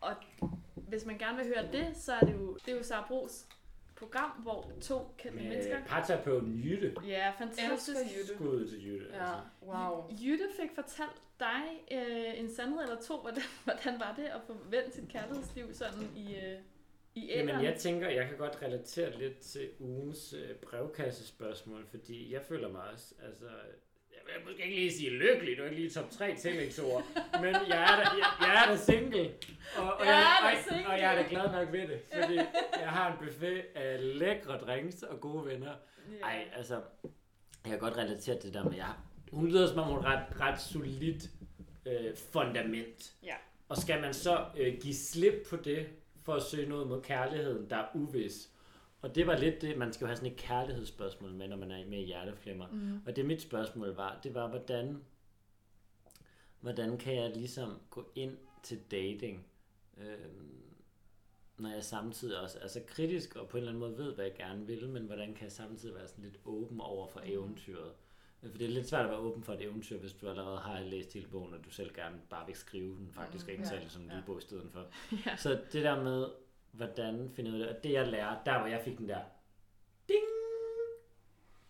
og 0.00 0.14
hvis 0.74 1.04
man 1.06 1.18
gerne 1.18 1.36
vil 1.36 1.46
høre 1.46 1.72
det, 1.72 1.96
så 1.96 2.12
er 2.12 2.20
det 2.20 2.32
jo, 2.32 2.54
det 2.54 2.72
er 2.72 2.76
jo 2.76 2.82
Sara 2.82 3.06
Bros 3.08 3.46
program, 4.00 4.30
hvor 4.30 4.72
to 4.80 5.14
kendte 5.18 5.42
mennesker... 5.42 5.78
Med 5.78 5.86
parterapeuten 5.86 6.60
Jytte. 6.64 6.94
Ja, 7.06 7.32
fantastisk. 7.38 7.98
Elsker 7.98 8.18
Jytte. 8.18 8.34
Skud 8.34 8.68
til 8.68 8.86
Jytte. 8.86 9.06
Ja, 9.12 9.20
Altså. 9.20 9.34
wow. 9.62 10.10
Jytte 10.22 10.44
fik 10.60 10.70
fortalt 10.74 11.22
dig 11.40 11.62
øh, 11.92 12.40
en 12.40 12.50
sandhed 12.54 12.82
eller 12.82 13.00
to, 13.00 13.20
hvordan, 13.20 13.42
hvordan 13.64 14.00
var 14.00 14.14
det 14.16 14.24
at 14.24 14.40
få 14.46 14.56
vendt 14.70 14.94
sit 14.94 15.08
kærlighedsliv 15.08 15.74
sådan 15.74 16.02
i, 16.16 16.34
øh, 16.36 16.58
i 17.14 17.30
æderen? 17.30 17.48
Jamen, 17.48 17.64
jeg 17.64 17.74
tænker, 17.78 18.08
jeg 18.08 18.28
kan 18.28 18.36
godt 18.36 18.62
relatere 18.62 19.18
lidt 19.18 19.38
til 19.38 19.68
ugens 19.80 20.32
øh, 20.32 20.54
brevkassespørgsmål, 20.56 21.86
fordi 21.86 22.32
jeg 22.32 22.42
føler 22.42 22.68
mig 22.68 22.82
også, 22.92 23.14
altså, 23.26 23.46
jeg 24.36 24.42
måske 24.44 24.62
ikke 24.64 24.76
lige 24.76 24.92
sige 24.92 25.10
lykkelig, 25.10 25.58
du 25.58 25.62
er 25.62 25.66
ikke 25.66 25.80
lige 25.80 25.90
top 25.90 26.10
3 26.10 26.34
tillægsord, 26.36 27.02
men 27.40 27.54
jeg 27.68 27.82
er 27.82 27.96
da, 27.96 28.02
jeg, 28.02 28.26
jeg 28.40 28.64
er 28.64 28.70
da 28.70 28.76
single, 28.76 29.30
og, 29.78 29.92
og, 29.94 30.06
Jeg 30.06 30.12
jeg, 30.12 30.20
er 30.42 30.50
da 30.50 30.56
og, 30.58 30.64
single. 30.68 30.86
og 30.92 30.98
jeg 30.98 31.14
er 31.14 31.22
da 31.22 31.28
glad 31.28 31.52
nok 31.52 31.72
ved 31.72 31.88
det, 31.88 32.00
fordi 32.22 32.34
jeg 32.80 32.88
har 32.88 33.12
en 33.12 33.26
buffet 33.26 33.62
af 33.74 34.18
lækre 34.18 34.58
drinks 34.58 35.02
og 35.02 35.20
gode 35.20 35.46
venner. 35.46 35.72
Ja. 36.20 36.26
Ej, 36.26 36.44
altså, 36.56 36.74
jeg 37.64 37.70
kan 37.70 37.78
godt 37.78 37.96
relatere 37.96 38.38
til 38.38 38.42
det 38.42 38.54
der 38.54 38.64
med, 38.64 38.74
jeg, 38.76 38.88
hun 39.32 39.48
lyder 39.48 39.66
som 39.68 39.78
om 39.78 39.84
hun 39.88 39.98
ret, 40.04 40.22
ret 40.40 40.60
solidt 40.60 41.24
øh, 41.86 42.16
fundament. 42.32 43.12
Ja. 43.22 43.34
Og 43.68 43.76
skal 43.76 44.00
man 44.00 44.14
så 44.14 44.44
øh, 44.56 44.74
give 44.82 44.94
slip 44.94 45.34
på 45.50 45.56
det, 45.56 45.86
for 46.24 46.34
at 46.34 46.42
søge 46.42 46.68
noget 46.68 46.86
mod 46.88 47.02
kærligheden, 47.02 47.70
der 47.70 47.76
er 47.76 47.86
uvis. 47.94 48.49
Og 49.02 49.14
det 49.14 49.26
var 49.26 49.36
lidt 49.36 49.62
det, 49.62 49.78
man 49.78 49.92
skal 49.92 50.04
jo 50.04 50.06
have 50.06 50.16
sådan 50.16 50.32
et 50.32 50.38
kærlighedsspørgsmål 50.38 51.34
med, 51.34 51.48
når 51.48 51.56
man 51.56 51.70
er 51.70 51.86
med 51.86 51.98
i 51.98 52.04
hjerteflimmer. 52.04 52.66
Mm. 52.72 53.00
Og 53.06 53.16
det 53.16 53.26
mit 53.26 53.42
spørgsmål 53.42 53.94
var, 53.94 54.20
det 54.22 54.34
var, 54.34 54.48
hvordan, 54.48 55.04
hvordan 56.60 56.98
kan 56.98 57.14
jeg 57.14 57.30
ligesom 57.30 57.80
gå 57.90 58.10
ind 58.14 58.36
til 58.62 58.78
dating, 58.90 59.46
øh, 59.98 60.18
når 61.58 61.70
jeg 61.70 61.84
samtidig 61.84 62.40
også 62.40 62.58
er 62.62 62.68
så 62.68 62.80
kritisk, 62.86 63.36
og 63.36 63.48
på 63.48 63.56
en 63.56 63.58
eller 63.58 63.72
anden 63.72 63.80
måde 63.80 63.98
ved, 63.98 64.14
hvad 64.14 64.24
jeg 64.24 64.34
gerne 64.34 64.66
vil, 64.66 64.88
men 64.88 65.02
hvordan 65.02 65.34
kan 65.34 65.44
jeg 65.44 65.52
samtidig 65.52 65.94
være 65.94 66.08
sådan 66.08 66.24
lidt 66.24 66.38
åben 66.44 66.80
over 66.80 67.06
for 67.06 67.20
eventyret? 67.24 67.92
For 68.40 68.58
det 68.58 68.64
er 68.64 68.68
lidt 68.68 68.88
svært 68.88 69.04
at 69.04 69.10
være 69.10 69.18
åben 69.18 69.42
for 69.42 69.52
et 69.52 69.62
eventyr, 69.62 69.98
hvis 69.98 70.12
du 70.12 70.28
allerede 70.28 70.58
har 70.58 70.80
læst 70.80 71.12
hele 71.12 71.26
bogen, 71.28 71.54
og 71.54 71.64
du 71.64 71.70
selv 71.70 71.94
gerne 71.94 72.20
bare 72.30 72.46
vil 72.46 72.56
skrive 72.56 72.96
den, 72.96 73.10
faktisk 73.12 73.46
Mm, 73.46 73.52
ikke 73.52 73.68
ja, 73.72 73.80
det 73.80 73.92
som 73.92 74.02
en 74.02 74.08
ja. 74.08 74.16
lydbog 74.16 74.38
i 74.38 74.40
stedet 74.40 74.70
for. 74.72 74.86
Ja. 75.26 75.36
Så 75.36 75.60
det 75.72 75.84
der 75.84 76.02
med, 76.02 76.26
hvordan 76.72 77.30
finde 77.34 77.50
ud 77.50 77.60
af 77.60 77.66
det, 77.68 77.76
og 77.76 77.82
det 77.84 77.92
jeg 77.92 78.06
lærer, 78.08 78.44
der 78.44 78.58
hvor 78.58 78.66
jeg 78.68 78.80
fik 78.84 78.98
den 78.98 79.08
der 79.08 79.20
ding, 80.08 80.24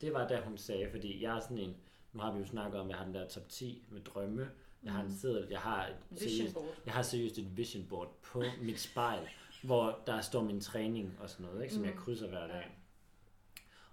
det 0.00 0.12
var 0.12 0.28
da 0.28 0.40
hun 0.40 0.58
sagde, 0.58 0.90
fordi 0.90 1.22
jeg 1.22 1.36
er 1.36 1.40
sådan 1.40 1.58
en, 1.58 1.76
nu 2.12 2.20
har 2.20 2.32
vi 2.32 2.38
jo 2.38 2.46
snakket 2.46 2.80
om, 2.80 2.86
at 2.86 2.90
jeg 2.90 2.98
har 2.98 3.04
den 3.04 3.14
der 3.14 3.28
top 3.28 3.48
10 3.48 3.84
med 3.90 4.00
drømme, 4.00 4.50
jeg 4.82 4.92
har 4.92 5.02
en 5.02 5.12
seddel, 5.12 5.46
jeg 5.50 5.58
har 5.60 5.86
et 5.86 5.96
seriøst, 6.18 6.56
jeg 6.86 6.94
har 6.94 7.02
seriøst 7.02 7.38
et 7.38 7.56
vision 7.56 7.86
board 7.88 8.18
på 8.22 8.42
mit 8.62 8.80
spejl, 8.80 9.28
hvor 9.62 9.98
der 10.06 10.20
står 10.20 10.42
min 10.42 10.60
træning 10.60 11.16
og 11.20 11.30
sådan 11.30 11.46
noget, 11.46 11.62
ikke, 11.62 11.74
som 11.74 11.84
jeg 11.84 11.92
Mm. 11.92 11.98
krydser 12.00 12.28
hver 12.28 12.46
dag. 12.46 12.76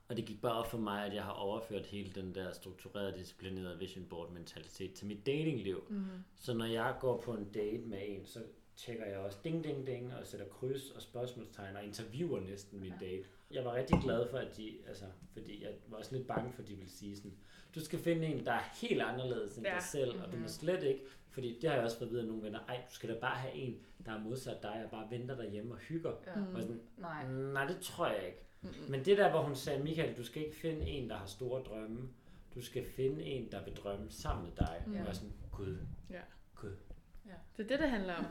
Og 0.10 0.18
det 0.18 0.26
gik 0.26 0.42
bare 0.42 0.54
op 0.54 0.72
for 0.72 0.78
mig, 0.78 1.06
at 1.06 1.14
jeg 1.14 1.24
har 1.24 1.32
overført 1.32 1.86
hele 1.86 2.12
den 2.22 2.36
der 2.36 2.52
strukturerede, 2.54 3.18
disciplinerede 3.20 3.80
vision 3.80 4.06
board 4.06 4.32
mentalitet 4.32 4.94
til 4.94 5.08
mit 5.08 5.26
datingliv. 5.26 5.84
Mm. 5.90 6.06
Så 6.36 6.54
når 6.54 6.66
jeg 6.66 6.96
går 7.00 7.22
på 7.22 7.34
en 7.34 7.52
date 7.54 7.84
med 7.86 8.00
en, 8.02 8.26
så 8.26 8.44
tjekker 8.78 9.06
jeg 9.06 9.18
også 9.18 9.38
ding, 9.44 9.64
ding, 9.64 9.88
ding, 9.88 10.14
og 10.16 10.28
sætter 10.28 10.46
kryds 10.48 10.92
og 10.92 11.02
spørgsmålstegn 11.02 11.76
og 11.76 11.84
interviewer 11.84 12.40
næsten 12.40 12.80
min 12.80 12.94
date. 13.00 13.24
Jeg 13.52 13.66
var 13.66 13.74
rigtig 13.74 14.00
glad 14.04 14.28
for, 14.32 14.38
at 14.38 14.58
de, 14.58 14.78
altså, 14.88 15.06
fordi 15.34 15.64
jeg 15.64 15.72
var 15.88 15.98
også 15.98 16.16
lidt 16.16 16.28
bange 16.28 16.52
for, 16.54 16.62
at 16.62 16.68
de 16.68 16.76
ville 16.76 16.92
sige 16.92 17.16
sådan, 17.18 17.34
du 17.76 17.80
skal 17.86 18.00
finde 18.00 18.28
en, 18.28 18.46
der 18.46 18.52
er 18.52 18.64
helt 18.82 19.02
anderledes 19.02 19.58
end 19.58 19.66
Ja. 19.68 19.74
dig 19.74 19.84
selv, 19.84 20.22
og 20.24 20.32
du 20.32 20.38
må 20.38 20.48
slet 20.48 20.84
ikke, 20.84 21.02
fordi 21.30 21.60
det 21.62 21.70
har 21.70 21.76
jeg 21.78 21.86
også 21.86 21.98
fået 21.98 22.10
videre 22.10 22.24
af 22.24 22.28
nogle 22.28 22.44
venner, 22.44 22.60
ej, 22.68 22.82
du 22.90 22.94
skal 22.96 23.10
da 23.10 23.20
bare 23.20 23.36
have 23.36 23.54
en, 23.54 23.80
der 24.06 24.12
er 24.12 24.20
modsat 24.20 24.58
dig, 24.64 24.82
og 24.86 24.92
bare 24.92 25.08
venter 25.12 25.36
derhjemme 25.36 25.74
og 25.74 25.78
hygger. 25.80 26.14
Ja. 26.28 26.36
Mm. 26.36 26.56
Og 26.56 26.62
sådan, 26.62 26.82
Nej. 26.98 27.28
nej, 27.32 27.66
det 27.68 27.80
tror 27.80 28.08
jeg 28.08 28.26
ikke. 28.26 28.44
Men 28.90 29.06
det 29.06 29.18
der, 29.18 29.30
hvor 29.32 29.42
hun 29.42 29.56
sagde, 29.56 29.84
Michael, 29.84 30.18
du 30.18 30.24
skal 30.24 30.44
ikke 30.44 30.56
finde 30.56 30.88
en, 30.88 31.10
der 31.10 31.16
har 31.18 31.26
store 31.26 31.64
drømme. 31.64 32.10
Du 32.56 32.62
skal 32.62 32.86
finde 32.86 33.24
en, 33.24 33.52
der 33.52 33.64
vil 33.64 33.74
drømme 33.76 34.10
sammen 34.12 34.46
med 34.46 34.56
dig. 34.58 34.84
Ja. 34.94 35.00
Ja. 35.00 35.08
Og 35.08 35.16
sådan, 35.16 35.34
gud, 35.52 35.78
Ja. 36.10 36.22
gud. 36.56 36.76
Det 37.58 37.64
er 37.64 37.68
det, 37.68 37.80
det 37.80 37.90
handler 37.90 38.14
om. 38.16 38.26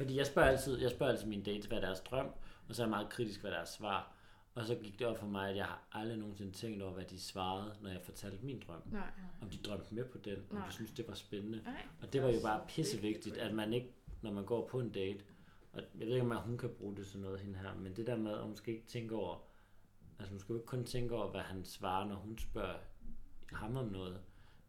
Fordi 0.00 0.16
jeg 0.16 0.26
spørger 0.26 0.48
altid, 0.48 0.78
jeg 0.78 0.90
spørger 0.90 1.12
altid 1.12 1.26
mine 1.26 1.42
dates, 1.42 1.66
hvad 1.66 1.78
er 1.78 1.80
deres 1.80 2.00
drøm, 2.00 2.26
og 2.68 2.74
så 2.74 2.82
er 2.82 2.86
jeg 2.86 2.90
meget 2.90 3.08
kritisk, 3.08 3.40
hvad 3.40 3.50
deres 3.50 3.68
svar. 3.68 4.12
Og 4.54 4.64
så 4.64 4.74
gik 4.74 4.98
det 4.98 5.06
op 5.06 5.18
for 5.18 5.26
mig, 5.26 5.50
at 5.50 5.56
jeg 5.56 5.64
har 5.64 5.82
aldrig 5.92 6.18
nogensinde 6.18 6.52
tænkt 6.52 6.82
over, 6.82 6.92
hvad 6.92 7.04
de 7.04 7.20
svarede, 7.20 7.76
når 7.82 7.90
jeg 7.90 8.00
fortalte 8.02 8.44
min 8.44 8.62
drøm. 8.66 8.82
Nej. 8.86 9.10
Om 9.42 9.48
de 9.48 9.56
drømte 9.56 9.94
med 9.94 10.04
på 10.04 10.18
den, 10.18 10.36
om 10.50 10.56
Nej. 10.56 10.66
de 10.66 10.72
synes 10.72 10.92
det 10.92 11.08
var 11.08 11.14
spændende. 11.14 11.62
Nej. 11.64 11.86
Og 12.02 12.12
det 12.12 12.22
var 12.22 12.28
jo 12.28 12.40
bare 12.42 12.60
pissevigtigt, 12.68 13.24
vigtigt. 13.26 13.36
at 13.36 13.54
man 13.54 13.72
ikke, 13.72 13.94
når 14.22 14.32
man 14.32 14.44
går 14.44 14.68
på 14.68 14.80
en 14.80 14.90
date, 14.90 15.24
og 15.72 15.82
jeg 15.98 16.06
ved 16.06 16.14
ikke, 16.14 16.36
om 16.36 16.36
hun 16.36 16.58
kan 16.58 16.70
bruge 16.70 16.96
det 16.96 17.06
til 17.06 17.20
noget, 17.20 17.40
hende 17.40 17.58
her, 17.58 17.74
men 17.74 17.96
det 17.96 18.06
der 18.06 18.16
med, 18.16 18.32
at 18.32 18.42
hun 18.42 18.56
skal 18.56 18.74
ikke 18.74 18.86
tænke 18.86 19.14
over, 19.14 19.38
altså 20.18 20.30
hun 20.30 20.40
skal 20.40 20.52
jo 20.52 20.58
ikke 20.58 20.66
kun 20.66 20.84
tænke 20.84 21.14
over, 21.14 21.30
hvad 21.30 21.40
han 21.40 21.64
svarer, 21.64 22.08
når 22.08 22.16
hun 22.16 22.38
spørger 22.38 22.78
ham 23.52 23.76
om 23.76 23.86
noget, 23.86 24.20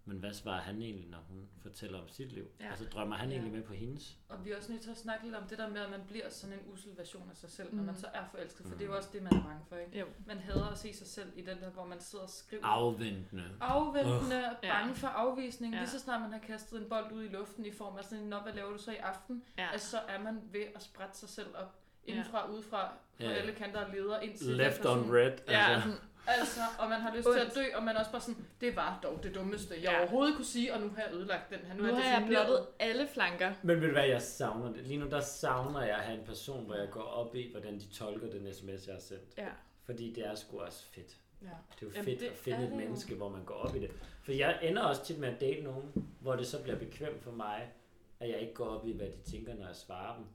men 0.05 0.17
hvad 0.17 0.33
svarer 0.33 0.61
han 0.61 0.81
egentlig, 0.81 1.09
når 1.09 1.17
hun 1.29 1.47
fortæller 1.61 2.01
om 2.01 2.07
sit 2.07 2.31
liv? 2.31 2.47
Ja. 2.59 2.63
Ja. 2.65 2.69
Altså 2.69 2.85
drømmer 2.85 3.15
han 3.15 3.29
Ja. 3.29 3.35
egentlig 3.35 3.53
med 3.53 3.63
på 3.63 3.73
hendes? 3.73 4.17
Og 4.29 4.45
vi 4.45 4.51
er 4.51 4.57
også 4.57 4.71
nødt 4.71 4.83
til 4.83 4.91
at 4.91 4.97
snakke 4.97 5.25
lidt 5.25 5.35
om 5.35 5.43
det 5.47 5.57
der 5.57 5.69
med, 5.69 5.81
at 5.81 5.89
man 5.89 5.99
bliver 6.07 6.29
sådan 6.29 6.55
en 6.55 6.73
usel 6.73 6.91
version 6.97 7.29
af 7.31 7.37
sig 7.37 7.49
selv, 7.51 7.73
når 7.73 7.81
Mm. 7.81 7.85
man 7.85 7.95
så 7.95 8.07
er 8.13 8.23
forelsket. 8.31 8.65
For 8.65 8.71
Mm. 8.71 8.77
det 8.77 8.85
er 8.85 8.89
jo 8.89 8.95
også 8.97 9.09
det, 9.13 9.23
man 9.23 9.33
er 9.33 9.43
bange 9.43 9.61
for, 9.69 9.75
ikke? 9.75 9.99
Jo. 9.99 10.05
Man 10.25 10.37
hader 10.37 10.67
at 10.69 10.77
se 10.77 10.93
sig 10.93 11.07
selv 11.07 11.31
i 11.35 11.41
den 11.41 11.57
der, 11.61 11.69
hvor 11.69 11.85
man 11.85 11.99
sidder 11.99 12.23
og 12.23 12.29
skriver. 12.29 12.65
Afventende. 12.65 13.43
Afventende, 13.61 14.35
uh. 14.51 14.65
Ja. 14.67 14.79
bange 14.79 14.95
for 14.95 15.07
afvisning. 15.07 15.73
Ja. 15.73 15.77
Ja. 15.79 15.83
Lige 15.83 15.91
så 15.91 15.99
snart 15.99 16.21
man 16.21 16.31
har 16.31 16.39
kastet 16.39 16.81
en 16.81 16.89
bold 16.89 17.11
ud 17.11 17.23
i 17.23 17.27
luften 17.27 17.65
i 17.65 17.71
form 17.71 17.97
af 17.97 18.03
sådan 18.03 18.19
en, 18.23 18.33
hvad 18.43 18.53
laver 18.53 18.71
du 18.71 18.77
så 18.77 18.91
i 18.91 18.95
aften? 18.95 19.43
Ja. 19.57 19.67
Altså, 19.71 19.89
så 19.89 19.97
er 20.07 20.19
man 20.23 20.41
ved 20.51 20.63
at 20.75 20.81
sprætte 20.81 21.17
sig 21.17 21.29
selv 21.29 21.47
op. 21.55 21.75
Indenfra, 22.05 22.51
udefra, 22.51 22.87
på 23.17 23.23
Ja. 23.23 23.31
alle 23.31 23.53
kanter 23.53 23.85
og 23.85 23.93
leder 23.93 24.19
ind 24.19 24.37
til 24.37 24.47
Left 24.47 24.85
on 24.85 25.13
red. 25.13 25.31
Ja, 25.47 25.65
Altså. 25.73 25.89
Altså, 26.27 26.61
og 26.79 26.89
man 26.89 27.01
har 27.01 27.15
lyst 27.15 27.27
til 27.33 27.39
at 27.39 27.55
dø, 27.55 27.63
og 27.75 27.83
man 27.83 27.95
er 27.95 27.99
også 27.99 28.11
bare 28.11 28.21
sådan, 28.21 28.45
det 28.61 28.75
var 28.75 28.99
dog 29.03 29.23
det 29.23 29.35
dummeste, 29.35 29.73
jeg 29.75 29.83
Ja. 29.83 29.99
overhovedet 30.01 30.35
kunne 30.35 30.45
sige, 30.45 30.73
og 30.73 30.81
nu 30.81 30.89
har 30.89 31.01
jeg 31.01 31.13
ødelagt 31.13 31.49
den 31.49 31.59
her. 31.59 31.73
nu 31.75 31.83
er 31.83 31.95
har 31.95 32.19
jeg 32.19 32.27
blottet 32.27 32.65
alle 32.79 33.07
flanker. 33.07 33.53
Men 33.63 33.81
ved 33.81 33.87
du 33.87 33.93
hvad, 33.93 34.07
jeg 34.07 34.21
savner 34.21 34.73
det. 34.73 34.83
Lige 34.87 34.99
nu 34.99 35.09
der 35.09 35.19
savner 35.21 35.81
jeg 35.81 35.95
at 35.97 36.03
have 36.03 36.19
en 36.19 36.25
person, 36.25 36.65
hvor 36.65 36.75
jeg 36.75 36.89
går 36.89 37.01
op 37.03 37.35
i, 37.35 37.51
hvordan 37.51 37.79
de 37.79 37.87
tolker 37.87 38.29
den 38.29 38.53
sms, 38.53 38.87
jeg 38.87 38.95
har 38.95 39.01
sendt. 39.01 39.37
Ja. 39.37 39.49
Fordi 39.85 40.13
det 40.13 40.25
er 40.27 40.35
sgu 40.35 40.59
også 40.59 40.85
fedt. 40.85 41.17
Ja. 41.41 41.47
Det 41.47 41.53
er 41.81 41.81
jo 41.81 41.89
Jamen, 41.89 42.05
fedt 42.05 42.19
det 42.19 42.25
at 42.27 42.37
finde 42.37 42.63
et 42.67 42.71
menneske, 42.73 43.15
hvor 43.15 43.29
man 43.29 43.43
går 43.45 43.55
op 43.55 43.75
i 43.75 43.79
det. 43.79 43.91
For 44.23 44.31
jeg 44.31 44.59
ender 44.61 44.81
også 44.83 45.05
tit 45.05 45.19
med 45.19 45.29
at 45.29 45.41
date 45.41 45.61
nogen, 45.61 46.09
hvor 46.19 46.35
det 46.35 46.47
så 46.47 46.63
bliver 46.63 46.77
bekvemt 46.77 47.23
for 47.23 47.31
mig, 47.31 47.71
at 48.19 48.29
jeg 48.29 48.37
ikke 48.39 48.53
går 48.53 48.65
op 48.65 48.87
i, 48.87 48.91
hvad 48.91 49.07
de 49.07 49.31
tænker, 49.31 49.55
når 49.55 49.65
jeg 49.67 49.75
svarer 49.75 50.15
dem. 50.15 50.25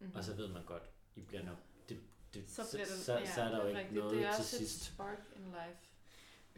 Mm-hmm. 0.00 0.16
Og 0.16 0.24
så 0.24 0.34
ved 0.34 0.48
man 0.48 0.62
godt, 0.66 0.82
I 1.16 1.20
bliver 1.20 1.42
nok... 1.44 1.56
Det, 2.34 2.50
Så 2.50 2.62
bliver 2.72 2.86
det- 2.86 2.94
så, 3.04 3.18
ja, 3.18 3.26
så 3.26 3.42
er 3.42 3.48
der 3.48 3.60
jo 3.62 3.66
ikke 3.66 3.78
Rigtigt, 3.80 3.98
noget 3.98 4.16
det 4.16 4.26
er 4.26 4.30
til 4.32 4.38
også 4.40 4.56
et 4.56 4.58
sidst. 4.68 4.84
spark 4.84 5.18
in 5.36 5.44
life. 5.44 5.78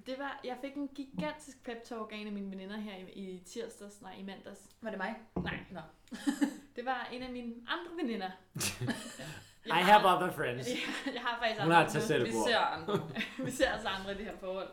Det 0.07 0.19
var, 0.19 0.41
jeg 0.45 0.57
fik 0.61 0.75
en 0.75 0.89
gigantisk 0.89 1.65
pep 1.65 1.77
talk 1.85 2.13
af 2.13 2.17
en 2.17 2.27
af 2.27 2.33
mine 2.33 2.51
veninder 2.51 2.77
her 2.77 2.97
i, 2.97 3.21
i 3.21 3.39
tirsdags, 3.47 4.03
nej 4.03 4.15
i 4.19 4.23
mandags. 4.23 4.61
Var 4.81 4.91
det 4.91 4.99
mig? 4.99 5.15
Nej. 5.37 5.59
Nå. 5.71 5.81
Det 6.77 6.85
var 6.85 7.09
en 7.13 7.23
af 7.23 7.31
mine 7.33 7.55
andre 7.67 8.03
veninder. 8.03 8.31
I 9.67 9.71
have 9.83 10.07
other 10.17 10.31
friends. 10.33 10.69
Ja, 10.69 11.13
jeg 11.13 11.21
har 11.23 11.39
faktisk 11.39 11.63
Hun 11.63 11.71
har 11.73 11.85
andre 11.85 12.17
et 12.17 12.21
nu. 12.21 12.25
Vi 12.27 12.33
ser 12.51 12.59
andre. 12.59 13.11
vi 13.47 13.51
ser 13.51 13.71
altså 13.71 13.89
andre 13.89 14.13
i 14.15 14.17
det 14.17 14.25
her 14.25 14.37
forhold. 14.37 14.69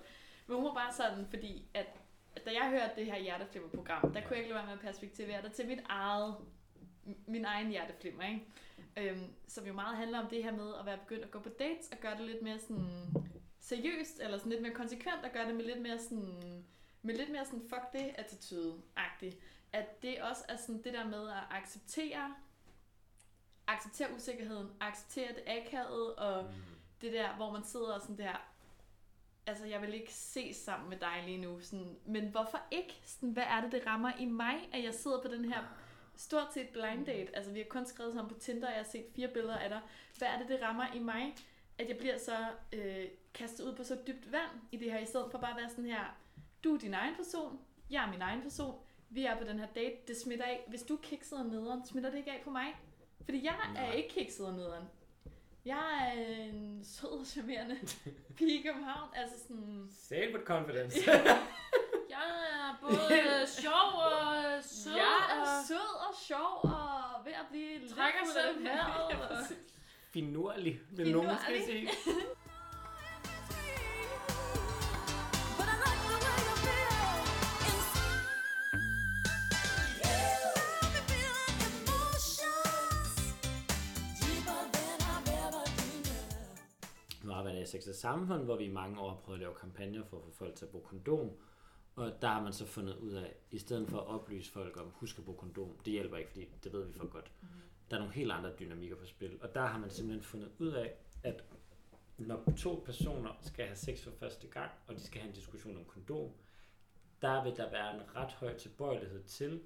Men 0.47 0.55
hun 0.55 0.65
var 0.65 0.73
bare 0.73 0.93
sådan, 0.93 1.27
fordi 1.29 1.65
at, 1.73 1.85
at 2.35 2.45
da 2.45 2.51
jeg 2.51 2.69
hørte 2.69 2.91
det 2.95 3.05
her 3.05 3.19
hjerteflimmer-program, 3.19 4.01
der 4.13 4.21
kunne 4.21 4.29
jeg 4.31 4.37
ikke 4.37 4.49
lade 4.49 4.55
være 4.57 4.65
med 4.65 4.73
at 4.73 4.79
perspektivere 4.79 5.41
det 5.41 5.51
til 5.53 5.67
mit 5.67 5.79
eget, 5.89 6.35
min 7.27 7.45
egen 7.45 7.69
hjerteflimmer, 7.69 8.23
ikke? 8.23 8.45
Øhm, 8.97 9.33
som 9.47 9.65
jo 9.65 9.73
meget 9.73 9.97
handler 9.97 10.19
om 10.19 10.27
det 10.27 10.43
her 10.43 10.51
med 10.51 10.73
at 10.79 10.85
være 10.85 10.97
begyndt 10.97 11.23
at 11.23 11.31
gå 11.31 11.39
på 11.39 11.49
dates 11.49 11.89
og 11.91 11.97
gøre 11.97 12.17
det 12.17 12.25
lidt 12.25 12.41
mere 12.41 12.59
sådan 12.59 12.85
seriøst, 13.59 14.19
eller 14.19 14.37
sådan 14.37 14.49
lidt 14.51 14.61
mere 14.61 14.73
konsekvent, 14.73 15.23
og 15.25 15.29
gøre 15.33 15.47
det 15.47 15.55
med 15.55 15.65
lidt 15.65 15.81
mere 15.81 15.99
sådan, 15.99 16.65
med 17.01 17.15
lidt 17.15 17.31
mere 17.31 17.45
sådan 17.45 17.61
fuck 17.69 17.93
det 17.93 18.15
attitude-agtigt. 18.17 19.35
At 19.73 20.01
det 20.03 20.21
også 20.21 20.43
er 20.49 20.55
sådan 20.57 20.83
det 20.83 20.93
der 20.93 21.05
med 21.07 21.29
at 21.29 21.43
acceptere, 21.51 22.35
acceptere 23.67 24.07
usikkerheden, 24.15 24.69
acceptere 24.79 25.27
det 25.27 25.43
akavet, 25.47 26.15
og 26.15 26.43
Mm. 26.43 26.49
det 27.01 27.13
der, 27.13 27.35
hvor 27.35 27.51
man 27.51 27.63
sidder 27.63 27.93
og 27.93 28.01
sådan 28.01 28.17
der, 28.17 28.47
altså 29.47 29.65
jeg 29.65 29.81
vil 29.81 29.93
ikke 29.93 30.13
se 30.13 30.53
sammen 30.53 30.89
med 30.89 30.97
dig 30.97 31.23
lige 31.25 31.37
nu, 31.41 31.59
sådan, 31.61 31.97
men 32.05 32.27
hvorfor 32.27 32.61
ikke? 32.71 33.01
Sådan, 33.05 33.29
hvad 33.29 33.43
er 33.43 33.61
det, 33.61 33.71
det 33.71 33.87
rammer 33.87 34.11
i 34.19 34.25
mig, 34.25 34.69
at 34.73 34.83
jeg 34.83 34.93
sidder 34.93 35.21
på 35.21 35.27
den 35.27 35.45
her 35.45 35.63
stort 36.15 36.53
set 36.53 36.69
blind 36.69 37.05
date, 37.05 37.35
altså 37.35 37.51
vi 37.51 37.59
har 37.59 37.65
kun 37.69 37.85
skrevet 37.85 38.13
sammen 38.13 38.33
på 38.33 38.39
Tinder, 38.39 38.67
og 38.67 38.73
jeg 38.73 38.83
har 38.83 38.89
set 38.91 39.05
fire 39.15 39.27
billeder 39.27 39.57
af 39.57 39.69
dig. 39.69 39.81
Hvad 40.17 40.27
er 40.27 40.37
det, 40.39 40.49
det 40.49 40.61
rammer 40.61 40.85
i 40.95 40.99
mig, 40.99 41.35
at 41.77 41.89
jeg 41.89 41.97
bliver 41.97 42.17
så 42.17 42.37
øh, 42.73 43.05
kastet 43.33 43.63
ud 43.63 43.75
på 43.75 43.83
så 43.83 43.97
dybt 44.07 44.31
vand 44.31 44.51
i 44.71 44.77
det 44.77 44.91
her, 44.91 44.99
i 44.99 45.05
stedet 45.05 45.31
for 45.31 45.37
bare 45.37 45.51
at 45.51 45.57
være 45.57 45.69
sådan 45.69 45.85
her, 45.85 46.17
du 46.63 46.75
er 46.75 46.79
din 46.79 46.93
egen 46.93 47.15
person, 47.15 47.59
jeg 47.89 48.03
er 48.03 48.11
min 48.11 48.21
egen 48.21 48.41
person, 48.41 48.75
vi 49.09 49.25
er 49.25 49.37
på 49.37 49.43
den 49.43 49.59
her 49.59 49.67
date, 49.75 49.95
det 50.07 50.21
smitter 50.21 50.45
af. 50.45 50.63
Hvis 50.67 50.81
du 50.83 50.93
er 50.93 51.01
kikset 51.03 51.39
og 51.39 51.45
nederen, 51.45 51.85
smitter 51.85 52.09
det 52.09 52.17
ikke 52.17 52.31
af 52.31 52.41
på 52.43 52.49
mig. 52.49 52.65
Fordi 53.25 53.45
jeg 53.45 53.55
er 53.69 53.73
Nej. 53.73 53.93
ikke 53.93 54.09
kikset 54.09 54.45
og 54.47 54.53
nederen. 54.53 54.83
Jeg 55.65 56.11
er 56.15 56.21
en 56.43 56.81
sød 56.83 57.19
og 57.19 57.25
charmerende 57.25 57.77
pige 58.37 58.59
i 58.59 58.61
København. 58.61 59.09
Altså 59.15 59.35
sådan... 59.47 59.87
Say 59.91 60.27
it 60.27 60.35
with 60.35 60.45
confidence. 60.45 60.97
Jeg 62.09 62.29
er 62.53 62.77
både 62.81 63.47
sjov 63.61 64.01
og 64.05 64.63
sød 64.63 64.93
sjov 66.27 66.59
og 66.63 67.25
ved 67.25 67.31
at 67.31 67.45
blive 67.51 67.79
lidt 67.79 67.91
trækker 67.95 68.19
selv 68.33 68.67
og- 68.67 69.57
Finurlig, 70.13 70.79
vil 70.91 71.11
nogen 71.11 71.27
måske 71.29 71.65
sige. 71.65 71.89
Nu 87.23 87.31
arbejder 87.31 87.57
jeg 87.57 87.67
i 87.67 87.71
Sex 87.71 87.87
og 87.87 87.95
Samfund, 87.95 88.43
hvor 88.43 88.57
vi 88.57 88.63
i 88.65 88.71
mange 88.71 88.99
år 88.99 89.09
har 89.09 89.15
prøvet 89.17 89.37
at 89.37 89.41
lave 89.41 89.53
kampagner 89.61 90.03
for 90.09 90.17
at 90.17 90.23
få 90.23 90.31
folk 90.31 90.55
til 90.55 90.65
at 90.65 90.71
bruge 90.71 90.83
kondom. 90.85 91.29
Og 91.95 92.21
der 92.21 92.27
har 92.27 92.43
man 92.43 92.53
så 92.53 92.65
fundet 92.65 92.97
ud 92.97 93.11
af, 93.11 93.35
i 93.51 93.57
stedet 93.57 93.89
for 93.89 93.97
at 93.97 94.07
oplyse 94.07 94.51
folk 94.51 94.77
om, 94.77 94.87
husk 94.93 95.17
at 95.19 95.25
bruge 95.25 95.37
kondom, 95.37 95.77
det 95.85 95.93
hjælper 95.93 96.17
ikke, 96.17 96.29
fordi 96.29 96.47
det 96.63 96.73
ved 96.73 96.85
vi 96.85 96.93
for 96.93 97.07
godt. 97.07 97.31
Mhm. 97.41 97.49
Der 97.89 97.95
er 97.95 97.99
nogle 97.99 98.13
helt 98.13 98.31
andre 98.31 98.51
dynamikker 98.59 98.95
på 98.95 99.05
spil. 99.05 99.37
Og 99.41 99.55
der 99.55 99.65
har 99.65 99.79
man 99.79 99.89
simpelthen 99.89 100.23
fundet 100.23 100.51
ud 100.59 100.67
af, 100.67 100.93
at 101.23 101.43
når 102.17 102.53
to 102.57 102.83
personer 102.85 103.37
skal 103.41 103.65
have 103.65 103.75
sex 103.75 104.03
for 104.03 104.11
første 104.11 104.47
gang, 104.47 104.71
og 104.87 104.95
de 104.95 105.01
skal 105.01 105.21
have 105.21 105.29
en 105.29 105.35
diskussion 105.35 105.77
om 105.77 105.85
kondom, 105.85 106.31
der 107.21 107.43
vil 107.43 107.57
der 107.57 107.71
være 107.71 107.95
en 107.95 108.15
ret 108.15 108.31
høj 108.31 108.57
tilbøjelighed 108.57 109.23
til, 109.23 109.61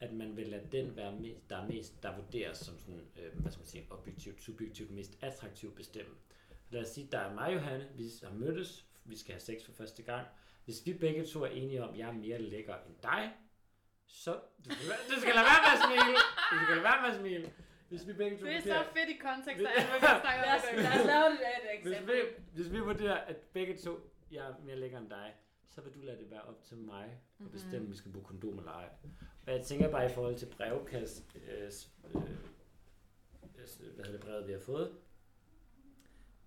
at 0.00 0.12
man 0.12 0.36
vil 0.36 0.46
lade 0.46 0.68
den 0.72 0.96
være 0.96 1.20
mest, 1.20 1.50
der 1.50 1.56
er 1.56 1.66
mest, 1.66 2.02
der 2.02 2.16
vurderes 2.16 2.58
som 2.58 2.78
sådan, 2.78 3.00
øh, 3.16 3.40
hvad 3.40 3.52
skal 3.52 3.60
man 3.60 3.66
sige, 3.66 3.86
objektivt, 3.90 4.42
subjektivt 4.42 4.90
mest 4.90 5.18
attraktivt 5.20 5.74
bestemme. 5.74 6.14
Lad 6.70 6.82
os 6.82 6.88
sige, 6.88 7.08
der 7.12 7.18
er 7.18 7.34
mig 7.34 7.46
og 7.46 7.54
Johanne, 7.54 7.88
vi 7.94 8.10
har 8.22 8.32
mødtes, 8.32 8.86
vi 9.04 9.16
skal 9.16 9.32
have 9.32 9.40
sex 9.40 9.64
for 9.64 9.72
første 9.72 10.02
gang. 10.02 10.26
Hvis 10.64 10.86
vi 10.86 10.92
begge 10.92 11.26
to 11.26 11.42
er 11.42 11.46
enige 11.46 11.82
om, 11.84 11.92
at 11.92 11.98
jeg 11.98 12.08
er 12.08 12.12
mere 12.12 12.38
lækker 12.38 12.74
end 12.86 12.94
dig, 13.02 13.32
så... 14.06 14.32
Du 14.64 14.70
skal, 14.74 14.86
lade- 14.88 15.00
du 15.14 15.20
skal 15.20 15.34
lade 15.34 15.46
være 15.50 15.62
med 15.66 15.72
at 15.76 15.80
smile! 15.86 16.16
Du 16.52 16.56
skal 16.64 16.74
lade 16.76 16.84
være 16.90 17.02
med 17.02 17.10
at 17.10 17.16
smile! 17.20 17.52
Hvis 17.88 18.06
vi 18.08 18.12
begge 18.12 18.36
to 18.38 18.46
Det 18.46 18.56
er 18.56 18.60
så 18.60 18.84
fedt 18.96 19.08
i 19.08 19.16
kontekst, 19.28 19.58
Vi- 19.60 19.64
at 19.64 19.72
jeg 19.76 19.86
kan 20.00 20.20
snakke 20.20 20.40
Lad 20.46 20.56
os, 20.56 20.62
det. 20.62 20.82
lad 20.82 21.00
os 21.00 21.06
lave 21.06 21.24
det 21.30 21.38
af 21.50 21.74
et 21.74 21.80
hvis 21.82 21.92
eksempel. 21.92 22.14
vi, 22.16 22.22
hvis 22.54 22.72
vi 22.72 22.78
vurderer, 22.80 23.16
at 23.16 23.36
begge 23.36 23.76
to, 23.76 23.92
jeg 24.30 24.48
er 24.48 24.54
mere 24.64 24.76
lækker 24.76 24.98
end 24.98 25.10
dig, 25.10 25.34
så 25.68 25.80
vil 25.80 25.94
du 25.94 26.00
lade 26.00 26.18
det 26.18 26.30
være 26.30 26.42
op 26.42 26.62
til 26.64 26.76
mig 26.76 27.20
at 27.40 27.50
bestemme, 27.50 27.78
om 27.86 27.90
vi 27.92 27.96
skal 27.96 28.12
bruge 28.12 28.24
kondom 28.24 28.58
eller 28.58 28.72
ej. 28.72 28.88
Og 29.46 29.52
jeg 29.52 29.62
tænker 29.64 29.90
bare 29.90 30.06
i 30.10 30.14
forhold 30.14 30.36
til 30.36 30.46
brevkast, 30.46 31.36
øh, 31.36 31.64
øh, 32.14 32.22
hvad 33.94 34.04
hedder 34.04 34.12
det 34.12 34.20
brevet, 34.20 34.46
vi 34.46 34.52
har 34.52 34.60
fået, 34.60 34.92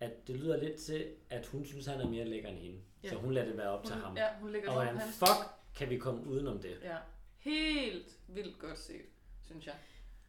at 0.06 0.28
det 0.28 0.36
lyder 0.36 0.58
lidt 0.64 0.76
til, 0.76 1.06
at 1.30 1.46
hun 1.46 1.66
synes, 1.66 1.86
han 1.86 2.02
er 2.02 2.08
mere 2.08 2.26
lækker 2.26 2.50
end 2.50 2.58
hende. 2.58 2.78
Ja. 3.04 3.10
Så 3.10 3.16
hun 3.16 3.34
lader 3.34 3.48
det 3.48 3.58
være 3.58 3.70
op 3.70 3.84
til 3.84 3.96
ham. 3.96 4.04
Hun, 4.10 4.18
ja, 4.18 4.28
hun 4.42 4.52
ligger 4.52 4.72
Og 4.72 4.82
han. 4.86 5.00
fuck 5.00 5.50
kan 5.78 5.90
vi 5.90 5.98
komme 5.98 6.28
udenom 6.28 6.60
det? 6.60 6.78
Ja. 6.84 6.96
Helt 7.40 8.08
vildt 8.28 8.60
godt 8.60 8.80
set, 8.80 9.06
synes 9.46 9.66
jeg. 9.66 9.74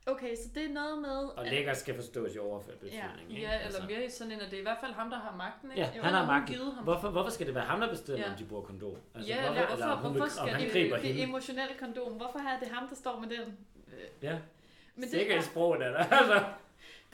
Okay, 0.08 0.34
så 0.36 0.48
det 0.54 0.64
er 0.64 0.68
noget 0.72 0.98
med... 0.98 1.16
Og 1.36 1.44
lækker 1.46 1.74
skal 1.74 1.94
forstås 1.94 2.34
i 2.34 2.38
overført 2.38 2.78
betydning. 2.78 3.30
ikke? 3.30 3.42
Ja, 3.42 3.48
eller 3.54 3.64
Altså. 3.66 3.82
mere 3.88 4.04
i 4.04 4.10
sådan 4.10 4.32
en, 4.32 4.40
at 4.40 4.50
det 4.50 4.56
er 4.56 4.60
i 4.60 4.62
hvert 4.62 4.78
fald 4.80 4.92
ham, 4.92 5.10
der 5.10 5.18
har 5.18 5.36
magten, 5.36 5.70
ikke? 5.70 5.82
Ja, 5.82 5.90
Jo, 5.96 6.02
han 6.02 6.12
har 6.14 6.20
hun 6.20 6.26
magten. 6.34 6.54
givet 6.54 6.74
ham. 6.74 6.84
Hvorfor, 6.84 7.10
hvorfor 7.10 7.30
skal 7.30 7.46
det 7.46 7.54
være 7.54 7.64
ham, 7.64 7.80
der 7.80 7.88
bestemmer, 7.90 8.24
Ja. 8.26 8.32
om 8.32 8.38
de 8.38 8.44
bruger 8.44 8.62
kondom? 8.62 8.96
Altså, 9.14 9.32
Ja, 9.32 9.40
hvorfor, 9.40 9.52
eller 9.54 9.66
hvorfor- 9.66 9.74
eller 9.82 9.86
om, 9.86 9.98
hun 10.02 10.10
hvorfor 10.16 10.40
om 10.40 10.48
skal 10.48 10.54
han 10.54 10.62
det- 10.64 10.72
griber 10.72 10.96
det 10.96 11.06
hende? 11.08 11.22
emotionelle 11.22 11.74
kondom. 11.78 12.12
Hvorfor 12.12 12.38
er 12.38 12.58
det 12.58 12.68
ham, 12.68 12.88
der 12.88 12.94
står 12.96 13.20
med 13.20 13.28
den? 13.28 13.58
Ja, 14.22 14.38
Men 14.94 15.08
det 15.10 15.36
er, 15.36 15.40
sproget 15.40 15.82
er 15.82 15.90
der. 15.90 15.98
Altså. 15.98 16.44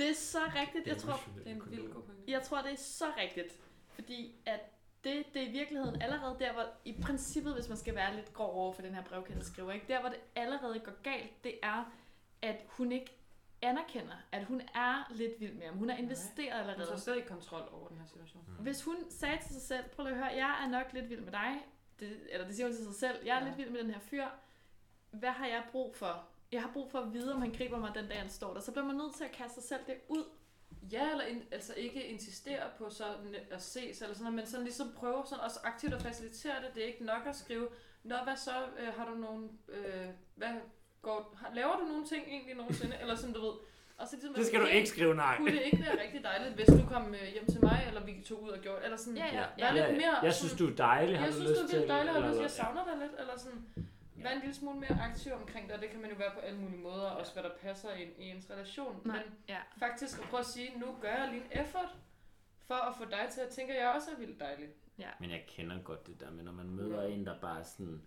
Det 0.03 0.11
er 0.11 0.15
så 0.15 0.39
rigtigt. 0.55 0.87
Jeg 0.87 0.97
tror, 0.97 1.21
Det 1.37 1.47
er 1.47 1.51
en 1.51 1.63
vild 1.71 1.93
god 1.93 2.03
pointe. 2.03 2.33
jeg 2.33 2.43
tror, 2.43 2.63
det 2.63 2.73
er 2.73 2.77
så 2.77 3.05
rigtigt. 3.19 3.53
Fordi 3.95 4.35
at 4.47 4.61
det, 5.05 5.25
det 5.35 5.43
er 5.43 5.47
i 5.47 5.51
virkeligheden 5.51 6.03
allerede 6.03 6.37
der, 6.39 6.53
hvor 6.53 6.65
i 6.85 7.01
princippet, 7.03 7.55
hvis 7.55 7.69
man 7.69 7.79
skal 7.79 7.95
være 7.95 8.15
lidt 8.17 8.33
grov 8.33 8.55
over 8.55 8.73
for 8.73 8.83
den 8.83 8.95
her 8.95 9.03
brevkendte 9.05 9.47
skriver, 9.47 9.73
ikke? 9.73 9.87
der 9.89 10.01
hvor 10.01 10.09
det 10.09 10.19
allerede 10.37 10.79
går 10.79 11.03
galt, 11.03 11.45
det 11.45 11.59
er, 11.63 11.93
at 12.43 12.57
hun 12.69 12.93
ikke 12.93 13.17
anerkender, 13.63 14.15
at 14.33 14.45
hun 14.45 14.61
er 14.75 15.13
lidt 15.15 15.41
vild 15.41 15.53
med 15.53 15.67
ham. 15.67 15.77
Hun 15.77 15.89
har 15.91 15.97
investeret 15.97 16.53
Hun 16.53 16.61
allerede. 16.61 16.87
tager 16.87 16.99
slet 16.99 17.17
ikke 17.17 17.29
kontrol 17.29 17.69
over 17.73 17.89
den 17.89 17.99
her 17.99 18.07
situation. 18.07 18.45
Hvis 18.61 18.83
hun 18.85 18.97
sagde 19.11 19.39
til 19.43 19.53
sig 19.53 19.63
selv, 19.63 19.85
prøv 19.89 20.05
lige 20.07 20.15
at 20.15 20.19
høre, 20.25 20.33
jeg 20.33 20.61
er 20.65 20.69
nok 20.69 20.93
lidt 20.93 21.11
vild 21.11 21.21
med 21.21 21.33
dig, 21.33 21.67
det, 22.01 22.21
eller 22.31 22.47
det 22.47 22.57
siger 22.57 22.67
hun 22.67 22.77
til 22.77 22.85
sig 22.85 22.95
selv, 22.95 23.25
jeg 23.25 23.37
er 23.37 23.41
ja. 23.41 23.47
lidt 23.47 23.59
vild 23.59 23.71
med 23.71 23.81
den 23.81 23.91
her 23.91 24.01
fyr, 24.01 24.27
hvad 25.11 25.31
har 25.31 25.47
jeg 25.47 25.65
brug 25.73 25.97
for? 25.97 26.29
Jeg 26.53 26.63
har 26.63 26.71
brug 26.73 26.91
for 26.91 26.99
at 26.99 27.13
vide, 27.13 27.35
om 27.35 27.41
han 27.43 27.53
griber 27.59 27.79
mig 27.79 27.91
den 27.95 28.09
dag, 28.09 28.19
han 28.19 28.29
står 28.31 28.55
der. 28.55 28.61
Så 28.61 28.73
bliver 28.73 28.85
man 28.87 28.97
nødt 28.97 29.15
til 29.17 29.25
at 29.25 29.33
kaste 29.33 29.55
sig 29.55 29.63
selv 29.69 29.81
det 29.87 29.95
ud. 30.09 30.25
Ja, 30.93 31.11
eller 31.11 31.25
in, 31.25 31.43
altså 31.53 31.75
ikke 31.77 32.05
insistere 32.07 32.63
på 32.79 32.91
sådan 32.91 33.35
at 33.51 33.63
ses 33.63 34.03
eller 34.03 34.15
sådan 34.15 34.25
noget, 34.25 34.35
men 34.37 34.47
sådan 34.47 34.65
ligesom 34.65 34.93
prøve 34.97 35.23
sådan 35.27 35.45
også 35.45 35.61
aktivt 35.65 35.95
at 35.95 36.03
facilitere 36.03 36.55
det. 36.55 36.75
Det 36.75 36.83
er 36.83 36.87
ikke 36.87 37.05
nok 37.05 37.23
at 37.27 37.37
skrive, 37.37 37.69
Nå, 38.05 38.15
hvad 38.25 38.37
så, 38.37 38.51
øh, 38.79 38.89
har 38.97 39.05
du 39.11 39.15
nogle, 39.15 39.49
øh, 39.69 40.07
hvad 40.35 40.49
går, 41.03 41.35
har, 41.41 41.55
laver 41.55 41.77
du 41.77 41.85
nogle 41.85 42.07
ting 42.07 42.25
egentlig 42.29 42.55
nogensinde, 42.55 42.97
eller 43.01 43.15
sådan 43.15 43.35
du 43.35 43.41
ved. 43.41 43.53
Og 43.99 44.09
så 44.09 44.17
ligesom, 44.17 44.35
Det 44.35 44.47
skal 44.47 44.61
du 44.61 44.67
ikke 44.67 44.89
skrive 44.89 45.15
nej. 45.15 45.37
Kunne 45.37 45.53
det 45.53 45.63
ikke 45.65 45.79
være 45.83 46.03
rigtig 46.03 46.25
dejligt, 46.25 46.55
hvis 46.55 46.67
du 46.67 46.87
kom 46.89 47.15
øh, 47.15 47.27
hjem 47.33 47.47
til 47.47 47.61
mig, 47.65 47.85
eller 47.89 48.05
vi 48.05 48.23
tog 48.29 48.43
ud 48.43 48.49
og 48.51 48.59
gjorde, 48.59 48.85
eller 48.85 48.97
sådan, 48.97 49.17
Ja, 49.17 49.27
ja. 49.27 49.45
Vær 49.75 49.87
lidt 49.89 49.97
mere 49.97 50.17
jeg 50.23 50.35
synes, 50.35 50.53
du 50.53 50.67
er 50.71 50.75
dejlig. 50.77 51.19
Har 51.19 51.25
jeg 51.27 51.35
du 51.35 51.41
synes, 51.41 51.51
lyst 51.51 51.61
du 51.61 51.67
er 51.67 51.79
vildt 51.79 51.89
dejligt, 51.89 52.17
eller- 52.17 52.29
og 52.29 52.35
jeg 52.35 52.37
eller- 52.37 52.49
savner 52.49 52.85
dig 52.85 52.97
lidt, 53.03 53.13
eller 53.21 53.39
sådan, 53.39 53.67
Ja. 54.23 54.29
være 54.29 54.35
en 54.35 54.41
lille 54.41 54.55
smule 54.55 54.81
mere 54.81 54.99
aktiv 55.01 55.33
omkring 55.33 55.67
det, 55.67 55.77
og 55.77 55.83
det 55.83 55.91
kan 55.91 56.01
man 56.01 56.11
jo 56.11 56.17
være 56.17 56.31
på 56.35 56.41
alle 56.41 56.59
mulige 56.61 56.81
måder, 56.81 57.03
også 57.11 57.33
hvad 57.33 57.43
der 57.43 57.51
passer 57.63 57.95
i, 57.95 58.03
i 58.19 58.31
ens 58.31 58.51
relation. 58.51 59.01
Nej, 59.05 59.17
Men 59.17 59.35
ja. 59.49 59.59
faktisk 59.79 60.19
at 60.19 60.25
prøve 60.29 60.41
at 60.41 60.47
sige, 60.47 60.79
nu 60.79 60.87
gør 61.01 61.09
jeg 61.15 61.29
lige 61.33 61.43
en 61.45 61.61
effort, 61.61 61.97
for 62.59 62.75
at 62.75 62.97
få 62.97 63.05
dig 63.05 63.29
til 63.33 63.41
at 63.41 63.49
tænke, 63.49 63.73
at 63.75 63.83
jeg 63.83 63.93
også 63.97 64.11
er 64.11 64.19
vildt 64.19 64.41
dejlig. 64.41 64.69
Men 65.21 65.31
jeg 65.31 65.45
kender 65.49 65.83
godt 65.83 66.07
det 66.07 66.21
der 66.21 66.31
med, 66.31 66.45
når 66.45 66.53
man 66.53 66.71
møder 66.71 67.03
Ja. 67.03 67.09
en, 67.09 67.27
der 67.27 67.39
bare 67.41 67.65
sådan... 67.65 68.03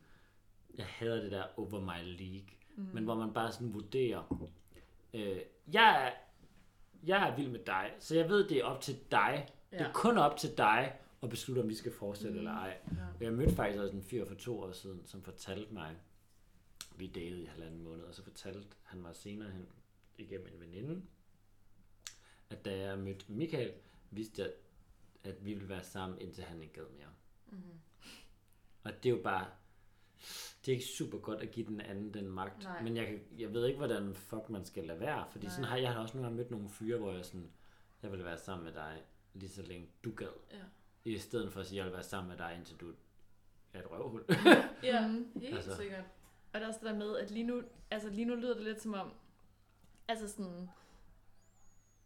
Jeg 0.78 0.86
hader 0.86 1.22
det 1.22 1.32
der 1.32 1.44
over 1.58 1.80
my 1.80 2.18
league. 2.18 2.48
Mm. 2.76 2.90
Men 2.94 3.04
hvor 3.04 3.16
man 3.16 3.34
bare 3.34 3.52
sådan 3.52 3.74
vurderer... 3.74 4.48
Øh, 5.14 5.40
jeg, 5.74 6.06
er, 6.08 6.12
jeg 7.04 7.30
er 7.30 7.36
vild 7.36 7.50
med 7.50 7.60
dig, 7.66 7.92
så 8.00 8.16
jeg 8.16 8.30
ved, 8.30 8.50
det 8.50 8.58
er 8.58 8.64
op 8.64 8.82
til 8.82 9.00
dig. 9.12 9.48
Ja. 9.72 9.78
Det 9.78 9.88
er 9.88 9.92
kun 9.94 10.18
op 10.18 10.38
til 10.38 10.58
dig 10.58 10.94
at 11.24 11.30
beslutte, 11.30 11.60
om 11.60 11.70
vi 11.70 11.76
skal 11.76 11.92
fortsætte 11.92 12.32
mm. 12.32 12.38
eller 12.38 12.52
ej. 12.52 12.78
Ja. 12.92 13.08
Og 13.16 13.24
jeg 13.24 13.34
mødte 13.34 13.56
faktisk 13.56 13.80
også 13.80 13.96
en 13.96 14.04
fyr 14.04 14.26
for 14.26 14.36
to 14.36 14.60
år 14.60 14.72
siden, 14.72 15.06
som 15.06 15.24
fortalte 15.24 15.74
mig, 15.74 15.96
vi 16.98 17.08
datede 17.08 17.42
i 17.42 17.46
halvanden 17.46 17.84
måned, 17.84 18.04
og 18.04 18.16
så 18.16 18.24
fortalte 18.24 18.68
han 18.84 19.02
mig 19.02 19.16
senere 19.16 19.52
hen 19.52 19.68
igennem 20.18 20.48
en 20.48 20.60
veninde, 20.60 21.02
at 22.50 22.66
da 22.66 22.78
jeg 22.78 23.00
mødte 23.00 23.26
Michael, 23.28 23.74
vidste 24.12 24.42
jeg, 24.42 24.52
at 25.24 25.46
vi 25.46 25.54
ville 25.54 25.70
være 25.70 25.84
sammen, 25.84 26.22
indtil 26.22 26.44
han 26.44 26.62
ikke 26.62 26.74
gad 26.74 26.86
mere. 26.98 27.10
Mm-hmm. 27.52 27.80
Og 28.84 28.92
det 29.04 29.06
er 29.06 29.16
jo 29.16 29.22
bare, 29.24 29.48
det 30.66 30.72
er 30.72 30.76
ikke 30.76 30.86
super 30.86 31.18
godt 31.18 31.42
at 31.42 31.52
give 31.52 31.66
den 31.66 31.82
anden 31.82 32.14
den 32.14 32.28
magt. 32.28 32.64
Nej. 32.64 32.84
Men 32.84 32.96
jeg, 32.96 33.08
kan, 33.08 33.20
jeg 33.38 33.54
ved 33.54 33.68
ikke, 33.68 33.78
hvordan 33.78 34.16
fuck 34.16 34.50
man 34.50 34.66
skal 34.66 34.84
lade 34.84 35.00
være. 35.00 35.26
Fordi 35.32 35.46
Nej. 35.46 35.56
sådan 35.56 35.70
har 35.70 35.78
jeg 35.78 35.94
har 35.94 36.02
også 36.02 36.18
nogle 36.18 36.26
gange 36.26 36.38
mødt 36.38 36.52
nogle 36.52 36.70
fyre, 36.70 36.98
hvor 36.98 37.14
jeg 37.14 37.26
sådan, 37.26 37.52
jeg 38.04 38.12
vil 38.12 38.24
være 38.24 38.38
sammen 38.38 38.66
med 38.66 38.74
dig, 38.74 39.04
lige 39.34 39.50
så 39.50 39.62
længe 39.62 39.88
du 40.04 40.12
gad. 40.12 40.28
Ja. 40.52 40.58
I 41.06 41.18
stedet 41.18 41.54
for 41.54 41.60
at 41.60 41.68
sige, 41.68 41.78
jeg 41.78 41.86
vil 41.86 41.94
være 41.94 42.04
sammen 42.04 42.30
med 42.30 42.38
dig, 42.38 42.54
indtil 42.58 42.78
du 42.78 42.94
er 43.74 43.80
et 43.80 43.92
røvhul. 43.92 44.26
Ja, 44.84 45.08
helt 45.42 45.56
Altså. 45.56 45.76
sikkert. 45.76 46.04
Og 46.54 46.60
der 46.60 46.66
er 46.66 46.68
også 46.68 46.80
det 46.84 46.90
der 46.90 46.96
med, 46.96 47.18
at 47.18 47.32
lige 47.32 47.44
nu, 47.44 47.62
altså 47.92 48.10
lige 48.10 48.26
nu 48.26 48.36
lyder 48.36 48.54
det 48.54 48.64
lidt 48.64 48.82
som 48.82 48.94
om, 48.94 49.12
altså 50.08 50.28
sådan, 50.28 50.70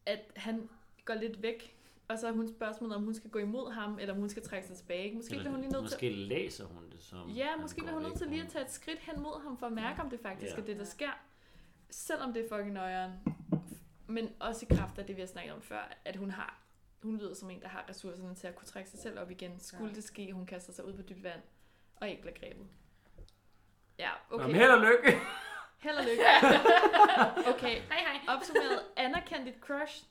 at 0.05 0.19
han 0.35 0.69
går 1.05 1.13
lidt 1.13 1.41
væk, 1.41 1.75
og 2.07 2.19
så 2.19 2.27
er 2.27 2.31
hun 2.31 2.47
spørgsmålet, 2.47 2.95
om 2.95 3.03
hun 3.03 3.13
skal 3.13 3.29
gå 3.29 3.39
imod 3.39 3.71
ham, 3.71 3.99
eller 3.99 4.13
om 4.13 4.19
hun 4.19 4.29
skal 4.29 4.43
trække 4.43 4.67
sig 4.67 4.77
tilbage. 4.77 5.15
Måske 5.15 5.29
bliver 5.35 5.49
hun 5.49 5.59
lige 5.61 5.71
nødt 5.71 5.81
til 5.89 5.95
måske 5.95 6.09
læser 6.09 6.65
hun 6.65 6.89
det 6.91 7.01
som... 7.03 7.29
Ja, 7.29 7.55
måske 7.61 7.81
bliver 7.81 7.93
hun 7.93 8.03
nødt 8.03 8.17
til 8.17 8.27
lige 8.27 8.41
at 8.43 8.49
tage 8.49 8.65
et 8.65 8.71
skridt 8.71 8.99
hen 8.99 9.21
mod 9.21 9.41
ham, 9.43 9.57
for 9.57 9.65
at 9.67 9.73
mærke, 9.73 10.01
om 10.01 10.09
det 10.09 10.19
faktisk 10.19 10.55
Ja. 10.55 10.61
er 10.61 10.65
det, 10.65 10.77
der 10.77 10.83
sker. 10.85 11.11
Selvom 11.89 12.33
det 12.33 12.45
er 12.45 12.49
fucking 12.57 12.73
nøjeren. 12.73 13.11
Men 14.07 14.29
også 14.39 14.65
i 14.69 14.75
kraft 14.75 14.99
af 14.99 15.05
det, 15.05 15.15
vi 15.15 15.21
har 15.21 15.27
snakket 15.27 15.53
om 15.53 15.61
før, 15.61 15.97
at 16.05 16.15
hun 16.15 16.31
har 16.31 16.59
hun 17.03 17.17
lyder 17.17 17.33
som 17.33 17.49
en, 17.49 17.61
der 17.61 17.67
har 17.67 17.85
ressourcerne 17.89 18.35
til 18.35 18.47
at 18.47 18.55
kunne 18.55 18.67
trække 18.67 18.89
sig 18.89 18.99
selv 18.99 19.19
op 19.19 19.31
igen. 19.31 19.59
Skulle 19.59 19.89
Ja. 19.89 19.95
det 19.95 20.03
ske, 20.03 20.31
hun 20.33 20.45
kaster 20.45 20.73
sig 20.73 20.85
ud 20.85 20.93
på 20.93 21.01
dybt 21.01 21.23
vand, 21.23 21.41
og 21.95 22.09
ikke 22.09 22.21
bliver 22.21 22.35
grebet. 22.39 22.67
Ja, 23.99 24.09
okay. 24.29 24.45
men 24.45 24.55
held 24.55 24.71
og 24.71 24.79
lykke! 24.81 25.17
Held 25.77 25.95
og 25.97 26.03
lykke. 26.03 26.23
okay, 27.55 27.81
Hej 27.81 27.99
hej. 27.99 28.35
opsummeret. 28.35 28.81
Anerkend 28.95 29.45
dit 29.45 29.55
crush. 29.61 30.05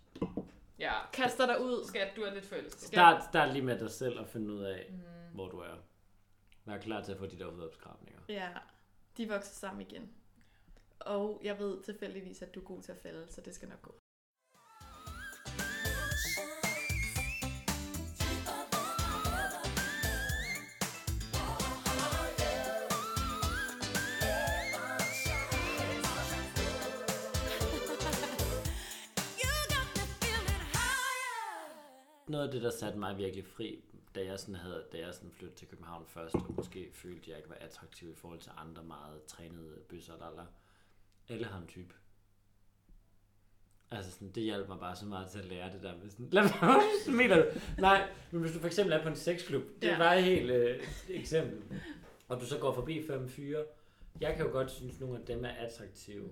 Ja, 0.79 0.93
Kaster 1.13 1.47
dig 1.47 1.61
ud. 1.63 1.85
skat, 1.89 2.17
du 2.17 2.23
er 2.23 2.35
lidt 2.35 2.45
forelsket. 2.47 2.83
Start, 2.83 3.25
start 3.25 3.53
lige 3.53 3.65
med 3.65 3.79
dig 3.79 3.91
selv 3.91 4.19
og 4.19 4.29
finde 4.29 4.53
ud 4.53 4.63
af, 4.63 4.87
Mm. 4.91 5.35
hvor 5.35 5.49
du 5.49 5.59
er. 5.59 5.75
Vær 6.65 6.79
klar 6.79 7.03
til 7.03 7.13
at 7.13 7.19
få 7.19 7.27
de 7.27 7.39
der 7.39 7.51
hudopskrabninger. 7.51 8.21
Ja, 8.29 8.49
de 9.17 9.29
vokser 9.29 9.55
sammen 9.55 9.81
igen. 9.81 10.11
Og 11.01 11.41
jeg 11.45 11.59
ved 11.59 11.83
tilfældigvis, 11.83 12.43
at 12.43 12.55
du 12.55 12.61
er 12.61 12.65
god 12.65 12.83
til 12.83 12.93
at 12.93 12.99
falde, 12.99 13.27
så 13.33 13.41
det 13.41 13.55
skal 13.55 13.69
nok 13.69 13.83
gå. 13.83 13.95
Noget 32.29 32.47
af 32.47 32.53
det, 32.53 32.63
der 32.63 32.71
satte 32.71 32.99
mig 32.99 33.19
virkelig 33.19 33.45
fri, 33.45 33.85
da 34.15 34.25
jeg 34.25 34.41
sådan 34.41 34.55
havde, 34.55 34.85
da 34.93 34.99
jeg 34.99 35.15
sådan 35.15 35.31
flyttede 35.31 35.59
til 35.59 35.69
København 35.69 36.07
først, 36.07 36.35
og 36.35 36.55
måske 36.57 36.91
følte, 36.93 37.21
at 37.21 37.29
jeg 37.29 37.37
ikke 37.37 37.49
var 37.49 37.57
attraktiv 37.61 38.11
i 38.11 38.15
forhold 38.15 38.41
til 38.41 38.53
andre 38.57 38.83
meget 38.85 39.25
trænede 39.25 39.79
bøsser, 39.89 40.17
der 40.17 40.29
eller 40.29 40.47
alle 41.29 41.45
har 41.45 41.59
en 41.59 41.67
type. 41.67 41.95
Altså 43.91 44.11
sådan, 44.13 44.31
det 44.31 44.43
hjalp 44.43 44.69
mig 44.69 44.79
bare 44.79 44.97
så 44.97 45.07
meget 45.07 45.31
til 45.31 45.39
at 45.39 45.45
lære 45.45 45.73
det 45.73 45.83
der 45.83 45.97
med 45.97 46.11
sådan, 46.11 46.29
lad 46.37 46.43
mig, 46.43 47.17
mener 47.17 47.37
du? 47.37 47.61
Nej, 47.79 48.11
men 48.31 48.41
hvis 48.41 48.53
du 48.53 48.59
for 48.59 48.67
eksempel 48.67 48.93
er 48.93 49.03
på 49.03 49.09
en 49.09 49.17
sexklub, 49.17 49.63
det 49.83 49.91
er 49.91 49.99
bare 49.99 50.19
et 50.19 50.25
helt 50.25 50.51
øh, 50.51 50.81
eksempel, 51.09 51.63
og 52.29 52.41
du 52.41 52.47
så 52.47 52.59
går 52.59 52.75
forbi 52.75 53.07
fem 53.07 53.29
fyre, 53.29 53.65
jeg 54.21 54.37
kan 54.37 54.47
jo 54.47 54.53
godt 54.53 54.71
synes, 54.71 54.95
at 54.95 55.01
nogle 55.01 55.19
af 55.19 55.27
dem 55.27 55.45
er 55.45 55.49
attraktive, 55.49 56.31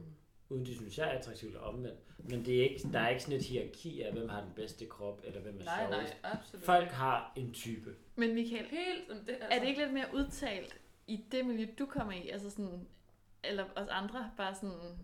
uden 0.48 0.66
de 0.66 0.74
synes, 0.76 0.98
jeg 0.98 1.06
er 1.14 1.18
attraktiv 1.18 1.48
eller 1.48 1.60
omvendt. 1.60 1.98
Men 2.18 2.44
det 2.44 2.58
er 2.58 2.62
ikke, 2.62 2.88
der 2.92 2.98
er 2.98 3.08
ikke 3.08 3.22
sådan 3.22 3.38
et 3.38 3.44
hierarki 3.44 4.02
af, 4.02 4.12
hvem 4.12 4.28
har 4.28 4.40
den 4.40 4.52
bedste 4.56 4.86
krop, 4.86 5.20
eller 5.24 5.40
hvem 5.40 5.60
er 5.60 5.64
Nej, 5.64 5.90
nej, 5.90 5.98
sjovest. 5.98 6.16
absolut. 6.22 6.64
Folk 6.64 6.88
har 6.88 7.32
en 7.36 7.52
type. 7.52 7.94
Men 8.16 8.34
Michael, 8.34 8.64
Helt, 8.66 9.08
men 9.08 9.18
det, 9.18 9.28
altså, 9.28 9.48
er 9.50 9.58
det 9.60 9.68
ikke 9.68 9.80
lidt 9.80 9.92
mere 9.92 10.06
udtalt 10.14 10.80
i 11.06 11.24
det 11.32 11.46
miljø, 11.46 11.66
du 11.78 11.86
kommer 11.86 12.12
i? 12.12 12.28
Altså 12.28 12.50
sådan, 12.50 12.86
eller 13.44 13.64
os 13.76 13.88
andre, 13.88 14.30
bare 14.36 14.54
sådan, 14.54 14.98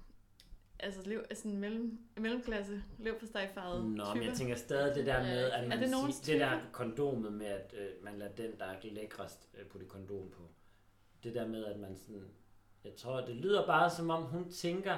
altså 0.78 1.09
lev, 1.09 1.24
sådan 1.34 1.57
mellem, 1.57 1.99
mellemklasse, 2.16 2.82
lev 2.99 3.18
på 3.18 3.26
stegfarvet 3.26 3.84
Nå, 3.84 4.14
men 4.14 4.22
jeg 4.22 4.34
tænker 4.34 4.55
stadig 4.55 4.95
det 4.95 5.07
der 5.07 5.22
med, 5.22 5.51
at 5.51 5.64
er 5.64 5.68
man 5.68 5.78
det 5.78 5.88
siger, 5.88 5.99
nogens 5.99 6.20
det 6.20 6.40
der 6.40 6.61
kondomet 6.72 7.32
med, 7.32 7.47
at 7.47 7.74
øh, 7.78 8.05
man 8.05 8.18
lader 8.18 8.32
den, 8.32 8.51
der 8.59 8.64
er 8.64 8.76
lækrest, 8.82 9.49
øh, 9.59 9.66
putte 9.66 9.86
kondom 9.86 10.30
på. 10.30 10.43
Det 11.24 11.34
der 11.34 11.47
med, 11.47 11.64
at 11.64 11.78
man 11.78 11.97
sådan, 11.97 12.24
jeg 12.84 12.95
tror, 12.97 13.20
det 13.20 13.36
lyder 13.36 13.66
bare 13.66 13.90
som 13.90 14.11
om, 14.11 14.22
hun 14.22 14.51
tænker, 14.51 14.97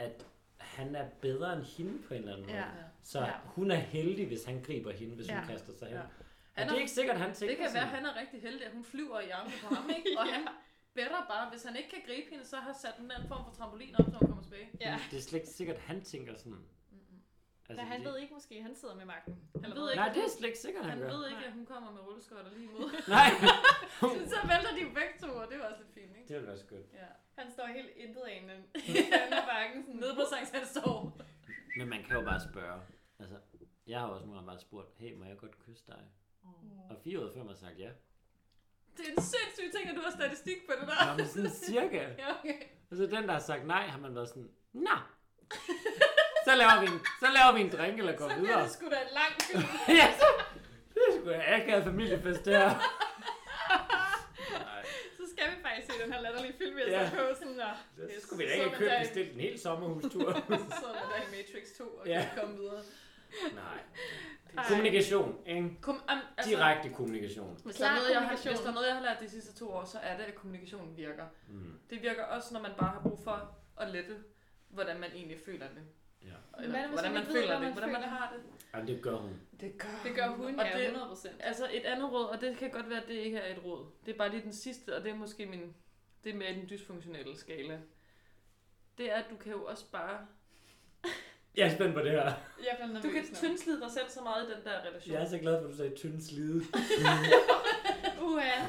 at 0.00 0.26
han 0.56 0.94
er 0.94 1.06
bedre 1.20 1.52
end 1.56 1.62
hende 1.64 2.02
på 2.08 2.14
en 2.14 2.20
eller 2.20 2.32
anden 2.32 2.46
måde. 2.46 2.58
Ja. 2.58 2.64
Så 3.02 3.18
Ja. 3.20 3.32
hun 3.44 3.70
er 3.70 3.80
heldig, 3.94 4.26
hvis 4.26 4.44
han 4.44 4.62
griber 4.66 4.92
hende, 4.92 5.14
hvis 5.14 5.28
Ja. 5.28 5.38
hun 5.40 5.48
kaster 5.48 5.72
sig 5.78 5.88
hen. 5.88 5.96
Ja. 5.96 6.02
Og 6.02 6.08
Han 6.54 6.68
det 6.68 6.74
er 6.74 6.78
ikke 6.78 6.90
sikkert, 6.90 7.16
at 7.16 7.22
han 7.22 7.34
tænker 7.34 7.54
det 7.54 7.56
kan 7.56 7.74
være, 7.74 7.82
sådan. 7.88 7.88
at 7.88 7.94
han 7.96 8.06
er 8.06 8.20
rigtig 8.20 8.42
heldig, 8.42 8.66
at 8.66 8.72
hun 8.72 8.84
flyver 8.84 9.20
i 9.20 9.30
armene 9.30 9.56
på 9.62 9.74
ham, 9.74 9.90
ikke? 9.98 10.10
Og 10.20 10.26
Ja. 10.30 10.32
han 10.32 10.48
bedre 10.94 11.20
bare, 11.32 11.50
hvis 11.50 11.62
han 11.62 11.76
ikke 11.76 11.90
kan 11.90 12.02
gribe 12.06 12.26
hende, 12.30 12.44
så 12.46 12.56
har 12.56 12.72
sat 12.72 12.94
den 12.98 13.04
en 13.20 13.28
form 13.28 13.44
for 13.46 13.52
trampolin 13.58 13.94
op, 13.98 14.04
så 14.12 14.16
hun 14.18 14.28
kommer 14.28 14.42
tilbage. 14.42 14.68
Ja. 14.80 14.98
Det 15.10 15.16
er 15.18 15.22
slet 15.22 15.38
ikke 15.40 15.48
sikkert, 15.60 15.76
at 15.76 15.82
han 15.82 15.98
tænker 16.12 16.32
sådan. 16.36 16.52
Mm-mm. 16.52 17.20
Altså, 17.68 17.82
han 17.84 18.00
det, 18.00 18.08
ved 18.08 18.18
ikke 18.22 18.34
måske, 18.34 18.62
han 18.62 18.74
sidder 18.80 18.94
med 19.00 19.04
magten. 19.04 19.34
Han 19.64 19.70
ved 19.78 19.84
ikke, 19.90 20.00
Nej, 20.02 20.12
det 20.16 20.22
er 20.24 20.30
slet 20.38 20.46
ikke 20.48 20.58
sikkert, 20.66 20.84
han, 20.84 20.98
Han 20.98 21.00
gør. 21.00 21.16
ved 21.16 21.22
ikke, 21.32 21.44
at 21.48 21.52
hun 21.52 21.66
kommer 21.66 21.90
med 21.96 22.00
rulleskøjter 22.06 22.50
lige 22.56 22.64
imod. 22.70 22.88
Nej, 23.16 23.28
så 24.34 24.38
vælter 24.52 24.72
de 24.78 24.84
begge 24.98 25.14
to, 25.22 25.28
og 25.42 25.46
det 25.50 25.56
var 25.58 25.64
også 25.70 25.80
lidt 25.82 25.92
fint, 25.98 26.12
ikke? 26.16 26.28
det 26.28 26.34
ville 26.36 26.48
være 26.52 26.58
skønt. 26.66 26.88
Ja. 27.02 27.10
Han 27.38 27.52
står 27.52 27.66
helt 27.66 27.88
intet 27.96 28.22
anende 28.22 28.54
i 28.74 28.92
bakken. 29.52 29.82
Sådan. 29.86 30.00
Nede 30.00 30.14
på 30.14 30.22
Sankt 30.30 30.50
Hans 30.56 30.72
Torv. 30.74 31.12
Men 31.76 31.88
man 31.88 32.04
kan 32.04 32.16
jo 32.16 32.22
bare 32.24 32.40
spørge. 32.52 32.80
Altså, 33.18 33.36
jeg 33.86 34.00
har 34.00 34.06
også 34.06 34.26
nogle 34.26 34.34
gange 34.38 34.46
bare 34.46 34.60
spurgt, 34.60 34.88
hey, 34.98 35.14
må 35.14 35.24
jeg 35.24 35.36
godt 35.38 35.58
kysse 35.66 35.84
dig? 35.86 36.02
Og 36.90 36.96
fire 37.04 37.18
ud 37.20 37.24
af 37.28 37.34
fem 37.34 37.46
har 37.48 37.54
sagt 37.54 37.78
ja. 37.78 37.90
Det 38.96 39.04
er 39.08 39.12
en 39.16 39.22
sindssyg 39.22 39.68
ting, 39.76 39.90
at 39.90 39.96
du 39.96 40.00
har 40.00 40.10
statistik 40.10 40.56
på 40.68 40.72
det 40.80 40.88
der. 40.88 41.06
Nå, 41.10 41.16
men 41.16 41.26
sådan 41.26 41.50
cirka. 41.50 42.02
Ja, 42.22 42.28
okay. 42.38 42.58
Og 42.90 42.96
så 42.96 43.02
den, 43.06 43.24
der 43.28 43.32
har 43.32 43.38
sagt 43.40 43.66
nej, 43.66 43.86
har 43.86 43.98
man 43.98 44.14
været 44.14 44.28
sådan, 44.28 44.50
nå. 44.72 44.96
Så 46.44 46.52
laver 46.56 46.80
vi 46.80 46.86
en, 46.86 47.00
så 47.22 47.26
laver 47.38 47.52
vi 47.54 47.60
en 47.60 47.70
drink 47.76 47.98
eller 47.98 48.16
går 48.16 48.28
Så 48.28 48.34
bliver 48.34 48.46
videre. 48.46 48.62
det 48.62 48.70
sgu 48.72 48.84
da 48.90 49.00
en 49.08 49.12
lang 49.20 49.32
film. 49.48 49.62
ja, 50.00 50.06
så, 50.20 50.26
det 50.94 51.02
er 51.08 51.12
sgu 51.20 51.24
da 51.30 51.38
akavet 51.56 51.84
familiefest, 51.84 52.44
det 52.44 52.56
her. 52.56 52.70
Nej, 54.64 54.82
Så 55.18 55.22
skal 55.32 55.44
vi 55.50 55.56
faktisk 55.66 55.86
se 55.89 55.89
den 56.02 56.12
her 56.12 56.20
latterlige 56.20 56.52
film, 56.58 56.76
vi 56.76 56.80
har 56.84 56.90
Ja. 56.90 57.08
sat 57.10 57.18
på. 57.18 57.24
Sådan, 57.38 57.60
og 57.60 58.06
det 58.08 58.22
skulle 58.22 58.44
vi 58.44 58.50
da 58.50 58.56
Så 58.56 58.64
ikke 58.64 58.76
købe 58.76 58.90
bestilt 59.00 59.32
en 59.34 59.40
hel 59.40 59.58
sommerhustur. 59.60 60.32
Så 60.82 60.86
er 61.00 61.06
der 61.12 61.18
i 61.26 61.28
Matrix 61.36 61.66
2 61.78 61.84
og 61.84 62.06
Ja. 62.06 62.28
kan 62.34 62.40
komme 62.42 62.58
videre. 62.58 62.82
Nej. 63.54 63.78
Ej. 64.58 64.64
Kommunikation, 64.68 65.38
ikke? 65.46 65.70
Kom, 65.80 65.94
um, 65.94 66.18
altså, 66.38 66.50
Direkte 66.56 66.88
kommunikation. 66.88 67.58
Hvis 67.64 67.76
der, 67.76 67.86
er 67.86 67.94
noget, 67.94 68.10
jeg 68.10 68.20
har, 68.20 68.26
kommunikation. 68.26 68.52
hvis 68.54 68.60
der 68.60 68.68
er 68.70 68.74
noget, 68.74 68.86
jeg 68.88 68.96
har 68.96 69.02
lært 69.02 69.20
de 69.20 69.28
sidste 69.30 69.54
to 69.58 69.70
år, 69.70 69.84
så 69.84 69.98
er 69.98 70.16
det, 70.16 70.24
at 70.24 70.34
kommunikation 70.34 70.96
virker. 70.96 71.24
Mm. 71.48 71.78
Det 71.90 72.02
virker 72.02 72.24
også, 72.24 72.54
når 72.54 72.60
man 72.60 72.70
bare 72.78 72.90
har 72.90 73.00
brug 73.00 73.18
for 73.24 73.58
at 73.80 73.90
lette, 73.90 74.16
hvordan 74.68 75.00
man 75.00 75.10
egentlig 75.14 75.38
føler 75.46 75.66
det. 75.68 75.82
Ja. 76.22 76.62
Eller, 76.62 76.78
er 76.78 76.86
hvis 76.88 77.00
hvordan 77.00 77.12
man 77.14 77.24
føler 77.26 77.52
det, 77.52 77.60
man 77.60 77.72
hvordan 77.72 77.92
man 77.92 78.02
har 78.02 78.32
det. 78.36 78.42
Jamen, 78.74 78.88
det 78.88 79.02
gør 79.02 79.16
hun. 79.16 79.40
Det 79.60 79.78
gør, 79.78 79.88
det 80.04 80.14
gør 80.14 80.28
hun, 80.28 80.60
og 80.60 80.66
ja, 80.66 80.78
det, 80.78 80.84
100 80.86 81.08
procent. 81.08 81.34
Altså 81.40 81.68
et 81.72 81.84
andet 81.84 82.12
råd, 82.12 82.24
og 82.24 82.40
det 82.40 82.56
kan 82.56 82.70
godt 82.70 82.90
være, 82.90 83.02
at 83.02 83.08
det 83.08 83.14
ikke 83.14 83.38
er 83.38 83.56
et 83.56 83.64
råd. 83.64 83.86
Det 84.06 84.14
er 84.14 84.18
bare 84.18 84.30
lige 84.30 84.42
den 84.42 84.52
sidste, 84.52 84.96
og 84.96 85.02
det 85.04 85.10
er 85.10 85.14
måske 85.14 85.46
min, 85.46 85.74
det 86.24 86.32
er 86.32 86.36
mere 86.36 86.52
den 86.54 86.68
dysfunktionelle 86.70 87.36
skala. 87.38 87.80
Det 88.98 89.12
er, 89.12 89.14
at 89.16 89.24
du 89.30 89.36
kan 89.36 89.52
jo 89.52 89.64
også 89.64 89.84
bare... 89.92 90.26
Jeg 91.56 91.66
er 91.68 91.74
spændt 91.74 91.94
på 91.94 92.00
det 92.00 92.10
her. 92.10 92.24
Jeg 92.24 92.76
bliver 92.76 92.86
nervøs 92.86 93.02
Du 93.02 93.10
kan 93.10 93.22
nu. 93.30 93.34
tyndslide 93.36 93.80
dig 93.80 93.90
selv 93.90 94.08
så 94.10 94.20
meget 94.22 94.48
i 94.48 94.52
den 94.54 94.64
der 94.64 94.80
relation. 94.80 95.14
Jeg 95.14 95.22
er 95.22 95.28
så 95.28 95.38
glad 95.38 95.58
for, 95.60 95.64
at 95.68 95.72
du 95.72 95.76
sagde 95.76 95.96
tynd 95.96 96.20
slide. 96.20 96.64
Uha. 98.26 98.66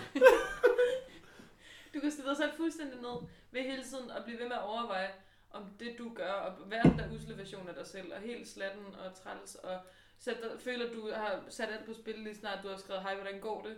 Du 1.93 1.99
kan 1.99 2.11
stille 2.11 2.29
dig 2.29 2.37
selv 2.37 2.51
fuldstændig 2.57 2.97
ned 3.01 3.27
ved 3.51 3.61
hele 3.61 3.83
tiden 3.83 4.11
at 4.11 4.23
blive 4.25 4.39
ved 4.39 4.47
med 4.47 4.55
at 4.55 4.61
overveje, 4.61 5.09
om 5.51 5.65
det 5.79 5.95
du 5.97 6.13
gør, 6.13 6.31
og 6.31 6.71
være 6.71 6.83
den 6.83 6.99
der 6.99 7.11
usle 7.11 7.37
version 7.37 7.69
af 7.69 7.75
dig 7.75 7.87
selv, 7.87 8.13
og 8.13 8.19
helt 8.21 8.47
slatten 8.47 8.85
og 8.85 9.15
træls, 9.23 9.55
og 9.55 9.79
sæt 10.19 10.37
dig, 10.41 10.59
føler, 10.59 10.85
at 10.89 10.93
du 10.93 11.11
har 11.11 11.43
sat 11.49 11.69
alt 11.69 11.85
på 11.85 11.93
spil 11.93 12.15
lige 12.19 12.35
snart 12.35 12.59
du 12.63 12.67
har 12.67 12.77
skrevet, 12.77 13.01
hej, 13.03 13.15
hvordan 13.15 13.39
går 13.39 13.61
det? 13.61 13.77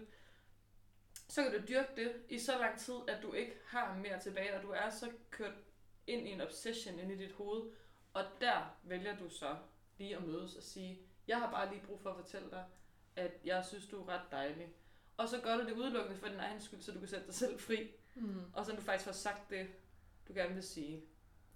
Så 1.33 1.43
kan 1.43 1.51
du 1.51 1.67
dyrke 1.67 1.89
det 1.95 2.13
i 2.29 2.39
så 2.39 2.57
lang 2.57 2.79
tid, 2.79 2.93
at 3.07 3.21
du 3.21 3.33
ikke 3.33 3.53
har 3.65 3.97
mere 3.97 4.19
tilbage, 4.19 4.55
og 4.55 4.63
du 4.63 4.69
er 4.69 4.89
så 4.89 5.11
kørt 5.29 5.53
ind 6.07 6.27
i 6.27 6.31
en 6.31 6.41
obsession 6.41 6.99
ind 6.99 7.11
i 7.11 7.17
dit 7.17 7.31
hoved, 7.31 7.71
og 8.13 8.23
der 8.41 8.77
vælger 8.83 9.17
du 9.17 9.29
så 9.29 9.55
lige 9.97 10.15
at 10.15 10.23
mødes 10.23 10.55
og 10.55 10.63
sige, 10.63 10.99
jeg 11.27 11.39
har 11.39 11.51
bare 11.51 11.69
lige 11.69 11.81
brug 11.85 12.01
for 12.01 12.09
at 12.09 12.15
fortælle 12.15 12.49
dig, 12.49 12.65
at 13.15 13.31
jeg 13.45 13.65
synes, 13.65 13.87
du 13.87 14.01
er 14.01 14.09
ret 14.09 14.31
dejlig. 14.31 14.73
Og 15.17 15.29
så 15.29 15.41
gør 15.41 15.57
du 15.57 15.63
det 15.63 15.71
udelukkende 15.71 16.17
for 16.17 16.27
din 16.27 16.39
egen 16.39 16.61
skyld, 16.61 16.81
så 16.81 16.91
du 16.91 16.99
kan 16.99 17.07
sætte 17.07 17.25
dig 17.25 17.35
selv 17.35 17.59
fri. 17.59 17.91
Hmm. 18.15 18.41
Og 18.53 18.65
så 18.65 18.71
du 18.71 18.81
faktisk 18.81 19.05
får 19.05 19.11
sagt 19.11 19.49
det, 19.49 19.67
du 20.27 20.33
gerne 20.33 20.53
vil 20.53 20.63
sige. 20.63 21.03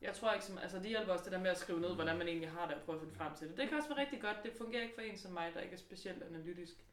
Jeg 0.01 0.15
tror 0.15 0.33
ikke, 0.33 0.45
som, 0.45 0.57
altså 0.57 0.77
det 0.77 0.87
hjælper 0.87 1.13
også 1.13 1.23
det 1.23 1.31
der 1.31 1.39
med 1.39 1.51
at 1.51 1.57
skrive 1.57 1.79
ned, 1.79 1.95
hvordan 1.95 2.17
man 2.17 2.27
egentlig 2.27 2.49
har 2.49 2.67
det, 2.67 2.75
og 2.75 2.81
prøve 2.81 2.95
at 2.95 3.01
finde 3.01 3.15
frem 3.15 3.35
til 3.35 3.47
det. 3.47 3.57
Det 3.57 3.69
kan 3.69 3.77
også 3.77 3.89
være 3.89 3.99
rigtig 3.99 4.21
godt. 4.21 4.37
Det 4.43 4.53
fungerer 4.53 4.83
ikke 4.83 4.95
for 4.95 5.01
en 5.01 5.17
som 5.17 5.31
mig, 5.31 5.53
der 5.53 5.59
ikke 5.59 5.73
er 5.73 5.77
specielt 5.77 6.23
analytisk. 6.23 6.86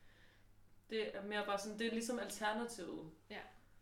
Det 0.91 1.17
er 1.17 1.23
mere 1.23 1.43
bare 1.47 1.59
sådan, 1.59 1.79
det 1.79 1.87
er 1.87 1.91
ligesom 1.91 2.19
alternativet. 2.19 3.11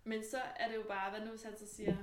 Men 0.04 0.22
så 0.24 0.38
er 0.56 0.68
det 0.68 0.76
jo 0.76 0.82
bare, 0.88 1.10
hvad 1.10 1.20
nu 1.20 1.30
hvis 1.30 1.42
han 1.42 1.56
så 1.56 1.66
siger, 1.74 1.96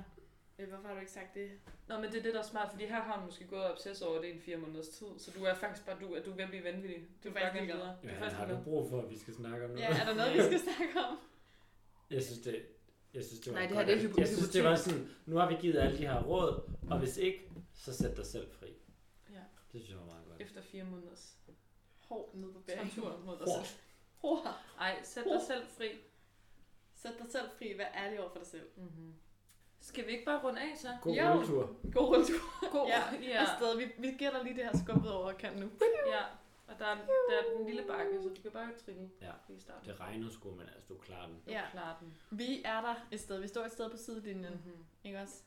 øh, 0.58 0.68
hvorfor 0.68 0.86
har 0.88 0.94
du 0.94 1.00
ikke 1.00 1.12
sagt 1.12 1.34
det? 1.34 1.50
Nå, 1.88 2.00
men 2.00 2.04
det 2.12 2.18
er 2.18 2.22
det, 2.22 2.34
der 2.34 2.40
er 2.40 2.44
smart, 2.44 2.70
fordi 2.70 2.86
her 2.86 3.00
har 3.00 3.16
han 3.16 3.24
måske 3.26 3.44
gået 3.46 3.64
og 3.64 3.70
obsess 3.72 4.02
over 4.02 4.20
det 4.20 4.28
i 4.28 4.30
en 4.30 4.40
fire 4.40 4.56
måneders 4.56 4.88
tid, 4.88 5.06
så 5.18 5.30
du 5.30 5.44
er 5.44 5.54
faktisk 5.54 5.86
bare, 5.86 5.96
du, 6.00 6.14
at 6.14 6.24
du 6.26 6.30
er 6.30 6.34
ved 6.34 6.44
at 6.44 6.48
blive 6.50 6.64
vanvittig. 6.64 7.08
Du, 7.24 7.28
er 7.28 7.32
er 7.32 7.34
faktisk 7.34 7.52
faktisk 7.52 7.74
videre. 7.74 7.96
er 8.02 8.08
Ja, 8.08 8.20
faktisk 8.20 8.36
har 8.36 8.46
du 8.46 8.62
brug 8.64 8.90
for, 8.90 9.02
at 9.02 9.10
vi 9.10 9.18
skal 9.18 9.34
snakke 9.34 9.64
om 9.64 9.70
noget? 9.70 9.82
Ja, 9.82 10.00
er 10.00 10.04
der 10.04 10.14
noget, 10.14 10.34
vi 10.34 10.42
skal 10.42 10.60
snakke 10.60 11.00
om? 11.08 11.18
Jeg 12.16 12.22
synes, 12.22 12.38
det, 12.40 12.66
jeg 13.14 13.24
synes, 13.24 13.40
det 13.40 13.52
var 13.52 13.58
Nej, 13.58 13.68
det 13.68 13.76
her, 13.76 13.84
det 13.84 13.94
er 13.94 14.08
hypo- 14.08 14.18
Jeg 14.20 14.28
synes, 14.28 14.48
det 14.50 14.64
var 14.64 14.76
sådan, 14.76 15.08
nu 15.26 15.36
har 15.36 15.48
vi 15.48 15.54
givet 15.60 15.78
alle 15.78 15.98
de 15.98 16.06
her 16.06 16.22
råd, 16.22 16.70
og 16.90 16.98
hvis 16.98 17.16
ikke, 17.16 17.50
så 17.74 17.94
sæt 17.96 18.16
dig 18.16 18.26
selv 18.26 18.50
fri. 18.52 18.66
Ja. 19.30 19.34
Det 19.72 19.80
synes 19.80 19.90
jeg 19.90 19.98
var 19.98 20.04
meget 20.04 20.24
godt. 20.28 20.40
Efter 20.40 20.62
fire 20.62 20.84
måneders 20.84 21.36
Hård 22.08 22.30
ned 22.34 22.52
på 22.52 22.58
bæringen. 22.60 22.90
tortur 22.90 23.20
mod 23.24 23.38
dig 23.38 23.46
Hårdt. 23.46 23.80
Hård. 24.20 24.54
Ej, 24.80 25.00
sæt 25.02 25.24
dig 25.24 25.40
selv 25.46 25.66
fri. 25.66 25.90
Sæt 26.94 27.12
dig 27.18 27.26
selv 27.30 27.50
fri. 27.58 27.74
Vær 27.78 27.88
ærlig 27.94 28.20
over 28.20 28.30
for 28.30 28.38
dig 28.38 28.46
selv. 28.46 28.68
Mm-hmm. 28.76 29.14
Skal 29.80 30.06
vi 30.06 30.10
ikke 30.12 30.24
bare 30.24 30.42
runde 30.44 30.60
af 30.60 30.72
så? 30.78 30.88
God 31.02 31.14
Jo. 31.14 31.32
rulletur. 31.32 31.76
God 31.92 32.08
rundtur. 32.16 32.70
God. 32.72 32.86
Ja, 32.88 33.02
ja. 33.22 33.40
Afsted. 33.40 33.76
Vi, 33.78 33.92
vi 33.98 34.14
giver 34.18 34.30
dig 34.30 34.42
lige 34.44 34.56
det 34.56 34.64
her 34.64 34.76
skubbet 34.84 35.12
over 35.12 35.32
kanten 35.32 35.60
nu. 35.62 35.70
Ja, 36.06 36.22
og 36.66 36.78
der 36.78 36.84
er, 36.86 36.94
der 36.96 37.36
er 37.40 37.56
den 37.56 37.66
lille 37.66 37.82
bakke, 37.86 38.22
så 38.22 38.28
du 38.28 38.42
kan 38.42 38.50
bare 38.50 38.68
trille 38.84 39.10
Ja. 39.20 39.32
lige 39.48 39.56
i 39.58 39.60
starten. 39.60 39.88
Det 39.90 40.00
regnede 40.00 40.32
sgu, 40.32 40.50
men 40.50 40.66
altså, 40.74 40.86
du 40.88 40.98
klarer 40.98 41.26
den. 41.26 41.34
Du 41.46 41.50
Ja. 41.50 41.62
klarer 41.72 41.96
den. 42.00 42.16
Vi 42.30 42.62
er 42.64 42.80
der 42.80 42.94
et 43.10 43.20
sted. 43.20 43.40
Vi 43.40 43.48
står 43.48 43.64
et 43.64 43.72
sted 43.72 43.90
på 43.90 43.96
sidelinjen. 43.96 44.52
Mm-hmm. 44.52 44.84
Ikke 45.04 45.20
også? 45.20 45.42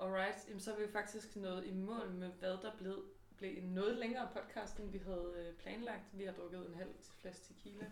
Alright, 0.00 0.36
jamen, 0.48 0.60
så 0.60 0.72
er 0.74 0.78
vi 0.86 0.92
faktisk 0.92 1.36
nået 1.36 1.66
i 1.66 1.72
mål 1.72 2.10
med, 2.10 2.28
hvad 2.28 2.50
der 2.50 2.70
blev, 2.78 3.04
blev 3.44 3.56
en 3.56 3.68
noget 3.74 3.96
længere 3.98 4.28
podcast, 4.32 4.78
end 4.78 4.90
vi 4.90 4.98
havde 4.98 5.34
øh, 5.36 5.54
planlagt. 5.54 6.02
Vi 6.12 6.24
har 6.24 6.32
drukket 6.32 6.66
en 6.68 6.74
halv 6.74 6.90
flaske 7.20 7.44
tequila. 7.44 7.86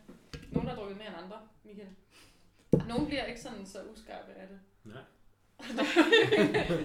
Nogle 0.53 0.69
har 0.69 0.77
drukket 0.77 0.97
mere 0.97 1.07
end 1.07 1.17
andre, 1.17 1.49
Michael. 1.65 1.89
Nogle 2.89 3.07
bliver 3.07 3.25
ikke 3.25 3.41
sådan 3.41 3.67
så 3.67 3.85
uskarpe 3.85 4.33
af 4.33 4.49
det. 4.49 4.61
Nej. 4.85 5.03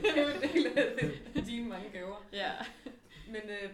det 0.01 0.17
er 0.17 0.21
jo 0.21 0.35
en 0.35 0.41
del 0.41 0.77
af 0.77 0.97
det, 1.33 1.45
dine 1.45 1.69
mange 1.69 1.89
gaver. 1.89 2.25
Ja. 2.33 2.51
Men 3.27 3.41
øh, 3.49 3.71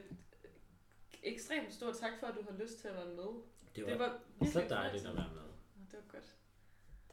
ekstremt 1.24 1.74
stor 1.74 1.94
tak 1.94 2.12
for, 2.20 2.28
at 2.28 2.36
du 2.36 2.42
har 2.50 2.64
lyst 2.64 2.80
til 2.80 2.88
at 2.88 2.96
være 2.96 3.06
med. 3.06 3.30
Det 3.76 3.86
var, 3.86 3.90
Det 3.90 4.00
var 4.00 4.46
så 4.46 4.66
dejligt 4.70 5.06
at 5.06 5.16
være 5.16 5.30
med. 5.34 5.42
Det 5.92 6.00
var 6.00 6.12
godt. 6.12 6.36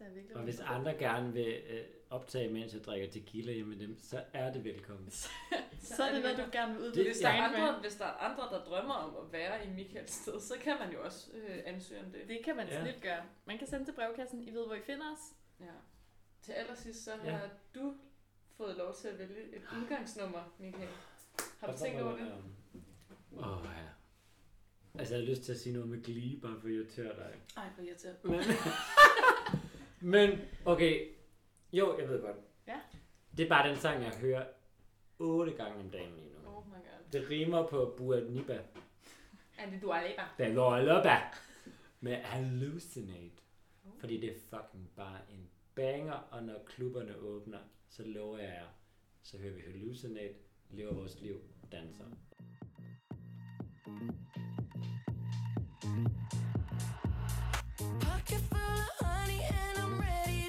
Det 0.00 0.06
er 0.08 0.12
virkelig 0.12 0.36
Og 0.36 0.42
hvis 0.42 0.60
andre 0.60 0.94
gerne 0.94 1.32
vil 1.32 1.62
øh, 1.70 1.80
optage, 2.10 2.52
mens 2.52 2.74
jeg 2.74 2.84
drikker 2.84 3.10
tequila 3.10 3.52
hjemme 3.52 3.76
med 3.76 3.86
dem, 3.86 3.96
så 3.98 4.22
er 4.32 4.52
det 4.52 4.64
velkommen. 4.64 5.10
Så 5.82 6.02
er 6.04 6.12
det 6.14 6.22
noget, 6.22 6.38
du 6.38 6.42
gerne 6.52 6.74
vil 6.74 6.82
udvide 6.82 7.04
Hvis 7.04 7.18
der, 7.18 7.28
er 7.28 7.42
andre, 7.42 7.80
hvis 7.80 7.94
der 7.94 8.04
er 8.04 8.12
andre, 8.12 8.42
der 8.42 8.64
drømmer 8.64 8.94
om 8.94 9.26
at 9.26 9.32
være 9.32 9.66
i 9.66 9.68
Michaels 9.70 10.10
sted, 10.12 10.40
så 10.40 10.54
kan 10.60 10.76
man 10.78 10.92
jo 10.92 11.04
også 11.04 11.30
øh, 11.34 11.58
ansøge 11.66 12.00
om 12.00 12.10
det. 12.12 12.20
Det 12.28 12.40
kan 12.44 12.56
man 12.56 12.66
Ja. 12.68 12.82
snit 12.82 13.02
gøre. 13.02 13.22
Man 13.44 13.58
kan 13.58 13.66
sende 13.66 13.84
til 13.84 13.92
brevkassen. 13.92 14.42
I 14.48 14.50
ved, 14.50 14.66
hvor 14.66 14.74
I 14.74 14.80
finder 14.86 15.12
os. 15.12 15.18
Ja. 15.60 15.64
Til 16.42 16.52
allersidst, 16.52 17.04
så 17.04 17.10
Ja. 17.24 17.30
har 17.30 17.48
du 17.74 17.94
fået 18.56 18.76
lov 18.76 18.94
til 18.94 19.08
at 19.08 19.18
vælge 19.18 19.42
et 19.56 19.62
udgangsnummer, 19.82 20.54
Michael. 20.58 20.88
Har 21.60 21.72
du 21.72 21.78
tænkt 21.78 22.00
over 22.00 22.16
det? 22.16 22.32
Åh, 23.36 23.58
oh, 23.58 23.64
ja. 23.64 23.70
Altså, 24.98 25.14
jeg 25.14 25.24
har 25.24 25.30
lyst 25.30 25.42
til 25.42 25.52
at 25.52 25.58
sige 25.60 25.72
noget 25.72 25.88
med 25.88 26.02
glee, 26.02 26.40
bare 26.40 26.60
for 26.60 26.66
at 26.68 26.72
irritere 26.74 27.16
dig. 27.16 27.34
Ej, 27.56 27.68
hvor 27.74 27.84
irriterende. 27.84 28.20
Men, 28.24 28.40
Men, 30.00 30.38
okay. 30.64 31.08
Jo, 31.72 31.98
jeg 31.98 32.08
ved 32.08 32.20
godt. 32.20 32.36
Ja. 32.66 32.80
Det 33.36 33.44
er 33.44 33.48
bare 33.48 33.68
den 33.68 33.76
sang, 33.76 34.02
jeg 34.02 34.12
hører 34.12 34.46
otte 35.18 35.52
gange 35.52 35.78
om 35.80 35.90
dagen 35.90 36.14
lige 36.16 36.28
nu. 36.30 36.48
Oh 36.48 36.66
my 36.66 36.72
god. 36.72 37.12
Det 37.12 37.30
rimer 37.30 37.66
på 37.66 37.94
Buatniba. 37.96 38.60
Er 39.58 39.70
det 39.70 39.82
Dua 39.82 40.08
Lipa? 40.08 40.22
Det 40.38 40.46
er 40.46 40.54
Dua 40.54 40.80
Lipa. 40.80 41.20
Med 42.00 42.16
Hallucinate. 42.16 43.42
Oh. 43.84 44.00
Fordi 44.00 44.20
det 44.20 44.30
er 44.30 44.38
fucking 44.50 44.90
bare 44.96 45.18
en 45.30 45.50
banger, 45.74 46.12
og 46.12 46.42
når 46.42 46.64
klubberne 46.66 47.16
åbner, 47.16 47.58
så 47.88 48.02
lover 48.06 48.38
jeg 48.38 48.48
jer, 48.48 48.68
så 49.22 49.38
hører 49.38 49.54
vi 49.54 49.60
Hallucinate, 49.60 50.34
lever 50.70 50.94
vores 50.94 51.20
liv, 51.20 51.40
danser. 51.72 52.04
Pocket 57.78 58.59
honey, 59.02 59.40
and 59.48 59.78
I'm 59.78 60.00
ready. 60.00 60.39